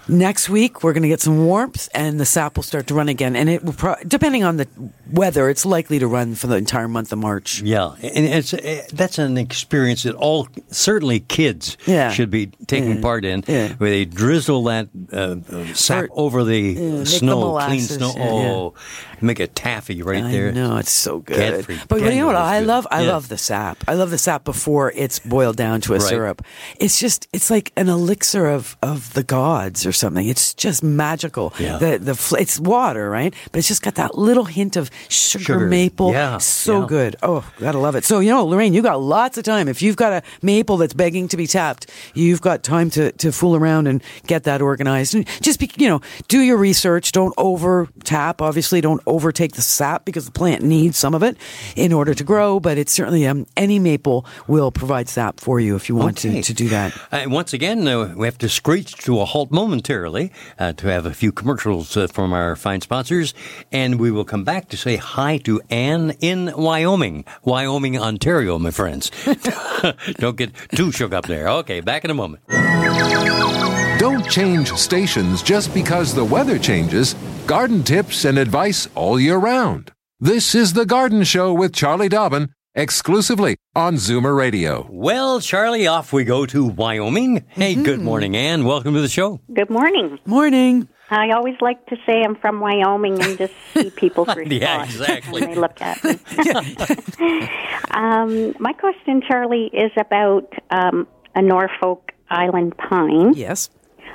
Next 0.09 0.49
week, 0.49 0.83
we're 0.83 0.95
going 0.95 1.03
to 1.03 1.09
get 1.09 1.21
some 1.21 1.45
warmth, 1.45 1.89
and 1.95 2.19
the 2.19 2.25
sap 2.25 2.57
will 2.57 2.63
start 2.63 2.87
to 2.87 2.95
run 2.95 3.09
again. 3.11 3.37
And 3.37 3.49
it 3.49 3.63
will, 3.63 3.75
pro- 3.75 3.97
depending 4.07 4.43
on 4.43 4.57
the 4.57 4.67
weather, 5.13 5.51
it's 5.51 5.67
likely 5.67 5.99
to 5.99 6.07
run 6.07 6.35
for 6.35 6.47
the 6.47 6.57
entire 6.57 6.89
month 6.89 7.13
of 7.13 7.19
March. 7.19 7.61
Yeah, 7.61 7.95
and 8.03 8.25
it's 8.25 8.55
eh, 8.55 8.87
that's 8.93 9.19
an 9.19 9.37
experience 9.37 10.05
that 10.05 10.15
all 10.15 10.49
certainly 10.71 11.21
kids 11.21 11.77
Yeah. 11.87 12.11
should 12.11 12.31
be 12.31 12.47
taking 12.67 12.97
Yeah. 12.97 13.03
part 13.03 13.25
in, 13.27 13.45
Yeah. 13.47 13.69
where 13.75 13.91
they 13.91 14.07
drizzle 14.07 14.65
that 14.65 14.89
uh, 15.13 15.37
sap 15.75 16.05
Or- 16.05 16.21
over 16.27 16.45
the 16.45 16.75
make 16.75 16.99
the 17.01 17.07
snow, 17.07 17.59
clean 17.67 17.81
snow. 17.83 18.13
Oh, 18.17 18.75
make 19.21 19.41
a 19.41 19.47
taffy 19.47 20.03
right 20.03 20.25
I 20.25 20.31
there. 20.33 20.53
know 20.53 20.79
it's 20.79 20.91
so 20.93 21.19
good. 21.19 21.37
Can't 21.67 21.67
but 21.89 21.99
forget 21.99 22.15
you 22.15 22.21
know 22.21 22.27
what 22.29 22.37
I 22.37 22.61
love? 22.61 22.87
I 22.91 23.05
love 23.05 23.29
the 23.29 23.37
sap. 23.39 23.85
I 23.87 23.93
love 23.95 24.11
the 24.11 24.19
sap 24.19 24.45
before 24.45 24.93
it's 24.97 25.19
boiled 25.19 25.57
down 25.57 25.81
to 25.83 25.95
a 25.95 25.99
Right. 25.99 26.09
syrup. 26.09 26.43
It's 26.81 26.99
just 26.99 27.29
it's 27.33 27.51
like 27.51 27.73
an 27.77 27.89
elixir 27.91 28.47
of 28.47 28.77
of 28.83 29.13
the 29.15 29.23
gods 29.23 29.85
or 29.85 29.93
something. 29.99 30.27
It's 30.29 30.55
just 30.55 30.83
magical. 30.83 31.53
Yeah. 31.59 31.79
The 31.79 31.99
the 31.99 32.37
it's 32.41 32.59
water, 32.61 33.11
right? 33.11 33.35
But 33.53 33.59
it's 33.59 33.69
just 33.69 33.83
got 33.83 33.97
that 33.97 34.17
little 34.17 34.45
hint 34.45 34.77
of 34.77 34.91
sugar, 35.09 35.45
Sugar. 35.45 35.67
maple. 35.67 36.13
Yeah, 36.13 36.39
So 36.39 36.81
yeah. 36.81 36.87
good. 36.87 37.17
Oh, 37.23 37.45
gotta 37.59 37.79
love 37.79 37.95
it. 37.97 38.05
So 38.05 38.21
you 38.21 38.31
know, 38.31 38.45
Lorraine, 38.45 38.75
you 38.75 38.83
got 38.83 39.01
lots 39.01 39.37
of 39.39 39.45
time. 39.45 39.69
If 39.69 39.83
you've 39.83 39.97
got 39.97 40.13
a 40.13 40.23
maple 40.43 40.77
that's 40.77 40.95
begging 40.95 41.29
to 41.29 41.37
be 41.37 41.47
tapped, 41.47 41.91
you've 42.15 42.41
got 42.41 42.63
time 42.63 42.91
to 42.91 43.13
to 43.13 43.33
fool 43.33 43.57
around 43.57 43.87
and 43.89 44.03
get 44.27 44.45
that 44.45 44.61
organized. 44.63 45.15
And 45.15 45.27
just 45.41 45.59
be, 45.61 45.71
you 45.77 45.89
know, 45.89 46.01
do 46.29 46.41
your 46.41 46.57
research. 46.57 47.13
Don't 47.13 47.35
over 47.37 47.89
tap. 48.05 48.41
Obviously, 48.41 48.81
don't 48.81 49.03
overtake 49.07 49.53
the 49.53 49.63
sap 49.63 50.05
because 50.05 50.25
the 50.27 50.33
plant 50.33 50.63
needs 50.63 50.97
some 50.97 51.15
of 51.15 51.23
it 51.23 51.37
in 51.77 51.93
order 51.93 52.15
to 52.15 52.25
grow. 52.25 52.61
But 52.61 52.79
it's 52.79 52.93
certainly 52.93 53.27
um, 53.27 53.47
any 53.57 53.79
maple 53.79 54.25
will 54.47 54.71
provide 54.71 55.09
sap 55.09 55.41
for 55.41 55.59
you 55.61 55.75
if 55.77 55.89
you 55.89 55.97
want 55.97 56.19
Okay. 56.25 56.41
to, 56.43 56.55
to 56.55 56.55
do 56.55 56.69
that. 56.69 56.93
Uh, 57.13 57.25
once 57.27 57.53
again, 57.53 57.87
uh, 57.89 58.15
we 58.17 58.27
have 58.27 58.39
to 58.39 58.49
screech 58.49 58.95
to 59.05 59.21
a 59.21 59.25
halt 59.25 59.51
momentarily 59.51 59.88
uh, 59.91 60.73
to 60.75 60.87
have 60.87 61.07
a 61.07 61.15
few 61.15 61.33
commercials 61.33 61.97
uh, 61.97 62.07
from 62.07 62.33
our 62.33 62.57
fine 62.57 62.81
sponsors, 62.81 63.33
and 63.73 63.99
we 63.99 64.11
will 64.11 64.25
come 64.25 64.45
back 64.45 64.69
to 64.69 64.77
say 64.77 64.97
hi 64.97 65.39
to 65.39 65.61
Anne 65.71 66.11
in 66.21 66.53
Wyoming, 66.57 67.25
Wyoming, 67.43 67.99
Ontario, 67.99 68.59
my 68.59 68.71
friends. 68.71 69.11
Don't 70.19 70.37
get 70.37 70.53
too 70.75 70.93
shook 70.93 71.13
up 71.13 71.27
there. 71.27 71.49
Okay, 71.49 71.81
back 71.81 72.05
in 72.05 72.11
a 72.11 72.15
moment. 72.15 72.43
Don't 73.99 74.29
change 74.31 74.73
stations 74.75 75.43
just 75.43 75.73
because 75.73 76.15
the 76.15 76.25
weather 76.25 76.59
changes. 76.59 77.15
Garden 77.47 77.83
tips 77.83 78.25
and 78.25 78.39
advice 78.39 78.89
all 78.95 79.19
year 79.19 79.39
round. 79.39 79.91
This 80.21 80.55
is 80.55 80.73
The 80.73 80.85
Garden 80.85 81.25
Show 81.25 81.53
with 81.53 81.73
Charlie 81.73 82.09
Dobbin, 82.09 82.53
exclusively 82.79 83.57
on 83.75 83.97
Zoomer 83.97 84.37
Radio. 84.37 84.87
Well, 84.89 85.41
Charlie, 85.41 85.89
off 85.89 86.13
we 86.13 86.23
go 86.23 86.47
to 86.47 86.65
Wyoming. 86.65 87.45
Hey, 87.49 87.75
good 87.75 88.01
morning, 88.01 88.37
Anne. 88.37 88.65
Welcome 88.65 88.95
to 88.95 89.01
the 89.01 89.09
show. 89.09 89.41
Good 89.53 89.69
morning. 89.69 90.19
Morning. 90.25 90.89
I 91.11 91.31
always 91.33 91.57
like 91.61 91.85
to 91.87 91.97
say 92.07 92.23
I'm 92.23 92.37
from 92.37 92.61
Wyoming 92.61 93.21
and 93.21 93.37
just 93.37 93.53
see 93.75 93.91
people's 93.97 94.29
response 94.29 94.53
Yeah, 94.53 94.85
exactly. 94.85 95.41
when 95.41 95.51
they 95.51 95.57
look 95.57 95.81
at 95.81 96.05
me. 96.05 96.19
um, 97.91 98.55
my 98.61 98.73
question, 98.75 99.23
Charlie, 99.27 99.71
is 99.73 99.91
about 99.97 100.53
um, 100.71 101.09
a 101.35 101.43
Norfolk 101.43 102.13
Island 102.31 102.77
pine. 102.77 103.35
Yes. 103.35 103.71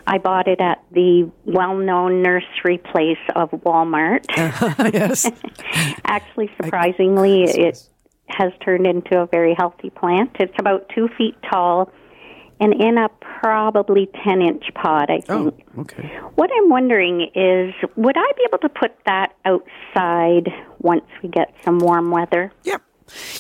I 0.07 0.19
bought 0.19 0.47
it 0.47 0.61
at 0.61 0.83
the 0.91 1.29
well-known 1.45 2.21
nursery 2.21 2.77
place 2.77 3.17
of 3.35 3.51
Walmart. 3.51 4.25
yes. 4.93 5.29
Actually, 6.05 6.49
surprisingly, 6.61 7.43
it 7.43 7.89
has 8.37 8.51
turned 8.63 8.87
into 8.87 9.19
a 9.19 9.25
very 9.27 9.55
healthy 9.57 9.89
plant. 9.89 10.31
It's 10.39 10.53
about 10.59 10.89
two 10.93 11.07
feet 11.17 11.35
tall 11.49 11.91
and 12.59 12.73
in 12.73 12.97
a 12.97 13.09
probably 13.41 14.09
10 14.23 14.41
inch 14.41 14.65
pot, 14.73 15.09
I 15.09 15.19
think. 15.19 15.29
Oh, 15.29 15.49
think. 15.51 15.79
okay. 15.79 16.07
What 16.35 16.49
I'm 16.55 16.69
wondering 16.69 17.29
is 17.35 17.73
would 17.95 18.15
I 18.17 18.31
be 18.37 18.43
able 18.47 18.59
to 18.59 18.69
put 18.69 18.95
that 19.05 19.33
outside 19.45 20.49
once 20.79 21.05
we 21.21 21.29
get 21.29 21.53
some 21.63 21.79
warm 21.79 22.11
weather? 22.11 22.51
Yep. 22.63 22.81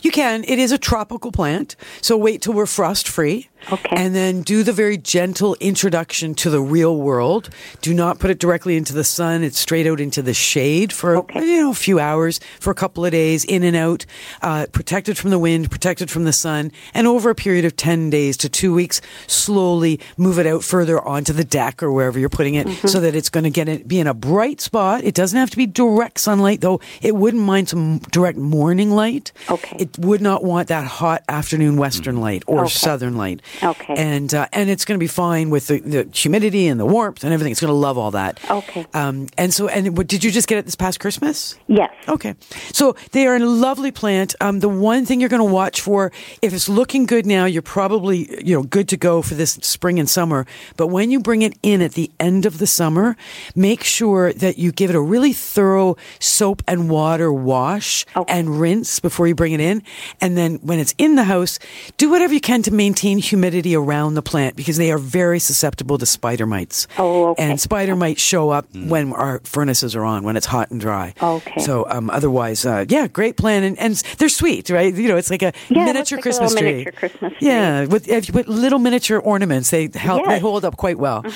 You 0.01 0.11
can. 0.11 0.43
It 0.43 0.59
is 0.59 0.71
a 0.71 0.77
tropical 0.77 1.31
plant, 1.31 1.75
so 2.01 2.17
wait 2.17 2.41
till 2.41 2.53
we're 2.53 2.65
frost 2.65 3.07
free. 3.07 3.49
Okay. 3.71 3.95
And 3.95 4.13
then 4.13 4.41
do 4.41 4.63
the 4.63 4.73
very 4.73 4.97
gentle 4.97 5.55
introduction 5.59 6.35
to 6.35 6.49
the 6.49 6.59
real 6.61 6.97
world. 6.97 7.49
Do 7.81 7.93
not 7.93 8.19
put 8.19 8.29
it 8.29 8.39
directly 8.39 8.75
into 8.77 8.93
the 8.93 9.03
sun. 9.03 9.43
It's 9.43 9.57
straight 9.59 9.87
out 9.87 9.99
into 9.99 10.21
the 10.21 10.33
shade 10.33 10.91
for 10.91 11.17
Okay. 11.17 11.39
you 11.45 11.61
know 11.61 11.71
a 11.71 11.73
few 11.73 11.99
hours, 11.99 12.39
for 12.59 12.71
a 12.71 12.75
couple 12.75 13.05
of 13.05 13.11
days, 13.11 13.45
in 13.45 13.63
and 13.63 13.75
out, 13.75 14.05
uh, 14.41 14.65
protected 14.71 15.17
from 15.17 15.29
the 15.29 15.39
wind, 15.39 15.71
protected 15.71 16.11
from 16.11 16.25
the 16.25 16.33
sun, 16.33 16.71
and 16.93 17.07
over 17.07 17.29
a 17.29 17.35
period 17.35 17.65
of 17.65 17.75
ten 17.75 18.09
days 18.09 18.35
to 18.37 18.49
two 18.49 18.73
weeks, 18.73 19.01
slowly 19.27 19.99
move 20.17 20.39
it 20.39 20.45
out 20.47 20.63
further 20.63 21.01
onto 21.01 21.33
the 21.33 21.43
deck 21.43 21.81
or 21.81 21.91
wherever 21.91 22.19
you're 22.19 22.29
putting 22.29 22.55
it, 22.55 22.67
Mm-hmm. 22.67 22.87
so 22.87 22.99
that 23.01 23.15
it's 23.15 23.29
going 23.29 23.43
to 23.43 23.49
get 23.49 23.67
it, 23.67 23.87
be 23.87 23.99
in 23.99 24.07
a 24.07 24.13
bright 24.13 24.61
spot. 24.61 25.03
It 25.03 25.13
doesn't 25.15 25.37
have 25.37 25.49
to 25.49 25.57
be 25.57 25.65
direct 25.65 26.19
sunlight, 26.19 26.61
though. 26.61 26.79
It 27.01 27.15
wouldn't 27.15 27.43
mind 27.43 27.69
some 27.69 27.99
direct 28.11 28.37
morning 28.37 28.91
light. 28.91 29.31
Okay. 29.49 29.75
It 29.79 29.97
would 29.99 30.21
not 30.21 30.43
want 30.43 30.69
that 30.69 30.85
hot 30.85 31.23
afternoon 31.27 31.77
western 31.77 32.17
light 32.21 32.43
or 32.47 32.61
Okay. 32.61 32.69
southern 32.73 33.17
light. 33.17 33.41
Okay. 33.61 33.93
And 33.95 34.33
uh, 34.33 34.47
and 34.53 34.69
it's 34.69 34.85
going 34.85 34.97
to 34.97 35.03
be 35.03 35.07
fine 35.07 35.49
with 35.49 35.67
the, 35.67 35.79
the 35.79 36.09
humidity 36.13 36.67
and 36.67 36.79
the 36.79 36.85
warmth 36.85 37.23
and 37.23 37.33
everything. 37.33 37.51
It's 37.51 37.61
going 37.61 37.69
to 37.69 37.75
love 37.75 37.97
all 37.97 38.11
that. 38.11 38.39
Okay. 38.49 38.85
Um, 38.93 39.27
and 39.37 39.53
so 39.53 39.67
and 39.67 39.97
what, 39.97 40.07
did 40.07 40.23
you 40.23 40.31
just 40.31 40.47
get 40.47 40.57
it 40.57 40.65
this 40.65 40.75
past 40.75 40.99
Christmas? 40.99 41.57
Yes. 41.67 41.91
Okay. 42.07 42.35
So 42.71 42.95
they 43.11 43.27
are 43.27 43.35
a 43.35 43.39
lovely 43.39 43.91
plant. 43.91 44.35
Um, 44.41 44.59
the 44.59 44.69
one 44.69 45.05
thing 45.05 45.19
you're 45.19 45.29
going 45.29 45.45
to 45.45 45.53
watch 45.53 45.81
for, 45.81 46.11
if 46.41 46.53
it's 46.53 46.67
looking 46.69 47.05
good 47.05 47.25
now, 47.25 47.45
you're 47.45 47.61
probably, 47.61 48.29
you 48.43 48.55
know, 48.55 48.63
good 48.63 48.87
to 48.89 48.97
go 48.97 49.21
for 49.21 49.35
this 49.35 49.53
spring 49.61 49.99
and 49.99 50.09
summer. 50.09 50.45
But 50.77 50.87
when 50.87 51.11
you 51.11 51.19
bring 51.19 51.41
it 51.41 51.57
in 51.61 51.81
at 51.81 51.93
the 51.93 52.11
end 52.19 52.45
of 52.45 52.57
the 52.57 52.67
summer, 52.67 53.15
make 53.55 53.83
sure 53.83 54.33
that 54.33 54.57
you 54.57 54.71
give 54.71 54.89
it 54.89 54.95
a 54.95 55.01
really 55.01 55.33
thorough 55.33 55.95
soap 56.19 56.61
and 56.67 56.89
water 56.89 57.31
wash 57.31 58.05
Okay. 58.15 58.33
and 58.33 58.59
rinse 58.59 58.99
before 58.99 59.27
you 59.27 59.35
bring 59.35 59.53
it 59.53 59.59
in. 59.59 59.83
And 60.21 60.37
then 60.37 60.55
when 60.61 60.79
it's 60.79 60.95
in 60.97 61.15
the 61.15 61.23
house, 61.25 61.59
do 61.97 62.09
whatever 62.09 62.33
you 62.33 62.41
can 62.41 62.61
to 62.63 62.71
maintain 62.71 63.17
humidity 63.17 63.42
around 63.47 64.13
the 64.13 64.21
plant 64.21 64.55
because 64.55 64.77
they 64.77 64.89
are 64.91 64.97
very 64.97 65.39
susceptible 65.39 65.97
to 65.97 66.05
spider 66.05 66.45
mites. 66.45 66.87
Oh, 66.97 67.29
okay. 67.31 67.43
And 67.43 67.59
spider 67.59 67.95
mites 67.95 68.21
show 68.21 68.49
up 68.51 68.65
when 68.73 69.11
our 69.13 69.41
furnaces 69.43 69.95
are 69.95 70.03
on, 70.05 70.23
when 70.23 70.37
it's 70.37 70.45
hot 70.45 70.71
and 70.71 70.79
dry. 70.79 71.13
Okay. 71.21 71.59
So 71.61 71.85
um, 71.89 72.09
otherwise, 72.09 72.65
uh, 72.65 72.85
yeah, 72.87 73.07
great 73.07 73.35
plan, 73.35 73.63
and, 73.63 73.77
and 73.79 73.95
they're 74.17 74.29
sweet, 74.29 74.69
right? 74.69 74.93
You 74.93 75.09
know, 75.09 75.17
it's 75.17 75.29
like 75.29 75.41
a 75.41 75.51
Yeah, 75.69 75.85
miniature 75.85 76.17
like 76.17 76.23
Christmas 76.23 76.53
little 76.53 76.63
tree. 76.69 76.71
miniature 76.85 76.93
Christmas 76.93 77.33
tree. 77.37 77.47
Yeah, 77.47 77.85
with 77.85 78.07
if 78.07 78.27
you 78.27 78.33
put 78.33 78.47
little 78.47 78.79
miniature 78.79 79.19
ornaments, 79.19 79.69
they 79.71 79.89
help. 79.93 80.21
Yes. 80.25 80.35
Mm-hmm. 80.37 80.41
hold 80.45 80.65
up 80.65 80.77
quite 80.77 80.97
well. 80.97 81.23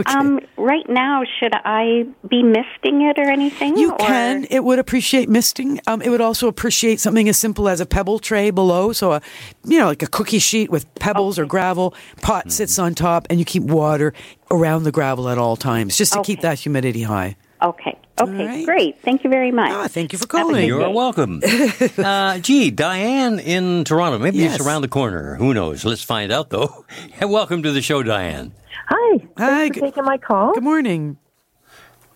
Okay. 0.00 0.12
Um, 0.18 0.40
right 0.56 0.88
now, 0.88 1.22
should 1.38 1.52
I 1.64 2.06
be 2.28 2.42
misting 2.42 3.02
it 3.02 3.18
or 3.18 3.24
anything? 3.30 3.76
You 3.78 3.92
or- 3.92 3.98
can. 3.98 4.44
It 4.50 4.62
would 4.64 4.78
appreciate 4.78 5.28
misting. 5.28 5.80
Um, 5.86 6.02
it 6.02 6.10
would 6.10 6.20
also 6.20 6.48
appreciate 6.48 7.00
something 7.00 7.28
as 7.28 7.36
simple 7.38 7.68
as 7.68 7.80
a 7.80 7.86
pebble 7.86 8.18
tray 8.18 8.50
below. 8.50 8.92
So, 8.92 9.12
a, 9.12 9.22
you 9.64 9.78
know, 9.78 9.86
like 9.86 10.02
a 10.02 10.06
cookie 10.06 10.38
sheet 10.38 10.70
with 10.70 10.92
pebbles 10.96 11.29
or 11.38 11.46
gravel. 11.46 11.94
Pot 12.22 12.50
sits 12.52 12.78
on 12.78 12.94
top, 12.94 13.26
and 13.30 13.38
you 13.38 13.44
keep 13.44 13.62
water 13.62 14.12
around 14.50 14.82
the 14.84 14.92
gravel 14.92 15.28
at 15.28 15.38
all 15.38 15.56
times, 15.56 15.96
just 15.96 16.12
to 16.14 16.22
keep 16.22 16.40
that 16.40 16.58
humidity 16.58 17.02
high. 17.02 17.36
Okay. 17.62 17.96
Okay. 18.20 18.46
right. 18.46 18.66
Great. 18.66 19.00
Thank 19.02 19.24
you 19.24 19.30
very 19.30 19.50
much. 19.50 19.70
Ah, 19.70 19.86
thank 19.88 20.12
you 20.12 20.18
for 20.18 20.26
calling. 20.26 20.66
You're 20.66 20.80
day. 20.86 20.92
welcome. 20.92 21.40
uh, 21.98 22.38
gee, 22.38 22.70
Diane 22.70 23.38
in 23.38 23.84
Toronto. 23.84 24.18
Maybe 24.18 24.38
Yes. 24.38 24.56
it's 24.56 24.66
around 24.66 24.82
the 24.82 24.88
corner. 24.88 25.36
Who 25.36 25.54
knows? 25.54 25.84
Let's 25.84 26.02
find 26.02 26.30
out, 26.30 26.50
though. 26.50 26.84
Welcome 27.22 27.62
to 27.62 27.72
the 27.72 27.80
show, 27.80 28.02
Diane. 28.02 28.52
Hi. 28.88 29.18
Hi, 29.38 29.46
Thanks 29.46 29.74
good- 29.76 29.80
for 29.80 29.86
taking 29.86 30.04
my 30.04 30.18
call. 30.18 30.52
Good 30.52 30.62
morning. 30.64 31.16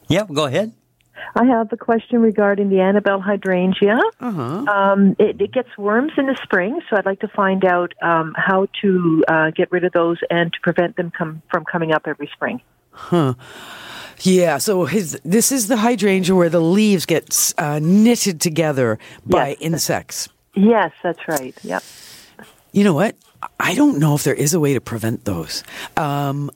Yeah, 0.09 0.25
go 0.31 0.45
ahead. 0.45 0.73
I 1.35 1.45
have 1.45 1.73
a 1.73 1.77
question 1.77 2.21
regarding 2.21 2.69
the 2.71 2.81
Annabelle 2.81 3.21
hydrangea. 3.21 3.99
Uh-huh. 4.21 4.43
Um, 4.43 5.17
it, 5.19 5.41
it 5.41 5.53
gets 5.53 5.69
worms 5.79 6.13
in 6.17 6.27
the 6.27 6.39
spring, 6.43 6.81
so 6.89 6.97
I'd 6.97 7.07
like 7.07 7.21
to 7.21 7.29
find 7.29 7.65
out 7.65 7.93
um, 8.03 8.35
how 8.37 8.69
to 8.83 9.25
uh, 9.29 9.51
get 9.51 9.71
rid 9.73 9.85
of 9.85 9.93
those 9.93 10.19
and 10.31 10.53
to 10.53 10.59
prevent 10.63 10.97
them 10.97 11.11
come, 11.11 11.43
from 11.51 11.65
coming 11.65 11.93
up 11.93 12.03
every 12.07 12.29
spring. 12.33 12.61
Yeah, 14.21 14.59
so 14.59 14.85
his 14.85 15.21
this 15.25 15.51
is 15.51 15.69
the 15.69 15.77
hydrangea 15.77 16.35
where 16.35 16.49
the 16.49 16.61
leaves 16.61 17.05
get 17.05 17.53
uh, 17.59 17.81
knitted 17.83 18.41
together 18.41 18.99
by 19.27 19.49
Yes. 19.49 19.57
insects. 19.61 20.29
Yes, 20.55 20.93
that's 21.03 21.19
right. 21.29 21.55
Yep. 21.63 21.83
You 22.73 22.85
know 22.85 22.95
what? 22.95 23.17
I 23.59 23.75
don't 23.75 23.99
know 23.99 24.15
if 24.15 24.23
there 24.23 24.35
is 24.35 24.55
a 24.55 24.61
way 24.61 24.75
to 24.75 24.81
prevent 24.81 25.25
those. 25.25 25.65
Um, 25.97 26.51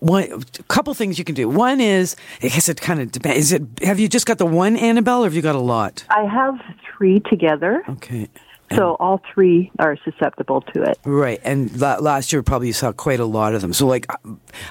one 0.00 0.24
a 0.24 0.62
couple 0.64 0.92
things 0.94 1.18
you 1.18 1.24
can 1.24 1.34
do. 1.34 1.48
One 1.48 1.80
is, 1.80 2.16
I 2.42 2.48
guess 2.48 2.68
it 2.68 2.80
kind 2.80 3.00
of 3.00 3.12
depends. 3.12 3.38
Is 3.38 3.52
it 3.52 3.62
have 3.82 3.98
you 4.00 4.08
just 4.08 4.26
got 4.26 4.38
the 4.38 4.46
one 4.46 4.76
Annabelle, 4.76 5.22
or 5.22 5.24
have 5.24 5.34
you 5.34 5.42
got 5.42 5.54
a 5.54 5.60
lot? 5.60 6.04
I 6.10 6.24
have 6.24 6.54
three 6.96 7.20
together, 7.20 7.82
Okay. 7.88 8.28
so 8.76 8.94
all 9.00 9.20
three 9.34 9.70
are 9.78 9.96
susceptible 10.04 10.60
to 10.74 10.82
it. 10.82 10.98
Right, 11.04 11.40
and 11.44 11.74
last 11.80 12.32
year 12.32 12.42
probably 12.42 12.68
you 12.68 12.72
saw 12.72 12.92
quite 12.92 13.20
a 13.20 13.24
lot 13.24 13.54
of 13.54 13.60
them. 13.62 13.72
So 13.72 13.86
like 13.86 14.06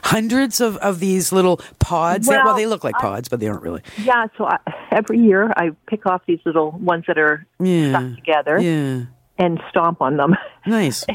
hundreds 0.03 0.61
of, 0.61 0.77
of 0.77 0.99
these 0.99 1.31
little 1.31 1.57
pods. 1.79 2.27
that, 2.27 2.37
well, 2.37 2.45
Well, 2.45 2.55
they 2.55 2.65
look 2.65 2.83
like 2.83 2.95
I- 2.97 3.01
pods, 3.01 3.29
but 3.29 3.39
they 3.39 3.47
aren't 3.47 3.61
really. 3.63 3.81
Yeah, 3.97 4.25
so 4.37 4.45
I, 4.45 4.57
every 4.91 5.19
year 5.19 5.51
I 5.57 5.71
pick 5.87 6.05
off 6.05 6.21
these 6.27 6.39
little 6.45 6.71
ones 6.71 7.05
that 7.07 7.17
are 7.17 7.45
Yeah. 7.59 7.89
stuck 7.89 8.15
together 8.15 8.59
Yeah, 8.59 9.05
and 9.37 9.59
stomp 9.69 10.01
on 10.01 10.17
them, 10.17 10.35
nice. 10.65 11.05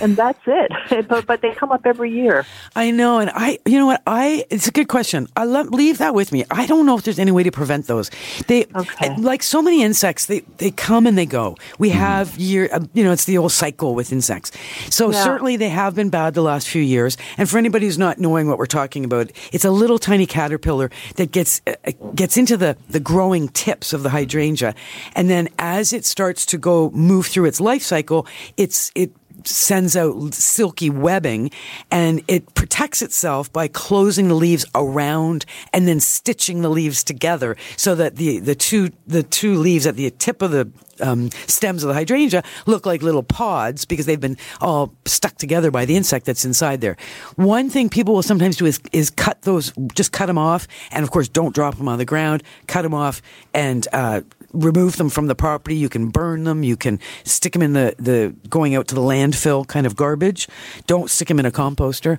and 0.00 0.16
that's 0.16 0.40
it. 0.46 1.08
but, 1.08 1.26
but 1.26 1.40
they 1.42 1.52
come 1.52 1.72
up 1.72 1.86
every 1.86 2.10
year. 2.10 2.44
I 2.76 2.90
know, 2.90 3.18
and 3.18 3.30
I, 3.34 3.58
you 3.66 3.78
know 3.78 3.86
what? 3.86 4.02
I 4.06 4.44
it's 4.50 4.66
a 4.68 4.70
good 4.72 4.88
question. 4.88 5.28
I 5.36 5.44
le- 5.44 5.62
leave 5.70 5.98
that 5.98 6.14
with 6.14 6.32
me. 6.32 6.44
I 6.50 6.66
don't 6.66 6.86
know 6.86 6.96
if 6.96 7.04
there's 7.04 7.18
any 7.18 7.30
way 7.32 7.42
to 7.42 7.50
prevent 7.50 7.86
those. 7.86 8.10
They, 8.46 8.66
Okay. 8.74 9.14
like 9.18 9.42
so 9.42 9.62
many 9.62 9.82
insects, 9.82 10.26
they 10.26 10.40
they 10.58 10.70
come 10.70 11.06
and 11.06 11.16
they 11.16 11.26
go. 11.26 11.56
We 11.78 11.90
have 11.90 12.36
year, 12.38 12.68
uh, 12.72 12.80
you 12.94 13.04
know, 13.04 13.12
it's 13.12 13.24
the 13.24 13.38
old 13.38 13.52
cycle 13.52 13.94
with 13.94 14.12
insects. 14.12 14.52
So 14.90 15.10
Yeah. 15.10 15.22
certainly 15.24 15.56
they 15.56 15.68
have 15.68 15.94
been 15.94 16.10
bad 16.10 16.34
the 16.34 16.42
last 16.42 16.68
few 16.68 16.82
years. 16.82 17.16
And 17.38 17.48
for 17.48 17.58
anybody 17.58 17.86
who's 17.86 17.98
not 17.98 18.18
knowing 18.18 18.48
what 18.48 18.58
we're 18.58 18.66
talking 18.66 19.04
about, 19.04 19.30
it's 19.52 19.64
a 19.64 19.70
little 19.70 19.98
tiny 19.98 20.26
caterpillar 20.26 20.90
that 21.16 21.30
gets 21.30 21.60
uh, 21.66 21.74
gets 22.14 22.36
into 22.36 22.56
the 22.56 22.76
the 22.90 23.00
growing 23.00 23.48
tips 23.48 23.92
of 23.92 24.02
the 24.02 24.10
hydrangea, 24.10 24.74
and 25.14 25.28
then 25.30 25.48
as 25.58 25.92
it 25.92 26.04
starts 26.04 26.46
to 26.46 26.58
go 26.58 26.90
move 26.90 27.26
through 27.26 27.44
its 27.46 27.60
life 27.60 27.82
cycle, 27.82 28.26
it's 28.56 28.81
it 28.94 29.12
sends 29.44 29.96
out 29.96 30.34
silky 30.34 30.90
webbing 30.90 31.50
and 31.90 32.22
it 32.28 32.54
protects 32.54 33.02
itself 33.02 33.52
by 33.52 33.68
closing 33.68 34.28
the 34.28 34.34
leaves 34.34 34.64
around 34.74 35.44
and 35.72 35.88
then 35.88 36.00
stitching 36.00 36.62
the 36.62 36.68
leaves 36.68 37.02
together 37.02 37.56
so 37.76 37.94
that 37.94 38.16
the, 38.16 38.38
the 38.38 38.54
two 38.54 38.90
the 39.06 39.22
two 39.22 39.54
leaves 39.56 39.86
at 39.86 39.96
the 39.96 40.10
tip 40.10 40.42
of 40.42 40.50
the 40.50 40.70
um, 41.00 41.30
stems 41.46 41.82
of 41.82 41.88
the 41.88 41.94
hydrangea 41.94 42.42
look 42.66 42.86
like 42.86 43.02
little 43.02 43.22
pods 43.22 43.84
because 43.84 44.06
they've 44.06 44.20
been 44.20 44.36
all 44.60 44.94
stuck 45.04 45.36
together 45.36 45.70
by 45.70 45.84
the 45.84 45.96
insect 45.96 46.26
that's 46.26 46.44
inside 46.44 46.80
there. 46.80 46.96
One 47.36 47.70
thing 47.70 47.88
people 47.88 48.14
will 48.14 48.22
sometimes 48.22 48.56
do 48.56 48.66
is 48.66 48.80
is 48.92 49.10
cut 49.10 49.42
those, 49.42 49.72
just 49.94 50.12
cut 50.12 50.26
them 50.26 50.38
off, 50.38 50.68
and 50.90 51.02
of 51.02 51.10
course 51.10 51.28
don't 51.28 51.54
drop 51.54 51.76
them 51.76 51.88
on 51.88 51.98
the 51.98 52.04
ground. 52.04 52.42
Cut 52.66 52.82
them 52.82 52.94
off 52.94 53.22
and 53.52 53.86
uh, 53.92 54.20
remove 54.52 54.96
them 54.96 55.08
from 55.08 55.26
the 55.26 55.34
property. 55.34 55.76
You 55.76 55.88
can 55.88 56.08
burn 56.08 56.44
them. 56.44 56.62
You 56.62 56.76
can 56.76 57.00
stick 57.24 57.52
them 57.52 57.62
in 57.62 57.72
the, 57.72 57.94
the 57.98 58.34
going 58.48 58.74
out 58.74 58.88
to 58.88 58.94
the 58.94 59.00
landfill 59.00 59.66
kind 59.66 59.86
of 59.86 59.96
garbage. 59.96 60.48
Don't 60.86 61.10
stick 61.10 61.28
them 61.28 61.38
in 61.38 61.46
a 61.46 61.50
composter. 61.50 62.18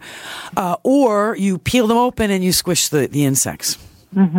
Uh, 0.57 0.77
or 0.83 1.35
you 1.35 1.57
peel 1.57 1.87
them 1.87 1.97
open 1.97 2.31
and 2.31 2.43
you 2.43 2.51
squish 2.51 2.89
the, 2.89 3.07
the 3.07 3.25
insects. 3.25 3.77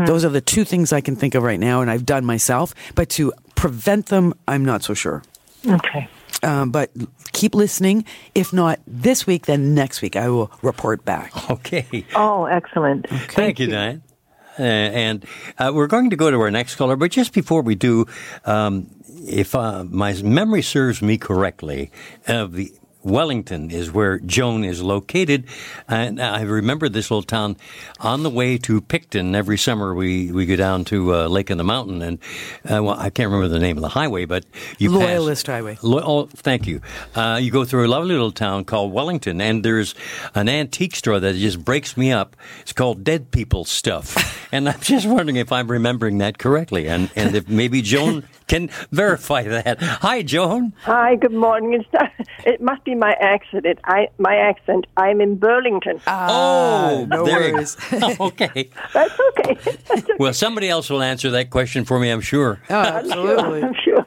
Those 0.07 0.24
are 0.24 0.28
the 0.28 0.40
two 0.40 0.64
things 0.64 0.92
I 0.92 1.01
can 1.01 1.16
think 1.16 1.34
of 1.34 1.42
right 1.42 1.59
now, 1.59 1.80
and 1.80 1.90
I've 1.90 2.07
done 2.07 2.24
myself. 2.24 2.76
But 2.95 3.09
to 3.11 3.32
prevent 3.57 4.07
them, 4.07 4.32
I'm 4.47 4.64
not 4.64 4.84
so 4.84 4.95
sure. 4.95 5.24
Okay. 5.66 6.09
Um, 6.45 6.70
but 6.70 6.92
keep 7.32 7.57
listening. 7.57 8.05
If 8.36 8.53
not 8.53 8.78
this 8.86 9.26
week, 9.26 9.47
then 9.47 9.74
next 9.74 10.01
week 10.01 10.14
I 10.14 10.28
will 10.28 10.53
report 10.62 11.05
back. 11.05 11.32
Okay. 11.51 12.05
Oh, 12.14 12.45
excellent. 12.45 13.09
Thank, 13.09 13.59
you, 13.59 13.66
Diane. 13.66 14.03
Uh, 14.59 14.63
and 14.63 15.25
uh, 15.59 15.73
we're 15.75 15.87
going 15.87 16.11
to 16.11 16.17
go 16.17 16.31
to 16.31 16.41
our 16.41 16.51
next 16.51 16.77
caller, 16.77 16.97
but 16.97 17.11
just 17.11 17.33
before 17.33 17.63
we 17.63 17.75
do, 17.75 18.07
um, 18.45 18.89
if 19.27 19.55
uh, 19.55 19.85
my 19.85 20.13
memory 20.23 20.63
serves 20.63 21.03
me 21.03 21.19
correctly, 21.19 21.91
uh, 22.29 22.47
the 22.47 22.73
Wellington 23.05 23.71
is 23.71 23.93
where 23.93 24.19
Joan 24.19 24.65
is 24.65 24.83
located, 24.83 25.45
and 25.89 26.21
I 26.21 26.43
remember 26.43 26.89
this 26.89 27.11
little 27.11 27.23
town. 27.23 27.57
On 28.01 28.23
the 28.23 28.31
way 28.31 28.59
to 28.59 28.81
Picton, 28.81 29.35
every 29.35 29.59
summer 29.59 29.95
we, 29.95 30.33
we 30.33 30.47
go 30.47 30.57
down 30.57 30.85
to 30.87 31.15
uh, 31.15 31.29
Lake 31.29 31.51
in 31.51 31.59
the 31.59 31.65
Mountain, 31.65 32.03
and 32.03 32.19
uh, 32.69 32.83
well, 32.83 32.99
I 32.99 33.11
can't 33.11 33.31
remember 33.31 33.49
the 33.49 33.59
name 33.61 33.77
of 33.77 33.83
the 33.83 33.89
highway, 33.89 34.25
but 34.25 34.45
you 34.79 34.91
pass- 34.91 34.99
Loyalist 35.01 35.47
Highway. 35.47 35.79
Lo- 35.83 36.03
oh, 36.05 36.27
thank 36.27 36.67
you. 36.67 36.81
Uh, 37.15 37.39
you 37.41 37.51
go 37.51 37.65
through 37.65 37.87
a 37.87 37.89
lovely 37.89 38.13
little 38.13 38.33
town 38.33 38.65
called 38.65 38.93
Wellington, 38.93 39.41
and 39.41 39.65
there's 39.65 39.95
an 40.35 40.49
antique 40.49 40.97
store 40.97 41.21
that 41.21 41.35
just 41.37 41.65
breaks 41.65 41.97
me 41.97 42.11
up. 42.13 42.37
It's 42.63 42.73
called 42.73 43.05
Dead 43.05 43.31
People 43.31 43.65
Stuff, 43.65 44.49
and 44.53 44.69
I'm 44.69 44.81
just 44.81 45.07
wondering 45.07 45.37
if 45.37 45.53
I'm 45.53 45.69
remembering 45.71 46.19
that 46.19 46.39
correctly, 46.39 46.89
and 46.89 47.11
and 47.15 47.35
if 47.35 47.49
maybe 47.49 47.83
Joan 47.83 48.25
can 48.47 48.69
verify 48.91 49.43
that. 49.43 49.81
Hi, 49.83 50.23
Joan. 50.23 50.73
Hi, 50.83 51.17
good 51.17 51.33
morning. 51.33 51.75
It's 51.75 52.15
it 52.47 52.61
must 52.61 52.85
be 52.85 52.93
my 52.95 53.12
accent. 53.20 53.66
I, 53.84 54.09
my 54.18 54.36
accent. 54.36 54.86
I'm 54.97 55.20
in 55.20 55.36
Burlington. 55.36 56.01
oh, 56.07 57.07
no 57.09 57.24
there 57.24 57.49
you 57.49 57.55
worries. 57.55 57.74
go. 57.76 58.16
okay. 58.20 58.70
That's 58.95 59.18
okay. 59.38 59.59
That's 59.88 59.90
okay. 60.01 60.12
Well, 60.18 60.32
somebody 60.32 60.68
else 60.68 60.90
will 60.90 61.03
answer 61.03 61.30
that 61.30 61.51
question 61.51 61.84
for 61.84 61.99
me, 61.99 62.11
I'm 62.11 62.20
sure. 62.20 62.61
Oh, 62.70 62.74
absolutely. 62.74 63.62
I'm 63.62 63.74
sure. 63.84 64.07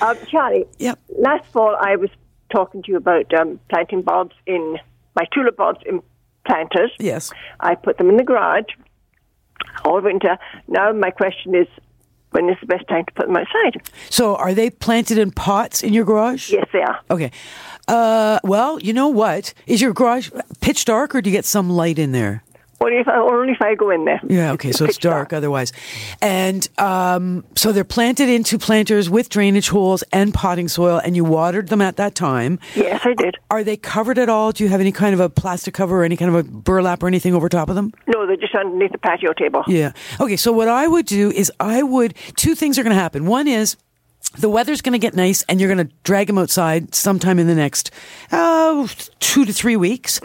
Um, 0.00 0.16
Charlie, 0.30 0.64
Yep. 0.78 0.98
last 1.18 1.46
fall 1.52 1.76
I 1.80 1.96
was 1.96 2.10
talking 2.50 2.82
to 2.82 2.90
you 2.92 2.96
about 2.96 3.32
um, 3.34 3.58
planting 3.68 4.02
bulbs 4.02 4.34
in 4.46 4.78
my 5.16 5.24
tulip 5.34 5.56
bulbs 5.56 5.80
in 5.86 6.00
planters. 6.46 6.92
Yes. 6.98 7.30
I 7.60 7.74
put 7.74 7.98
them 7.98 8.08
in 8.08 8.16
the 8.16 8.24
garage 8.24 8.64
all 9.84 10.00
winter. 10.00 10.38
Now 10.68 10.92
my 10.92 11.10
question 11.10 11.54
is, 11.54 11.66
when 12.30 12.48
is 12.48 12.56
the 12.60 12.66
best 12.66 12.86
time 12.88 13.04
to 13.04 13.12
put 13.12 13.26
them 13.26 13.36
outside? 13.36 13.82
So 14.10 14.36
are 14.36 14.54
they 14.54 14.70
planted 14.70 15.18
in 15.18 15.30
pots 15.30 15.82
in 15.82 15.92
your 15.92 16.04
garage? 16.04 16.50
Yes, 16.50 16.66
they 16.72 16.82
are. 16.82 17.00
Okay. 17.10 17.30
Uh, 17.86 18.38
well, 18.44 18.78
you 18.80 18.92
know 18.92 19.08
what? 19.08 19.54
Is 19.66 19.80
your 19.80 19.92
garage 19.94 20.30
pitch 20.60 20.84
dark 20.84 21.14
or 21.14 21.22
do 21.22 21.30
you 21.30 21.36
get 21.36 21.44
some 21.44 21.70
light 21.70 21.98
in 21.98 22.12
there? 22.12 22.44
Only 22.80 22.98
if 22.98 23.08
I, 23.08 23.16
only 23.16 23.52
if 23.52 23.60
I 23.60 23.74
go 23.74 23.90
in 23.90 24.04
there. 24.04 24.20
Yeah, 24.28 24.52
okay, 24.52 24.70
so 24.70 24.84
it's 24.84 24.96
pitch 24.96 25.02
dark 25.02 25.32
otherwise. 25.32 25.72
And 26.22 26.68
um, 26.78 27.44
so 27.56 27.72
they're 27.72 27.82
planted 27.84 28.28
into 28.28 28.58
planters 28.58 29.10
with 29.10 29.28
drainage 29.28 29.68
holes 29.68 30.04
and 30.12 30.32
potting 30.32 30.68
soil, 30.68 31.00
and 31.02 31.16
you 31.16 31.24
watered 31.24 31.68
them 31.68 31.80
at 31.82 31.96
that 31.96 32.14
time. 32.14 32.60
Yes, 32.76 33.00
I 33.04 33.14
did. 33.14 33.36
Are 33.50 33.64
they 33.64 33.76
covered 33.76 34.18
at 34.18 34.28
all? 34.28 34.52
Do 34.52 34.62
you 34.62 34.70
have 34.70 34.80
any 34.80 34.92
kind 34.92 35.12
of 35.12 35.20
a 35.20 35.28
plastic 35.28 35.74
cover 35.74 36.02
or 36.02 36.04
any 36.04 36.16
kind 36.16 36.34
of 36.34 36.36
a 36.36 36.48
burlap 36.48 37.02
or 37.02 37.08
anything 37.08 37.34
over 37.34 37.48
top 37.48 37.68
of 37.68 37.74
them? 37.74 37.92
No, 38.06 38.26
they're 38.26 38.36
just 38.36 38.54
underneath 38.54 38.92
the 38.92 38.98
patio 38.98 39.32
table. 39.32 39.64
Yeah. 39.66 39.92
Okay, 40.20 40.36
so 40.36 40.52
what 40.52 40.68
I 40.68 40.86
would 40.86 41.06
do 41.06 41.32
is 41.32 41.50
I 41.58 41.82
would, 41.82 42.14
two 42.36 42.54
things 42.54 42.78
are 42.78 42.84
going 42.84 42.94
to 42.94 43.00
happen. 43.00 43.26
One 43.26 43.48
is, 43.48 43.76
the 44.36 44.48
weather's 44.48 44.82
going 44.82 44.92
to 44.92 44.98
get 44.98 45.14
nice 45.14 45.42
and 45.48 45.60
you're 45.60 45.72
going 45.72 45.88
to 45.88 45.94
drag 46.02 46.26
them 46.26 46.38
outside 46.38 46.94
sometime 46.94 47.38
in 47.38 47.46
the 47.46 47.54
next 47.54 47.90
uh, 48.30 48.86
two 49.20 49.44
to 49.44 49.52
three 49.52 49.76
weeks 49.76 50.20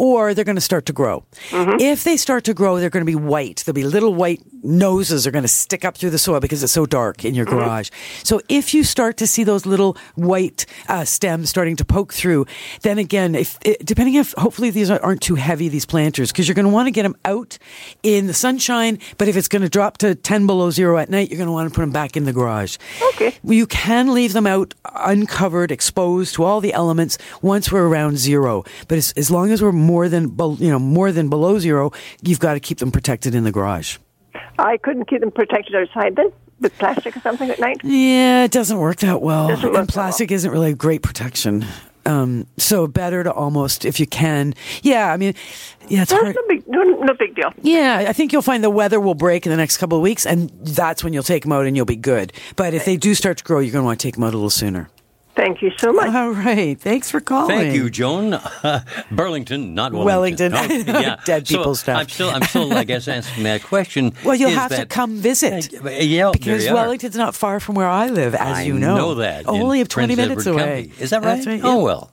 or 0.00 0.32
they're 0.32 0.46
going 0.46 0.56
to 0.56 0.62
start 0.62 0.86
to 0.86 0.94
grow. 0.94 1.22
If 1.52 2.04
they 2.04 2.16
start 2.16 2.44
to 2.44 2.54
grow 2.54 2.80
they're 2.80 2.88
going 2.88 3.04
to 3.04 3.12
be 3.12 3.14
white. 3.14 3.62
There'll 3.66 3.74
be 3.74 3.84
little 3.84 4.14
white 4.14 4.40
noses 4.62 5.26
are 5.26 5.30
going 5.30 5.44
to 5.44 5.48
stick 5.48 5.84
up 5.84 5.96
through 5.96 6.10
the 6.10 6.18
soil 6.18 6.40
because 6.40 6.62
it's 6.62 6.72
so 6.72 6.86
dark 6.86 7.24
in 7.24 7.34
your 7.34 7.44
garage. 7.44 7.90
So 8.24 8.40
if 8.48 8.72
you 8.72 8.82
start 8.82 9.18
to 9.18 9.26
see 9.26 9.44
those 9.44 9.66
little 9.66 9.96
white 10.14 10.64
uh, 10.88 11.04
stems 11.04 11.50
starting 11.50 11.76
to 11.76 11.84
poke 11.84 12.14
through 12.14 12.46
then 12.82 12.98
again 12.98 13.34
if 13.34 13.58
it, 13.62 13.84
depending 13.84 14.14
if 14.14 14.32
hopefully 14.38 14.70
these 14.70 14.90
aren't 14.90 15.20
too 15.20 15.34
heavy 15.34 15.68
these 15.68 15.86
planters 15.86 16.32
because 16.32 16.48
you're 16.48 16.54
going 16.54 16.66
to 16.66 16.72
want 16.72 16.86
to 16.86 16.90
get 16.90 17.02
them 17.02 17.16
out 17.24 17.58
in 18.02 18.26
the 18.26 18.34
sunshine 18.34 18.98
but 19.18 19.28
if 19.28 19.36
it's 19.36 19.48
going 19.48 19.62
to 19.62 19.68
drop 19.68 19.98
to 19.98 20.14
10 20.14 20.46
below 20.46 20.70
zero 20.70 20.96
at 20.98 21.10
night 21.10 21.30
you're 21.30 21.38
going 21.38 21.46
to 21.46 21.52
want 21.52 21.68
to 21.68 21.74
put 21.74 21.82
them 21.82 21.92
back 21.92 22.16
in 22.16 22.24
the 22.24 22.32
garage. 22.32 22.76
Okay. 23.14 23.34
you 23.44 23.66
can 23.66 24.14
leave 24.14 24.32
them 24.32 24.46
out 24.46 24.74
uncovered, 24.94 25.70
exposed 25.70 26.34
to 26.34 26.44
all 26.44 26.60
the 26.60 26.72
elements 26.72 27.18
once 27.42 27.70
we're 27.70 27.86
around 27.86 28.18
zero. 28.18 28.64
But 28.88 28.98
as, 28.98 29.12
as 29.16 29.30
long 29.30 29.50
as 29.50 29.62
we're 29.62 29.72
more 29.90 30.08
than 30.08 30.36
you 30.58 30.70
know 30.70 30.78
more 30.78 31.10
than 31.10 31.28
below 31.28 31.58
zero, 31.58 31.92
you've 32.22 32.38
got 32.40 32.54
to 32.54 32.60
keep 32.60 32.78
them 32.78 32.92
protected 32.92 33.34
in 33.34 33.42
the 33.44 33.52
garage. 33.52 33.98
I 34.58 34.76
couldn't 34.76 35.06
keep 35.06 35.20
them 35.20 35.32
protected 35.32 35.74
outside 35.74 36.16
then 36.16 36.32
with 36.60 36.76
plastic 36.78 37.16
or 37.16 37.20
something 37.20 37.50
at 37.50 37.58
night. 37.58 37.80
Yeah, 37.82 38.44
it 38.44 38.52
doesn't 38.52 38.78
work 38.78 38.98
that 38.98 39.20
well. 39.20 39.48
Work 39.48 39.74
and 39.74 39.88
plastic 39.88 40.30
isn't 40.30 40.50
really 40.50 40.74
great 40.74 41.02
protection. 41.02 41.64
Um, 42.06 42.46
so 42.56 42.86
better 42.86 43.22
to 43.24 43.32
almost, 43.32 43.84
if 43.84 44.00
you 44.00 44.06
can. 44.06 44.54
Yeah, 44.82 45.12
I 45.12 45.16
mean, 45.16 45.34
yeah, 45.88 46.02
it's 46.02 46.10
That's 46.10 46.22
hard. 46.22 46.36
no 46.36 46.42
big, 46.48 46.66
no, 46.68 46.82
no 46.82 47.14
big 47.14 47.34
deal. 47.34 47.52
Yeah, 47.62 48.04
I 48.08 48.12
think 48.12 48.32
you'll 48.32 48.42
find 48.42 48.64
the 48.64 48.70
weather 48.70 49.00
will 49.00 49.14
break 49.14 49.44
in 49.44 49.50
the 49.50 49.56
next 49.56 49.76
couple 49.78 49.98
of 49.98 50.02
weeks, 50.02 50.24
and 50.24 50.50
that's 50.62 51.04
when 51.04 51.12
you'll 51.12 51.22
take 51.22 51.42
them 51.42 51.52
out 51.52 51.66
and 51.66 51.76
you'll 51.76 51.86
be 51.86 51.96
good. 51.96 52.32
But 52.56 52.74
if 52.74 52.84
they 52.84 52.96
do 52.96 53.14
start 53.14 53.38
to 53.38 53.44
grow, 53.44 53.58
you're 53.58 53.72
going 53.72 53.82
to 53.82 53.86
want 53.86 54.00
to 54.00 54.06
take 54.06 54.14
them 54.14 54.24
out 54.24 54.32
a 54.32 54.36
little 54.36 54.50
sooner. 54.50 54.88
Thank 55.36 55.62
you 55.62 55.70
so 55.78 55.92
much. 55.92 56.12
All 56.14 56.30
right. 56.32 56.78
Thanks 56.78 57.10
for 57.10 57.20
calling. 57.20 57.56
Thank 57.56 57.74
you, 57.74 57.88
Joan. 57.88 58.38
Burlington, 59.10 59.74
not 59.74 59.92
Wellington. 59.92 60.52
Wellington. 60.52 60.94
Oh, 60.94 61.00
yeah. 61.00 61.16
Dead 61.24 61.46
So 61.46 61.56
people 61.58 61.74
stuff. 61.76 61.98
I'm 61.98 62.08
still, 62.08 62.30
I'm 62.30 62.42
still, 62.42 62.72
I 62.74 62.84
guess, 62.84 63.08
answering 63.08 63.44
that 63.44 63.62
question. 63.62 64.12
Well, 64.24 64.34
you'll 64.34 64.50
is 64.50 64.56
have 64.56 64.70
to 64.76 64.86
come 64.86 65.16
visit. 65.16 65.72
Uh, 65.82 65.88
yeah, 65.90 66.30
because 66.32 66.64
there 66.64 66.72
are. 66.72 66.74
Wellington's 66.76 67.16
not 67.16 67.34
far 67.34 67.58
from 67.58 67.74
where 67.74 67.88
I 67.88 68.08
live, 68.08 68.34
as 68.34 68.58
I 68.58 68.62
you 68.62 68.74
know. 68.74 68.96
know 68.96 69.14
that. 69.16 69.48
Only 69.48 69.80
of 69.80 69.88
20 69.88 70.14
Prince 70.14 70.28
minutes 70.28 70.46
Edward 70.46 70.60
away. 70.62 70.82
County. 70.88 71.02
Is 71.02 71.10
that 71.10 71.22
right? 71.24 71.34
That's 71.36 71.46
right, 71.46 71.60
Oh, 71.64 71.82
well. 71.82 72.12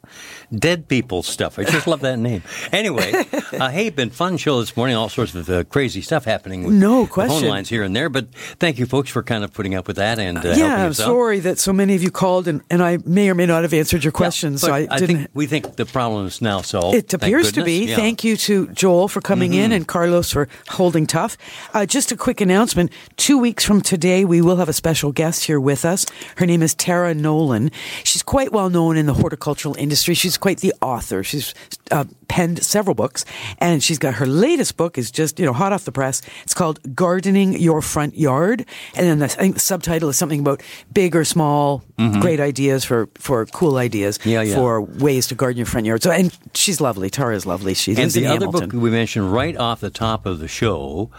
Dead 0.54 0.88
people 0.88 1.24
stuff. 1.24 1.60
I 1.60 1.66
just 1.66 1.88
love 1.88 2.00
that 2.02 2.18
name. 2.18 2.42
Anyway, 2.72 3.12
uh, 3.60 3.70
hey, 3.70 3.90
been 3.90 4.10
fun 4.10 4.38
show 4.38 4.60
this 4.62 4.78
morning. 4.78 4.96
All 4.96 5.10
sorts 5.10 5.36
of 5.36 5.50
uh, 5.50 5.66
crazy 5.66 6.02
stuff 6.02 6.24
happening 6.24 6.64
with 6.64 6.74
No 6.74 7.06
the 7.06 7.28
phone 7.28 7.44
lines 7.44 7.68
here 7.68 7.84
and 7.84 7.94
there. 7.94 8.08
But 8.08 8.34
thank 8.60 8.80
you, 8.80 8.86
folks, 8.86 9.10
for 9.10 9.24
kind 9.24 9.44
of 9.44 9.54
putting 9.54 9.76
up 9.76 9.88
with 9.88 9.98
that 9.98 10.20
and 10.20 10.38
uh, 10.38 10.42
helping 10.42 10.60
yeah, 10.60 10.76
I'm 10.76 10.90
out. 10.90 10.96
sorry 10.96 11.40
that 11.42 11.60
so 11.60 11.74
many 11.74 11.96
of 11.96 12.04
you 12.04 12.12
called, 12.12 12.48
and, 12.48 12.62
and 12.70 12.82
I 12.82 12.98
may 13.06 13.30
or 13.30 13.36
may 13.36 13.46
not 13.46 13.64
have 13.64 13.74
answered 13.74 14.06
your 14.06 14.14
question, 14.14 14.58
so 14.58 14.68
But 14.70 14.74
I 14.74 14.88
I 14.90 15.00
think 15.00 15.28
we 15.34 15.48
think 15.48 15.76
the 15.76 15.86
problem 15.86 16.28
is 16.28 16.42
now 16.42 16.62
solved. 16.62 16.96
It 16.96 17.14
appears 17.14 17.52
to 17.52 17.64
be. 17.66 17.80
Yeah. 17.80 17.88
Mm-hmm. 17.88 18.02
Thank 18.02 18.24
you 18.24 18.38
to 18.38 18.68
Joel 18.70 19.10
for 19.10 19.20
coming 19.20 19.54
in 19.54 19.74
and 19.74 19.86
Carlos 19.86 20.32
for 20.32 20.48
holding 20.70 21.08
tough. 21.08 21.38
Uh, 21.74 21.86
just 21.86 22.14
a 22.14 22.16
quick 22.16 22.40
announcement. 22.40 22.92
Two 23.18 23.38
weeks 23.38 23.66
from 23.66 23.82
today, 23.82 24.24
we 24.24 24.42
will 24.42 24.56
have 24.58 24.70
a 24.70 24.74
special 24.74 25.12
guest 25.12 25.44
here 25.44 25.60
with 25.60 25.84
us. 25.84 26.06
Her 26.38 26.46
name 26.46 26.64
is 26.64 26.74
Tara 26.74 27.14
Nolan. 27.14 27.70
She's 28.06 28.24
quite 28.24 28.54
well 28.54 28.70
known 28.70 28.96
in 28.96 29.08
the 29.08 29.14
horticultural 29.14 29.76
industry. 29.76 30.14
She's 30.14 30.37
quite 30.38 30.60
the 30.60 30.74
author. 30.82 31.24
She's 31.24 31.54
uh, 31.92 32.06
penned 32.28 32.64
several 32.64 32.94
books, 32.94 33.26
and 33.60 33.84
she's 33.84 34.00
got 34.00 34.16
her 34.16 34.26
latest 34.26 34.78
book 34.78 34.98
is 34.98 35.12
just, 35.12 35.40
you 35.40 35.46
know, 35.46 35.54
hot 35.54 35.74
off 35.74 35.86
the 35.86 35.92
press. 35.92 36.22
It's 36.44 36.54
called 36.54 36.80
Gardening 36.96 37.54
Your 37.60 37.82
Front 37.82 38.18
Yard. 38.18 38.66
And 38.96 39.06
then 39.08 39.20
the, 39.20 39.26
I 39.26 39.28
think 39.30 39.54
the 39.56 39.60
subtitle 39.60 40.10
is 40.10 40.18
something 40.18 40.40
about 40.40 40.62
big 40.94 41.16
or 41.16 41.26
small, 41.26 41.84
great 42.20 42.40
ideas 42.40 42.84
for, 42.86 43.10
for 43.16 43.46
cool 43.48 43.78
ideas 43.78 44.18
Mm-hmm. 44.18 44.30
Yeah, 44.30 44.42
yeah. 44.42 44.56
for 44.56 44.82
ways 44.82 45.28
to 45.28 45.36
garden 45.36 45.58
your 45.58 45.66
front 45.66 45.86
yard. 45.86 46.02
So, 46.04 46.12
and 46.12 46.36
she's 46.54 46.80
lovely. 46.80 47.10
Tara 47.10 47.36
is 47.36 47.46
lovely. 47.46 47.74
She 47.74 47.96
And 47.96 48.12
the 48.12 48.26
other 48.28 48.46
Hamilton. 48.46 48.70
book 48.70 48.82
we 48.82 48.90
mentioned 48.90 49.32
right 49.34 49.56
off 49.58 49.80
the 49.82 49.90
top 49.90 50.26
of 50.26 50.40
the 50.40 50.48
show 50.48 51.10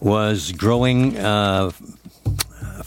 was 0.00 0.52
growing 0.52 1.18
uh, 1.18 1.70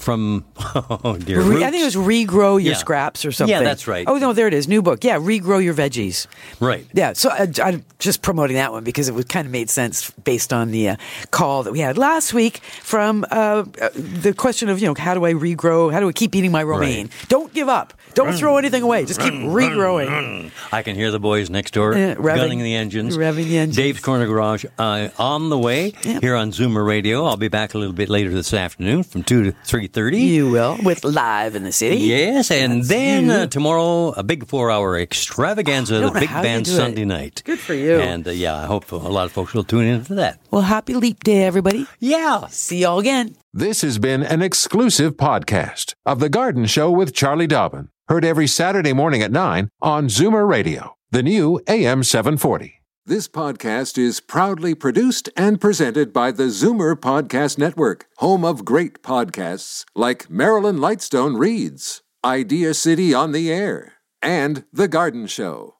from 0.03 0.45
oh 0.57 1.17
dear. 1.19 1.41
Re- 1.41 1.63
I 1.63 1.71
think 1.71 1.81
it 1.81 1.85
was 1.85 1.95
regrow 1.95 2.61
your 2.61 2.73
Yeah. 2.73 2.77
scraps 2.77 3.25
or 3.25 3.31
something. 3.31 3.51
Yeah, 3.55 3.63
that's 3.63 3.87
right. 3.87 4.05
Oh 4.07 4.17
no, 4.17 4.33
there 4.33 4.47
it 4.47 4.53
is. 4.53 4.67
New 4.67 4.81
book. 4.81 5.03
Yeah, 5.03 5.17
regrow 5.17 5.63
your 5.63 5.73
veggies. 5.73 6.27
right. 6.59 6.85
Yeah, 6.93 7.13
so 7.13 7.29
I, 7.29 7.47
I'm 7.63 7.83
just 7.99 8.21
promoting 8.21 8.55
that 8.57 8.71
one 8.71 8.83
because 8.83 9.07
it 9.09 9.15
would 9.15 9.29
kind 9.29 9.45
of 9.45 9.51
made 9.51 9.69
sense 9.69 10.11
based 10.23 10.51
on 10.53 10.71
the 10.71 10.89
uh, 10.89 10.95
call 11.31 11.63
that 11.63 11.71
we 11.71 11.79
had 11.79 11.97
last 11.97 12.33
week 12.33 12.57
from 12.81 13.25
uh, 13.31 13.63
uh, 13.81 13.89
the 13.95 14.33
question 14.37 14.69
of 14.69 14.79
you 14.79 14.87
know 14.87 14.95
how 14.97 15.13
do 15.13 15.25
I 15.25 15.33
regrow? 15.33 15.91
How 15.91 15.99
do 15.99 16.09
I 16.09 16.11
keep 16.11 16.35
eating 16.35 16.51
my 16.51 16.63
romaine? 16.63 17.09
Don't 17.29 17.53
give 17.53 17.69
up. 17.69 17.93
Don't 18.13 18.33
throw 18.33 18.57
anything 18.57 18.83
away. 18.83 19.05
Just 19.05 19.19
keep 19.19 19.33
regrowing. 19.33 20.51
I 20.71 20.83
can 20.83 20.95
hear 20.95 21.11
the 21.11 21.19
boys 21.19 21.49
next 21.49 21.73
door 21.73 21.95
Yeah, 21.95 22.15
revving- 22.15 22.35
gunning 22.35 22.59
the 22.59 22.75
engines. 22.75 23.17
revving 23.17 23.45
the 23.45 23.57
engines. 23.57 23.75
Dave's 23.75 23.99
Corner 24.01 24.25
Garage 24.27 24.65
uh, 24.77 25.09
on 25.17 25.49
the 25.49 25.57
way 25.57 25.93
Yeah. 26.03 26.19
here 26.21 26.35
on 26.35 26.51
Zoomer 26.51 26.85
Radio. 26.85 27.25
I'll 27.25 27.37
be 27.37 27.47
back 27.47 27.73
a 27.73 27.77
little 27.77 27.93
bit 27.93 28.09
later 28.09 28.29
this 28.29 28.53
afternoon 28.53 29.03
from 29.03 29.23
two 29.23 29.43
to 29.43 29.51
three 29.65 29.87
thirty. 29.87 30.19
You 30.21 30.49
will 30.51 30.77
with 30.83 31.03
live 31.03 31.55
in 31.55 31.63
the 31.63 31.71
city. 31.71 31.97
Yes, 31.97 32.51
and 32.51 32.79
That's 32.81 32.89
then 32.89 33.29
uh, 33.29 33.47
tomorrow 33.47 34.09
a 34.09 34.23
big 34.23 34.47
four-hour 34.47 34.97
extravaganza, 34.99 35.97
I 35.97 35.99
the 36.13 36.19
big 36.19 36.29
band 36.29 36.65
do 36.65 36.71
it. 36.71 36.75
Sunday 36.75 37.05
night. 37.05 37.41
Good 37.45 37.59
for 37.59 37.73
you. 37.73 37.97
And 37.99 38.27
uh, 38.27 38.31
yeah, 38.31 38.55
I 38.55 38.65
hope 38.65 38.91
a 38.91 38.95
lot 38.95 39.25
of 39.25 39.31
folks 39.31 39.53
will 39.53 39.63
tune 39.63 39.85
in 39.85 40.03
for 40.03 40.15
that. 40.15 40.39
Well, 40.53 40.61
happy 40.61 40.93
leap 40.93 41.23
day, 41.23 41.45
everybody. 41.45 41.87
Yeah. 41.99 42.45
See 42.45 42.83
y'all 42.83 42.99
again. 42.99 43.37
This 43.51 43.81
has 43.81 43.97
been 43.97 44.21
an 44.21 44.43
exclusive 44.43 45.17
podcast 45.17 45.95
of 46.05 46.19
The 46.19 46.29
Garden 46.29 46.67
Show 46.67 46.91
with 46.91 47.15
Charlie 47.15 47.47
Dobbin. 47.47 47.89
Heard 48.07 48.23
every 48.23 48.45
Saturday 48.45 48.93
morning 48.93 49.23
at 49.23 49.31
9 49.31 49.67
on 49.81 50.09
Zoomer 50.09 50.47
Radio, 50.47 50.95
the 51.09 51.23
new 51.23 51.59
AM 51.67 52.03
740. 52.03 52.83
This 53.03 53.27
podcast 53.27 53.97
is 53.97 54.19
proudly 54.19 54.75
produced 54.75 55.27
and 55.35 55.59
presented 55.59 56.13
by 56.13 56.29
the 56.29 56.49
Zoomer 56.51 56.93
Podcast 56.93 57.57
Network, 57.57 58.05
home 58.17 58.45
of 58.45 58.63
great 58.63 59.01
podcasts 59.01 59.85
like 59.95 60.29
Marilyn 60.29 60.77
Lightstone 60.77 61.39
Reads, 61.39 62.03
Idea 62.23 62.75
City 62.75 63.11
on 63.11 63.31
the 63.31 63.51
Air, 63.51 63.93
and 64.21 64.65
The 64.71 64.87
Garden 64.87 65.25
Show. 65.25 65.77